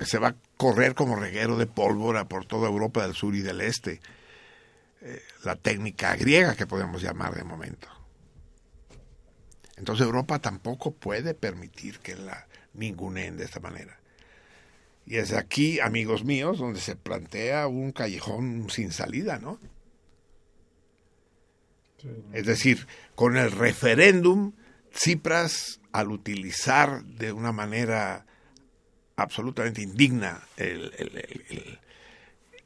Se 0.00 0.18
va 0.18 0.28
a 0.28 0.36
correr 0.56 0.94
como 0.94 1.16
reguero 1.16 1.56
de 1.56 1.66
pólvora 1.66 2.26
por 2.26 2.44
toda 2.44 2.68
Europa 2.68 3.02
del 3.02 3.14
sur 3.14 3.34
y 3.34 3.42
del 3.42 3.60
este. 3.60 4.00
Eh, 5.02 5.22
la 5.44 5.56
técnica 5.56 6.16
griega 6.16 6.56
que 6.56 6.66
podemos 6.66 7.02
llamar 7.02 7.34
de 7.34 7.44
momento. 7.44 7.88
Entonces 9.76 10.06
Europa 10.06 10.38
tampoco 10.38 10.92
puede 10.92 11.34
permitir 11.34 12.00
que 12.00 12.16
la 12.16 12.46
ninguneen 12.72 13.36
de 13.36 13.44
esta 13.44 13.60
manera. 13.60 13.98
Y 15.04 15.18
es 15.18 15.32
aquí, 15.32 15.78
amigos 15.78 16.24
míos, 16.24 16.58
donde 16.58 16.80
se 16.80 16.96
plantea 16.96 17.68
un 17.68 17.92
callejón 17.92 18.68
sin 18.70 18.90
salida, 18.90 19.38
¿no? 19.38 19.60
Es 22.32 22.46
decir, 22.46 22.86
con 23.14 23.36
el 23.36 23.50
referéndum, 23.50 24.52
Tsipras, 24.92 25.80
al 25.92 26.10
utilizar 26.10 27.04
de 27.04 27.32
una 27.32 27.52
manera 27.52 28.26
absolutamente 29.16 29.82
indigna 29.82 30.42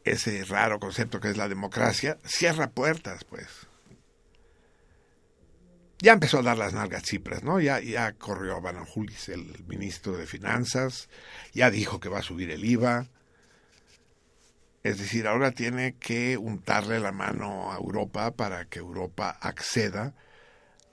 ese 0.05 0.45
raro 0.45 0.81
concepto 0.81 1.21
que 1.21 1.29
es 1.31 1.37
la 1.37 1.49
democracia, 1.49 2.19
cierra 2.25 2.71
puertas, 2.71 3.25
pues. 3.25 3.47
Ya 5.99 6.13
empezó 6.13 6.39
a 6.39 6.43
dar 6.43 6.57
las 6.57 6.73
nalgas 6.73 7.03
Tsipras, 7.03 7.43
¿no? 7.43 7.61
Ya, 7.61 7.81
ya 7.81 8.13
corrió 8.15 8.57
a 8.57 8.61
Bananjulis, 8.61 9.29
el 9.29 9.65
ministro 9.69 10.17
de 10.17 10.27
Finanzas, 10.27 11.09
ya 11.53 11.71
dijo 11.71 12.01
que 12.01 12.09
va 12.09 12.21
a 12.21 12.23
subir 12.23 12.51
el 12.51 12.65
IVA, 12.65 13.09
es 14.83 14.99
decir, 14.99 15.27
ahora 15.27 15.51
tiene 15.51 15.95
que 15.97 16.39
untarle 16.39 17.01
la 17.01 17.13
mano 17.13 17.73
a 17.73 17.77
Europa 17.77 18.31
para 18.31 18.65
que 18.65 18.79
Europa 18.79 19.37
acceda 19.41 20.15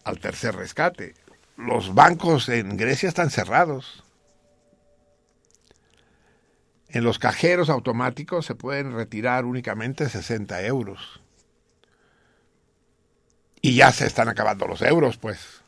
al 0.04 0.20
tercer 0.20 0.56
rescate. 0.56 1.14
Los 1.56 1.94
bancos 1.94 2.50
en 2.50 2.76
Grecia 2.76 3.08
están 3.08 3.30
cerrados. 3.30 4.04
En 6.90 7.04
los 7.04 7.18
cajeros 7.18 7.70
automáticos 7.70 8.46
se 8.46 8.56
pueden 8.56 8.94
retirar 8.94 9.46
únicamente 9.46 10.10
60 10.10 10.62
euros. 10.64 11.22
Y 13.62 13.76
ya 13.76 13.92
se 13.92 14.06
están 14.06 14.28
acabando 14.28 14.68
los 14.68 14.82
euros, 14.82 15.18
pues. 15.18 15.62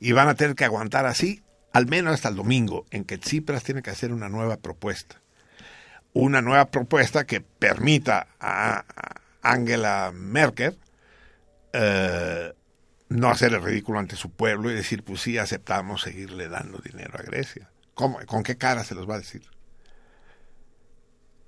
Y 0.00 0.12
van 0.12 0.28
a 0.28 0.34
tener 0.34 0.56
que 0.56 0.64
aguantar 0.64 1.06
así 1.06 1.42
al 1.72 1.86
menos 1.86 2.14
hasta 2.14 2.28
el 2.28 2.36
domingo, 2.36 2.84
en 2.90 3.04
que 3.04 3.16
Tsipras 3.16 3.62
tiene 3.62 3.82
que 3.82 3.90
hacer 3.90 4.12
una 4.12 4.28
nueva 4.28 4.56
propuesta 4.56 5.20
una 6.12 6.42
nueva 6.42 6.70
propuesta 6.70 7.26
que 7.26 7.40
permita 7.40 8.28
a 8.40 8.84
Angela 9.42 10.10
Merkel 10.12 10.78
eh, 11.72 12.52
no 13.08 13.28
hacer 13.28 13.52
el 13.52 13.62
ridículo 13.62 13.98
ante 13.98 14.16
su 14.16 14.30
pueblo 14.30 14.70
y 14.70 14.74
decir, 14.74 15.02
pues 15.02 15.20
sí, 15.20 15.38
aceptamos 15.38 16.02
seguirle 16.02 16.48
dando 16.48 16.78
dinero 16.78 17.18
a 17.18 17.22
Grecia. 17.22 17.70
¿Cómo? 17.94 18.18
¿Con 18.26 18.42
qué 18.42 18.56
cara 18.56 18.84
se 18.84 18.94
los 18.94 19.08
va 19.08 19.16
a 19.16 19.18
decir? 19.18 19.42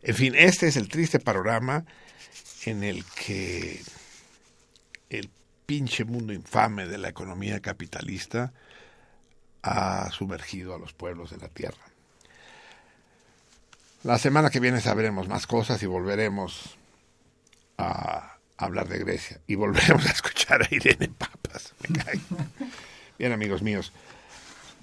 En 0.02 0.14
fin, 0.14 0.34
este 0.36 0.66
es 0.66 0.76
el 0.76 0.88
triste 0.88 1.20
panorama 1.20 1.84
en 2.66 2.82
el 2.82 3.04
que 3.04 3.80
el 5.08 5.30
pinche 5.66 6.04
mundo 6.04 6.32
infame 6.32 6.86
de 6.86 6.98
la 6.98 7.08
economía 7.08 7.60
capitalista 7.60 8.52
ha 9.62 10.10
sumergido 10.10 10.74
a 10.74 10.78
los 10.78 10.92
pueblos 10.92 11.30
de 11.30 11.36
la 11.36 11.48
tierra. 11.48 11.91
La 14.04 14.18
semana 14.18 14.50
que 14.50 14.58
viene 14.58 14.80
sabremos 14.80 15.28
más 15.28 15.46
cosas 15.46 15.80
y 15.84 15.86
volveremos 15.86 16.76
a 17.78 18.36
hablar 18.56 18.88
de 18.88 18.98
Grecia 18.98 19.40
y 19.46 19.54
volveremos 19.54 20.04
a 20.08 20.10
escuchar 20.10 20.62
a 20.62 20.74
Irene 20.74 21.08
Papas. 21.08 21.72
Bien, 23.16 23.32
amigos 23.32 23.62
míos, 23.62 23.92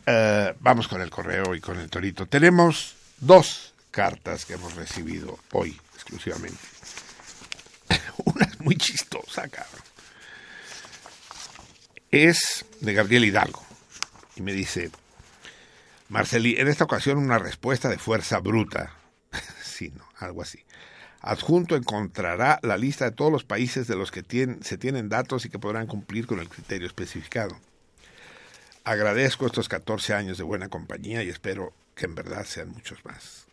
eh, 0.06 0.54
vamos 0.62 0.88
con 0.88 1.02
el 1.02 1.10
correo 1.10 1.54
y 1.54 1.60
con 1.60 1.78
el 1.80 1.90
torito. 1.90 2.28
Tenemos 2.28 2.96
dos 3.20 3.74
cartas 3.92 4.46
que 4.46 4.54
hemos 4.54 4.76
recibido 4.76 5.38
hoy 5.52 5.78
exclusivamente. 5.96 6.62
Una 8.24 8.46
es 8.46 8.60
muy 8.62 8.78
chistosa, 8.78 9.50
cabrón. 9.50 9.84
Es 12.10 12.66
de 12.80 12.94
Gabriel 12.94 13.26
Hidalgo 13.26 13.66
y 14.38 14.44
me 14.44 14.54
dice, 14.54 14.92
Marceli, 16.08 16.56
en 16.58 16.70
esta 16.70 16.86
ocasión 16.86 17.18
una 17.18 17.38
respuesta 17.38 17.90
de 17.90 17.98
fuerza 17.98 18.40
bruta 18.40 18.99
algo 20.18 20.42
así. 20.42 20.64
Adjunto 21.22 21.76
encontrará 21.76 22.60
la 22.64 22.78
lista 22.78 23.06
de 23.06 23.12
todos 23.12 23.32
los 23.32 23.44
países 23.44 23.88
de 23.88 23.96
los 23.96 24.12
que 24.12 24.24
se 24.62 24.78
tienen 24.78 25.10
datos 25.10 25.46
y 25.46 25.50
que 25.50 25.60
podrán 25.60 25.88
cumplir 25.88 26.28
con 26.28 26.40
el 26.40 26.48
criterio 26.48 26.88
especificado. 26.88 27.58
Agradezco 28.86 29.46
estos 29.46 29.68
14 29.68 30.14
años 30.14 30.38
de 30.38 30.44
buena 30.44 30.70
compañía 30.70 31.24
y 31.24 31.30
espero 31.30 31.74
que 31.96 32.06
en 32.06 32.16
verdad 32.16 32.46
sean 32.46 32.70
muchos 32.70 33.04
más. 33.04 33.46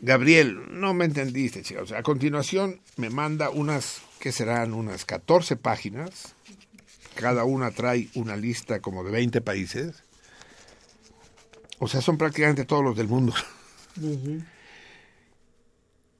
Gabriel, 0.00 0.58
no 0.70 0.94
me 0.94 1.04
entendiste, 1.04 1.62
chicos. 1.62 1.92
A 1.92 2.02
continuación 2.02 2.80
me 2.96 3.10
manda 3.10 3.50
unas, 3.50 4.00
que 4.20 4.32
serán 4.32 4.74
unas 4.74 5.04
14 5.04 5.56
páginas. 5.56 6.34
Cada 7.14 7.44
una 7.44 7.70
trae 7.70 8.08
una 8.14 8.36
lista 8.36 8.80
como 8.80 9.04
de 9.04 9.10
20 9.10 9.40
países. 9.40 10.02
O 11.78 11.88
sea, 11.88 12.00
son 12.00 12.18
prácticamente 12.18 12.64
todos 12.64 12.84
los 12.84 12.96
del 12.96 13.08
mundo. 13.08 13.34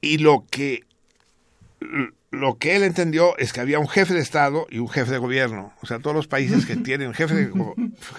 Y 0.00 0.18
lo 0.18 0.46
que, 0.50 0.84
lo 2.30 2.58
que 2.58 2.76
él 2.76 2.84
entendió 2.84 3.36
es 3.38 3.52
que 3.52 3.60
había 3.60 3.78
un 3.78 3.88
jefe 3.88 4.14
de 4.14 4.20
Estado 4.20 4.66
y 4.70 4.78
un 4.78 4.88
jefe 4.88 5.10
de 5.10 5.18
gobierno. 5.18 5.72
O 5.82 5.86
sea, 5.86 5.98
todos 5.98 6.14
los 6.14 6.28
países 6.28 6.66
que 6.66 6.76
tienen 6.84 7.14
jefe 7.14 7.34
de, 7.34 7.52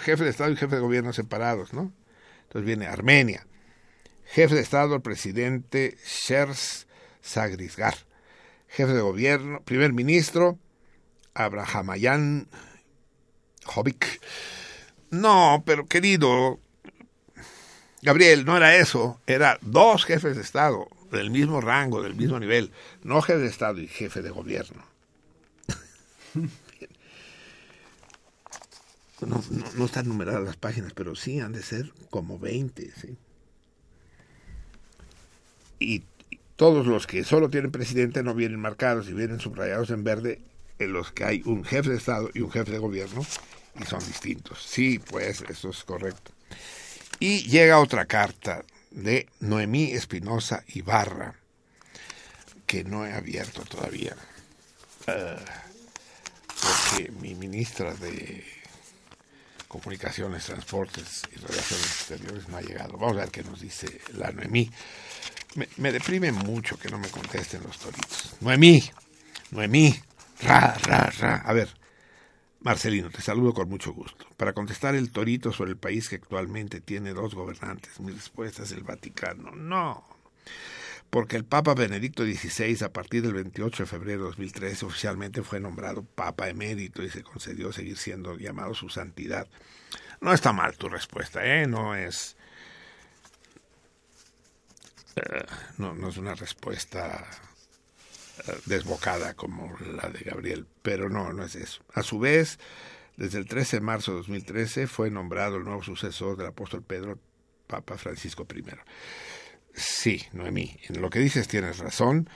jefe 0.02 0.24
de 0.24 0.30
Estado 0.30 0.50
y 0.50 0.56
jefe 0.56 0.76
de 0.76 0.82
gobierno 0.82 1.12
separados, 1.12 1.72
¿no? 1.72 1.92
Entonces 2.42 2.66
viene 2.66 2.86
Armenia. 2.86 3.46
Jefe 4.26 4.54
de 4.54 4.60
Estado, 4.60 4.94
el 4.94 5.02
presidente 5.02 5.96
Shers 6.04 6.86
Sagrisgar. 7.20 7.94
Jefe 8.68 8.92
de 8.92 9.00
gobierno, 9.00 9.62
primer 9.62 9.92
ministro, 9.92 10.58
Abrahamayan 11.34 12.46
Jovic. 13.64 14.20
No, 15.10 15.64
pero 15.66 15.86
querido, 15.86 16.60
Gabriel, 18.02 18.44
no 18.44 18.56
era 18.56 18.76
eso, 18.76 19.20
era 19.26 19.58
dos 19.62 20.04
jefes 20.04 20.36
de 20.36 20.42
Estado 20.42 20.88
del 21.10 21.30
mismo 21.30 21.60
rango, 21.60 22.02
del 22.02 22.14
mismo 22.14 22.38
nivel, 22.38 22.70
no 23.02 23.20
jefe 23.22 23.40
de 23.40 23.48
Estado 23.48 23.80
y 23.80 23.86
jefe 23.86 24.22
de 24.22 24.30
gobierno. 24.30 24.84
No, 29.26 29.84
están 29.84 30.08
numeradas 30.08 30.42
las 30.42 30.56
páginas, 30.56 30.94
pero 30.94 31.14
sí 31.14 31.40
han 31.40 31.52
de 31.52 31.62
ser 31.62 31.92
como 32.08 32.38
20. 32.38 32.90
¿sí? 32.98 33.18
Y 35.78 36.04
todos 36.56 36.86
los 36.86 37.06
que 37.06 37.24
solo 37.24 37.50
tienen 37.50 37.70
presidente 37.70 38.22
no 38.22 38.34
vienen 38.34 38.60
marcados 38.60 39.08
y 39.08 39.12
vienen 39.12 39.40
subrayados 39.40 39.90
en 39.90 40.04
verde, 40.04 40.40
en 40.78 40.92
los 40.92 41.12
que 41.12 41.24
hay 41.24 41.42
un 41.44 41.64
jefe 41.64 41.90
de 41.90 41.96
Estado 41.96 42.30
y 42.32 42.40
un 42.40 42.50
jefe 42.50 42.72
de 42.72 42.78
gobierno, 42.78 43.22
y 43.78 43.84
son 43.84 44.00
distintos. 44.00 44.62
Sí, 44.62 44.98
pues 44.98 45.42
eso 45.42 45.70
es 45.70 45.84
correcto. 45.84 46.32
Y 47.18 47.48
llega 47.48 47.78
otra 47.78 48.06
carta 48.06 48.64
de 48.90 49.28
Noemí 49.40 49.92
Espinosa 49.92 50.64
Ibarra, 50.68 51.34
que 52.66 52.84
no 52.84 53.06
he 53.06 53.12
abierto 53.12 53.62
todavía, 53.62 54.16
eh, 55.06 55.36
porque 56.60 57.10
mi 57.12 57.34
ministra 57.34 57.94
de 57.94 58.44
Comunicaciones, 59.68 60.46
Transportes 60.46 61.22
y 61.32 61.36
Relaciones 61.36 61.86
Exteriores 61.86 62.48
no 62.48 62.56
ha 62.56 62.60
llegado. 62.60 62.98
Vamos 62.98 63.16
a 63.16 63.20
ver 63.20 63.30
qué 63.30 63.44
nos 63.44 63.60
dice 63.60 64.00
la 64.14 64.32
Noemí. 64.32 64.70
Me, 65.54 65.68
me 65.76 65.92
deprime 65.92 66.32
mucho 66.32 66.78
que 66.78 66.88
no 66.88 66.98
me 66.98 67.08
contesten 67.08 67.62
los 67.62 67.78
toritos. 67.78 68.34
Noemí, 68.40 68.82
Noemí, 69.52 69.94
ra, 70.42 70.76
ra, 70.82 71.10
ra. 71.18 71.36
A 71.44 71.52
ver, 71.52 71.68
Marcelino, 72.60 73.10
te 73.10 73.22
saludo 73.22 73.54
con 73.54 73.68
mucho 73.68 73.92
gusto. 73.92 74.26
Para 74.36 74.52
contestar 74.52 74.94
el 74.94 75.10
torito 75.10 75.52
sobre 75.52 75.70
el 75.70 75.76
país 75.76 76.08
que 76.08 76.16
actualmente 76.16 76.80
tiene 76.80 77.14
dos 77.14 77.34
gobernantes, 77.34 77.98
mi 78.00 78.12
respuesta 78.12 78.64
es 78.64 78.72
el 78.72 78.82
Vaticano. 78.82 79.52
No, 79.52 80.04
porque 81.10 81.36
el 81.36 81.44
Papa 81.44 81.74
Benedicto 81.74 82.24
XVI, 82.24 82.84
a 82.84 82.92
partir 82.92 83.22
del 83.22 83.34
28 83.34 83.82
de 83.82 83.88
febrero 83.88 84.20
de 84.20 84.26
2013, 84.26 84.86
oficialmente 84.86 85.42
fue 85.42 85.58
nombrado 85.58 86.04
Papa 86.04 86.48
emérito 86.48 87.02
y 87.02 87.10
se 87.10 87.24
concedió 87.24 87.72
seguir 87.72 87.96
siendo 87.96 88.36
llamado 88.36 88.74
su 88.74 88.88
santidad. 88.88 89.48
No 90.20 90.32
está 90.32 90.52
mal 90.52 90.76
tu 90.76 90.88
respuesta, 90.88 91.44
¿eh? 91.44 91.66
No 91.66 91.96
es... 91.96 92.36
Eh, 95.16 95.44
no, 95.78 95.94
no 95.94 96.10
es 96.10 96.16
una 96.16 96.36
respuesta 96.36 97.26
desbocada 98.66 99.34
como 99.34 99.76
la 99.80 100.08
de 100.08 100.20
Gabriel, 100.20 100.66
pero 100.82 101.08
no, 101.08 101.32
no 101.32 101.44
es 101.44 101.54
eso. 101.54 101.82
A 101.94 102.02
su 102.02 102.18
vez, 102.18 102.58
desde 103.16 103.38
el 103.38 103.46
13 103.46 103.78
de 103.78 103.80
marzo 103.80 104.12
de 104.12 104.18
2013 104.18 104.86
fue 104.86 105.10
nombrado 105.10 105.56
el 105.56 105.64
nuevo 105.64 105.82
sucesor 105.82 106.36
del 106.36 106.48
apóstol 106.48 106.82
Pedro, 106.82 107.18
Papa 107.66 107.98
Francisco 107.98 108.46
I. 108.54 108.64
Sí, 109.74 110.26
Noemí, 110.32 110.76
en 110.88 111.00
lo 111.00 111.10
que 111.10 111.20
dices 111.20 111.46
tienes 111.46 111.78
razón, 111.78 112.28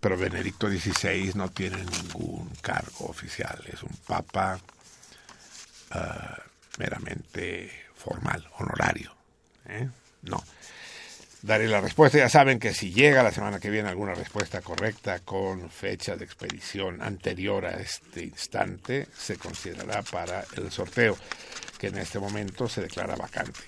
pero 0.00 0.16
Benedicto 0.16 0.68
XVI 0.68 1.32
no 1.34 1.50
tiene 1.50 1.78
ningún 1.84 2.50
cargo 2.60 3.06
oficial, 3.06 3.62
es 3.72 3.82
un 3.82 3.96
papa 4.06 4.60
ah, 5.90 6.42
meramente 6.78 7.70
formal, 7.94 8.46
honorario. 8.58 9.14
¿eh? 9.66 9.88
No. 10.22 10.42
Daré 11.42 11.68
la 11.68 11.80
respuesta. 11.80 12.18
Ya 12.18 12.28
saben 12.28 12.58
que 12.58 12.74
si 12.74 12.92
llega 12.92 13.22
la 13.22 13.32
semana 13.32 13.60
que 13.60 13.70
viene 13.70 13.88
alguna 13.88 14.14
respuesta 14.14 14.60
correcta 14.60 15.20
con 15.20 15.70
fecha 15.70 16.16
de 16.16 16.24
expedición 16.24 17.02
anterior 17.02 17.66
a 17.66 17.80
este 17.80 18.24
instante, 18.24 19.08
se 19.16 19.36
considerará 19.36 20.02
para 20.02 20.44
el 20.56 20.70
sorteo, 20.70 21.16
que 21.78 21.88
en 21.88 21.98
este 21.98 22.18
momento 22.18 22.68
se 22.68 22.82
declara 22.82 23.16
vacante. 23.16 23.60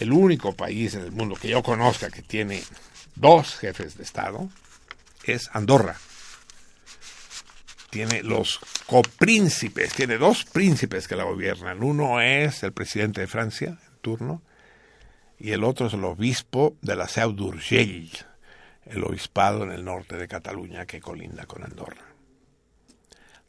El 0.00 0.12
único 0.12 0.54
país 0.54 0.94
en 0.94 1.02
el 1.02 1.12
mundo 1.12 1.36
que 1.36 1.48
yo 1.48 1.62
conozca 1.62 2.10
que 2.10 2.22
tiene 2.22 2.62
dos 3.14 3.56
jefes 3.56 3.96
de 3.96 4.04
Estado 4.04 4.48
es 5.24 5.48
Andorra. 5.52 5.96
Tiene 7.90 8.22
los 8.22 8.60
copríncipes, 8.86 9.94
tiene 9.94 10.18
dos 10.18 10.44
príncipes 10.44 11.08
que 11.08 11.16
la 11.16 11.24
gobiernan. 11.24 11.82
Uno 11.82 12.20
es 12.20 12.62
el 12.62 12.72
presidente 12.72 13.22
de 13.22 13.26
Francia, 13.26 13.68
en 13.68 13.98
turno, 14.02 14.42
y 15.38 15.52
el 15.52 15.64
otro 15.64 15.86
es 15.86 15.94
el 15.94 16.04
obispo 16.04 16.76
de 16.82 16.96
la 16.96 17.08
Seu 17.08 17.32
d'Urgell, 17.32 18.10
el 18.86 19.04
obispado 19.04 19.64
en 19.64 19.72
el 19.72 19.84
norte 19.84 20.16
de 20.16 20.28
Cataluña 20.28 20.86
que 20.86 21.00
colinda 21.00 21.46
con 21.46 21.62
Andorra. 21.62 22.04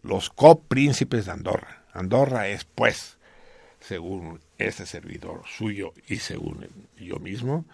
Los 0.04 0.30
copríncipes 0.30 1.26
de 1.26 1.32
Andorra. 1.32 1.84
Andorra 1.94 2.48
es, 2.48 2.66
pues, 2.66 3.18
según 3.80 4.40
este 4.58 4.86
servidor 4.86 5.44
suyo 5.48 5.94
y 6.08 6.18
según 6.18 6.68
yo 6.98 7.18
mismo, 7.18 7.66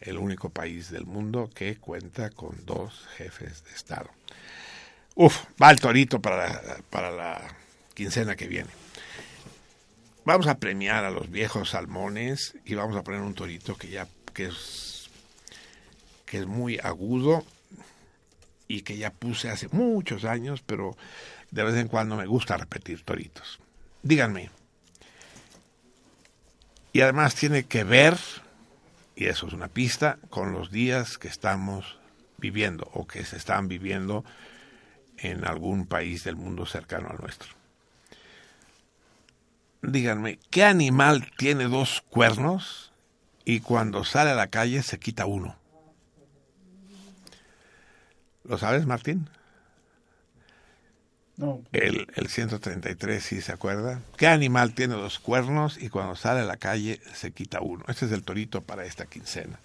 el 0.00 0.18
único 0.18 0.50
país 0.50 0.90
del 0.90 1.06
mundo 1.06 1.50
que 1.54 1.76
cuenta 1.76 2.30
con 2.30 2.64
dos 2.66 3.06
jefes 3.16 3.64
de 3.64 3.70
Estado. 3.70 4.10
Uf, 5.14 5.44
va 5.62 5.70
el 5.70 5.80
torito 5.80 6.20
para 6.20 6.78
para 6.90 7.10
la 7.10 7.56
quincena 7.94 8.34
que 8.34 8.48
viene. 8.48 8.70
Vamos 10.24 10.46
a 10.46 10.58
premiar 10.58 11.04
a 11.04 11.10
los 11.10 11.30
viejos 11.30 11.70
salmones 11.70 12.54
y 12.64 12.74
vamos 12.74 12.96
a 12.96 13.02
poner 13.02 13.20
un 13.20 13.34
torito 13.34 13.76
que 13.76 13.88
ya 13.88 14.06
que 14.32 14.46
es 14.46 15.10
que 16.26 16.38
es 16.38 16.46
muy 16.46 16.78
agudo 16.78 17.44
y 18.68 18.82
que 18.82 18.96
ya 18.96 19.10
puse 19.10 19.50
hace 19.50 19.68
muchos 19.68 20.24
años, 20.24 20.62
pero 20.64 20.96
de 21.50 21.62
vez 21.62 21.74
en 21.74 21.88
cuando 21.88 22.16
me 22.16 22.26
gusta 22.26 22.56
repetir 22.56 23.02
toritos. 23.02 23.60
Díganme. 24.02 24.50
Y 26.94 27.02
además 27.02 27.34
tiene 27.34 27.64
que 27.64 27.84
ver, 27.84 28.16
y 29.14 29.26
eso 29.26 29.46
es 29.46 29.52
una 29.52 29.68
pista, 29.68 30.18
con 30.30 30.52
los 30.52 30.70
días 30.70 31.18
que 31.18 31.28
estamos 31.28 31.98
viviendo 32.38 32.88
o 32.94 33.06
que 33.06 33.26
se 33.26 33.36
están 33.36 33.68
viviendo 33.68 34.24
en 35.18 35.44
algún 35.44 35.86
país 35.86 36.24
del 36.24 36.36
mundo 36.36 36.64
cercano 36.64 37.10
al 37.10 37.18
nuestro. 37.18 37.61
Díganme, 39.82 40.38
¿qué 40.50 40.64
animal 40.64 41.28
tiene 41.36 41.64
dos 41.64 42.02
cuernos 42.08 42.92
y 43.44 43.60
cuando 43.60 44.04
sale 44.04 44.30
a 44.30 44.34
la 44.36 44.46
calle 44.46 44.82
se 44.82 45.00
quita 45.00 45.26
uno? 45.26 45.56
¿Lo 48.44 48.58
sabes, 48.58 48.86
Martín? 48.86 49.28
No, 51.36 51.62
El, 51.72 52.06
el 52.14 52.28
133, 52.28 53.22
si 53.24 53.40
se 53.40 53.52
acuerda. 53.52 54.00
¿Qué 54.16 54.28
animal 54.28 54.74
tiene 54.74 54.94
dos 54.94 55.18
cuernos 55.18 55.82
y 55.82 55.88
cuando 55.88 56.14
sale 56.14 56.40
a 56.40 56.44
la 56.44 56.58
calle 56.58 57.00
se 57.14 57.32
quita 57.32 57.60
uno? 57.60 57.84
Este 57.88 58.06
es 58.06 58.12
el 58.12 58.22
torito 58.22 58.60
para 58.60 58.84
esta 58.84 59.06
quincena. 59.06 59.58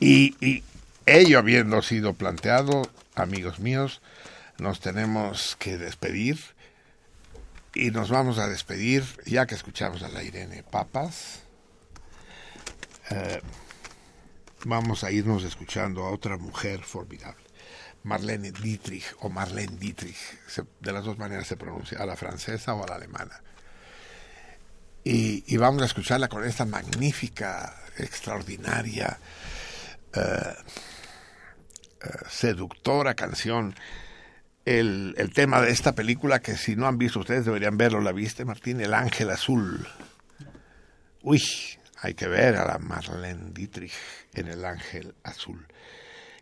Y, 0.00 0.34
y 0.44 0.64
ello 1.04 1.38
habiendo 1.38 1.80
sido 1.82 2.14
planteado, 2.14 2.82
amigos 3.14 3.60
míos, 3.60 4.00
nos 4.58 4.80
tenemos 4.80 5.54
que 5.56 5.78
despedir. 5.78 6.38
Y 7.78 7.90
nos 7.90 8.08
vamos 8.08 8.38
a 8.38 8.48
despedir, 8.48 9.04
ya 9.26 9.46
que 9.46 9.54
escuchamos 9.54 10.02
a 10.02 10.08
la 10.08 10.22
Irene 10.22 10.62
Papas. 10.62 11.40
eh, 13.10 13.42
vamos 14.64 15.04
a 15.04 15.10
irnos 15.10 15.44
escuchando 15.44 16.02
a 16.02 16.10
otra 16.10 16.38
mujer 16.38 16.82
formidable. 16.82 17.44
Marlene 18.02 18.50
Dietrich 18.50 19.04
o 19.20 19.28
Marlene 19.28 19.76
Dietrich, 19.76 20.16
de 20.80 20.92
las 20.92 21.04
dos 21.04 21.18
maneras 21.18 21.46
se 21.48 21.58
pronuncia, 21.58 21.98
a 21.98 22.06
la 22.06 22.16
francesa 22.16 22.72
o 22.72 22.82
a 22.82 22.86
la 22.86 22.94
alemana. 22.94 23.42
Y, 25.04 25.44
y 25.46 25.56
vamos 25.58 25.82
a 25.82 25.84
escucharla 25.86 26.28
con 26.28 26.44
esta 26.44 26.64
magnífica, 26.64 27.76
extraordinaria, 27.98 29.18
eh, 30.14 30.54
eh, 32.00 32.08
seductora 32.30 33.14
canción. 33.14 33.74
El, 34.66 35.30
tema 35.32 35.60
de 35.60 35.70
esta 35.70 35.94
película, 35.94 36.40
que 36.40 36.56
si 36.56 36.74
no 36.74 36.88
han 36.88 36.98
visto 36.98 37.20
ustedes 37.20 37.44
deberían 37.44 37.78
verlo, 37.78 38.00
¿la 38.00 38.10
viste, 38.10 38.44
Martín? 38.44 38.80
El 38.80 38.94
Ángel 38.94 39.30
Azul. 39.30 39.86
Uy, 41.22 41.40
hay 42.00 42.14
que 42.14 42.26
ver 42.26 42.56
a 42.56 42.66
la 42.66 42.78
Marlene 42.78 43.52
Dietrich 43.52 43.92
en 44.34 44.48
El 44.48 44.64
Ángel 44.64 45.14
Azul. 45.22 45.68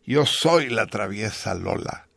Yo 0.06 0.24
soy 0.24 0.70
la 0.70 0.86
traviesa 0.86 1.54
Lola. 1.54 2.08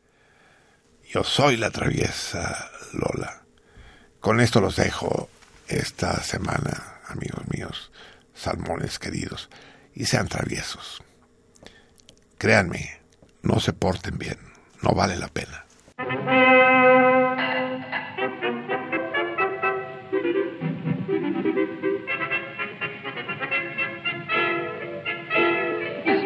Yo 1.11 1.25
soy 1.25 1.57
la 1.57 1.71
traviesa 1.71 2.71
Lola. 2.93 3.43
Con 4.21 4.39
esto 4.39 4.61
los 4.61 4.77
dejo 4.77 5.29
esta 5.67 6.23
semana, 6.23 7.01
amigos 7.09 7.43
míos, 7.53 7.91
salmones 8.33 8.97
queridos, 8.97 9.49
y 9.93 10.05
sean 10.05 10.29
traviesos. 10.29 11.03
Créanme, 12.37 13.01
no 13.41 13.59
se 13.59 13.73
porten 13.73 14.17
bien, 14.17 14.37
no 14.81 14.91
vale 14.91 15.17
la 15.17 15.27
pena. 15.27 15.66
Ich 15.99 16.05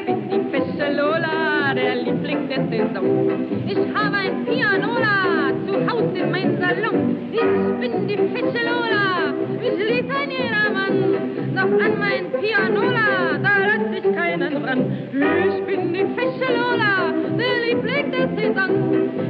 bin 0.06 0.30
die 0.30 0.42
feste 0.52 0.92
Lola, 0.94 1.74
der 1.74 1.96
Liebling 1.96 2.50
der 2.50 2.68
Saison. 2.68 3.32
Ich 3.66 3.78
habe 3.96 4.18
ein 4.18 4.46
Pianola, 4.46 5.54
zu 5.66 5.90
Hause 5.90 6.18
in 6.18 6.32
meinem 6.32 6.60
Salon. 6.60 7.30
Ich 7.32 7.40
bin 7.80 8.08
die 8.10 8.18
Fische 8.18 8.66
Lola, 8.66 9.34
wie 9.58 9.70
ein 9.70 9.78
Litanierer 9.78 10.70
Mann. 10.74 11.56
Doch 11.56 11.72
an 11.86 11.98
mein 11.98 12.30
Pianola, 12.42 13.38
da 13.42 13.58
lass 13.68 13.98
ich 13.98 14.16
keinen 14.16 14.58
ran. 14.66 14.82
Ich 15.14 15.64
bin 15.66 15.94
die 15.94 16.06
Fische 16.14 16.52
Lola, 16.58 17.14
der 17.42 17.56
Liebling 17.66 18.12
der 18.12 18.28
Saison. 18.36 18.72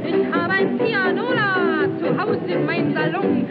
Ich 0.04 0.32
habe 0.32 0.52
ein 0.52 0.78
Pianola 0.78 1.86
zu 1.98 2.06
Hause 2.20 2.46
in 2.46 2.66
meinem 2.66 2.94
Salon. 2.94 3.46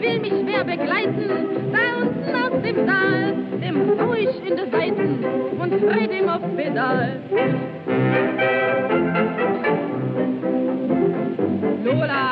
Will 0.00 0.20
mich 0.20 0.32
wer 0.44 0.64
begleiten, 0.64 1.28
da 1.72 1.82
unten 2.00 2.34
aus 2.42 2.62
dem 2.62 2.86
Saal, 2.86 3.34
dem 3.60 4.00
hau 4.00 4.12
ich 4.14 4.34
in 4.48 4.56
die 4.56 4.70
Seiten 4.70 5.24
und 5.58 5.70
dreht 5.70 6.12
ihm 6.12 6.28
auf 6.28 6.42
Pedal. 6.56 7.20
Lola, 11.84 12.28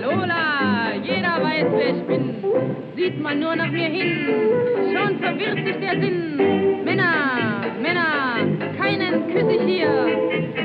Lola, 0.00 0.94
jeder 1.02 1.42
weiß, 1.42 1.66
wer 1.72 1.90
ich 1.96 2.02
bin. 2.04 2.34
Sieht 2.96 3.20
man 3.22 3.40
nur 3.40 3.56
nach 3.56 3.70
mir 3.70 3.88
hin, 3.88 4.28
schon 4.94 5.18
verwirrt 5.18 5.66
sich 5.66 5.76
der 5.80 6.00
Sinn. 6.00 6.84
Männer, 6.84 7.69
keinen 9.10 9.26
küsse 9.32 9.52
ich 9.52 9.62
hier. 9.62 9.88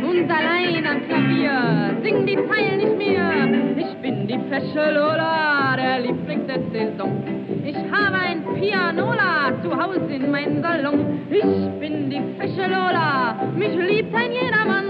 Und 0.04 0.32
allein 0.32 0.86
am 0.86 1.08
Klavier 1.08 1.96
singen 2.04 2.26
die 2.26 2.38
Zeilen 2.48 2.78
nicht 2.78 2.98
mehr. 2.98 3.78
Ich 3.78 3.96
bin 4.02 4.28
die 4.28 4.40
fesche 4.50 4.92
Lola, 4.92 5.76
der 5.76 6.00
Liebling 6.02 6.48
der 6.48 6.60
Saison. 6.72 7.24
Ich 7.64 7.76
habe 7.76 8.16
ein 8.16 8.44
Pianola 8.56 9.52
zu 9.64 9.72
Hause 9.72 10.14
in 10.14 10.32
meinem 10.32 10.62
Salon. 10.62 11.20
Ich 11.30 11.80
bin 11.80 12.10
die 12.10 12.22
fesche 12.38 12.68
Lola, 12.68 13.36
mich 13.56 13.76
liebt 13.76 14.14
ein 14.14 14.32
jedermann. 14.32 14.86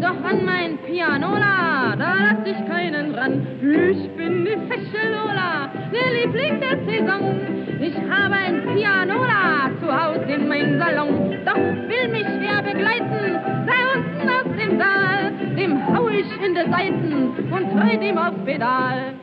Doch 0.00 0.24
an 0.24 0.44
mein 0.44 0.78
Pianola, 0.78 1.94
da 1.96 2.14
lass 2.18 2.46
ich 2.46 2.68
keinen 2.68 3.14
ran. 3.14 3.46
Ich 3.60 4.10
bin 4.16 4.44
die 4.44 4.58
fesche 4.68 5.08
Lola, 5.10 5.70
der 5.92 6.12
Liebling 6.12 6.60
der 6.60 6.76
Saison. 6.84 7.40
Ich 7.80 7.96
habe 7.96 8.34
ein 8.34 8.62
Pianola 8.74 9.51
Hause 9.92 10.32
in 10.36 10.48
meinem 10.48 10.78
Salon. 10.78 11.12
Doch 11.44 11.64
will 11.88 12.08
mich 12.08 12.30
wer 12.44 12.62
begleiten, 12.62 13.24
da 13.68 13.78
unten 13.94 14.28
aus 14.36 14.48
dem 14.60 14.72
Saal, 14.78 15.32
dem 15.58 15.72
hau 15.94 16.08
ich 16.08 16.30
in 16.46 16.54
die 16.54 16.70
Seiten 16.70 17.12
und 17.54 17.64
treut 17.72 18.02
ihm 18.02 18.18
auf 18.18 18.34
Pedal. 18.44 19.14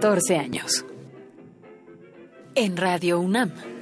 14 0.00 0.40
años. 0.40 0.84
En 2.54 2.76
Radio 2.78 3.20
UNAM. 3.20 3.75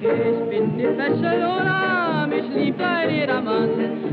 Ich 0.00 0.50
bin 0.50 0.78
die 0.78 0.86
fesche 0.96 1.38
Lola, 1.38 2.26
mich 2.26 2.48
liebt 2.54 2.80
ein 2.80 3.10
jedermann. 3.10 3.68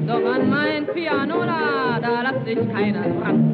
Doch 0.08 0.26
an 0.26 0.50
mein 0.50 0.86
Pianola, 0.88 2.00
da 2.02 2.22
lässt 2.22 2.46
sich 2.46 2.74
keiner 2.74 3.04
dran. 3.04 3.54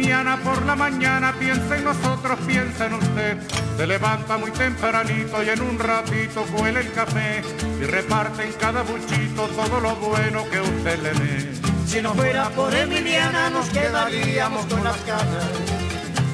Emiliana 0.00 0.38
por 0.38 0.64
la 0.64 0.74
mañana 0.74 1.34
piensa 1.38 1.76
en 1.76 1.84
nosotros, 1.84 2.38
piensa 2.46 2.86
en 2.86 2.94
usted. 2.94 3.36
Se 3.76 3.86
levanta 3.86 4.38
muy 4.38 4.50
tempranito 4.50 5.42
y 5.42 5.50
en 5.50 5.60
un 5.60 5.78
ratito 5.78 6.42
cuela 6.56 6.80
el 6.80 6.90
café 6.92 7.42
y 7.78 7.84
reparte 7.84 8.44
en 8.44 8.52
cada 8.54 8.80
buchito 8.80 9.46
todo 9.48 9.78
lo 9.78 9.94
bueno 9.96 10.42
que 10.50 10.58
usted 10.58 11.02
le 11.02 11.12
dé. 11.12 11.52
Si 11.86 12.00
no 12.00 12.14
fuera 12.14 12.48
por 12.48 12.74
Emiliana 12.74 13.50
nos 13.50 13.68
quedaríamos 13.68 14.64
con 14.64 14.82
las 14.82 15.04
ganas 15.04 15.48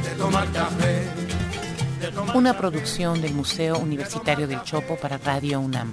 de 0.05 0.11
tomar 0.17 0.49
café, 0.53 1.09
de 2.03 2.13
tomar 2.13 2.37
Una 2.37 2.57
producción 2.57 3.21
del 3.21 3.35
Museo 3.35 3.79
Universitario 3.79 4.47
del 4.47 4.63
Chopo 4.63 4.95
para 4.95 5.19
Radio 5.19 5.59
UNAM. 5.59 5.93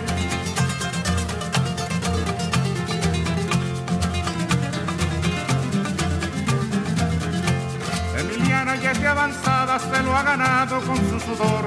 de 8.99 9.07
avanzada, 9.07 9.79
se 9.79 10.03
lo 10.03 10.15
ha 10.15 10.23
ganado 10.23 10.81
con 10.81 10.97
su 10.97 11.19
sudor. 11.19 11.65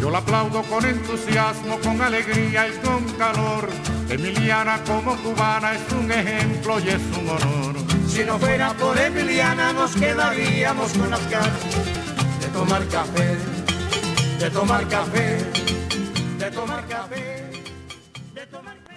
Yo 0.00 0.10
la 0.10 0.18
aplaudo 0.18 0.62
con 0.62 0.84
entusiasmo, 0.84 1.78
con 1.78 2.00
alegría 2.00 2.68
y 2.68 2.72
con 2.86 3.04
calor. 3.12 3.68
Emiliana 4.08 4.80
como 4.84 5.16
cubana 5.16 5.74
es 5.74 5.92
un 5.92 6.10
ejemplo 6.10 6.80
y 6.80 6.88
es 6.88 7.02
un 7.18 7.28
honor. 7.28 7.76
Si 8.08 8.24
no 8.24 8.38
fuera 8.38 8.72
por 8.74 8.98
Emiliana 8.98 9.72
nos 9.72 9.94
quedaríamos 9.94 10.92
con 10.92 11.10
las 11.10 11.30
ganas 11.30 11.60
de 12.40 12.46
tomar 12.48 12.86
café, 12.88 13.36
de 14.38 14.50
tomar 14.50 14.88
café, 14.88 15.38
de 16.38 16.50
tomar 16.50 16.86
café, 16.88 17.50
de 18.34 18.46
tomar 18.46 18.76
café. 18.76 18.92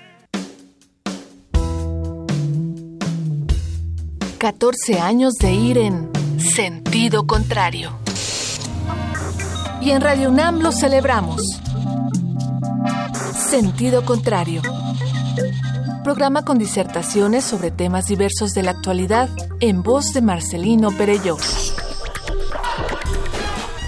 14 4.37 4.99
años 4.99 5.33
de 5.39 5.53
ir 5.53 5.77
en 5.77 6.14
sentido 6.55 7.27
contrario. 7.27 7.91
Y 9.81 9.91
en 9.91 9.99
Radio 9.99 10.29
UNAM 10.29 10.61
lo 10.61 10.71
celebramos. 10.71 11.41
Sentido 13.49 14.05
contrario. 14.05 14.61
Programa 16.05 16.45
con 16.45 16.57
disertaciones 16.57 17.43
sobre 17.43 17.71
temas 17.71 18.05
diversos 18.05 18.53
de 18.53 18.63
la 18.63 18.71
actualidad 18.71 19.27
en 19.59 19.83
voz 19.83 20.13
de 20.13 20.21
Marcelino 20.21 20.91
Perelló. 20.91 21.35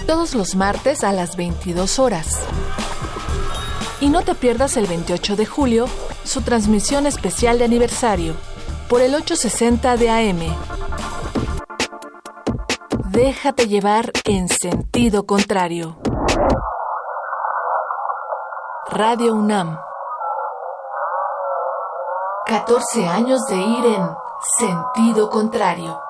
Todos 0.06 0.34
los 0.34 0.54
martes 0.54 1.04
a 1.04 1.14
las 1.14 1.36
22 1.38 1.98
horas. 1.98 2.38
Y 4.02 4.10
no 4.10 4.20
te 4.20 4.34
pierdas 4.34 4.76
el 4.76 4.86
28 4.86 5.36
de 5.36 5.46
julio 5.46 5.86
su 6.22 6.42
transmisión 6.42 7.06
especial 7.06 7.58
de 7.58 7.64
aniversario 7.64 8.34
por 8.90 9.00
el 9.00 9.14
860 9.14 9.96
de 9.96 10.10
AM. 10.10 10.54
Déjate 13.18 13.66
llevar 13.66 14.12
en 14.26 14.48
sentido 14.48 15.26
contrario. 15.26 15.96
Radio 18.90 19.34
UNAM. 19.34 19.76
14 22.46 23.08
años 23.08 23.44
de 23.48 23.56
ir 23.56 23.86
en 23.86 24.08
sentido 24.60 25.30
contrario. 25.30 26.00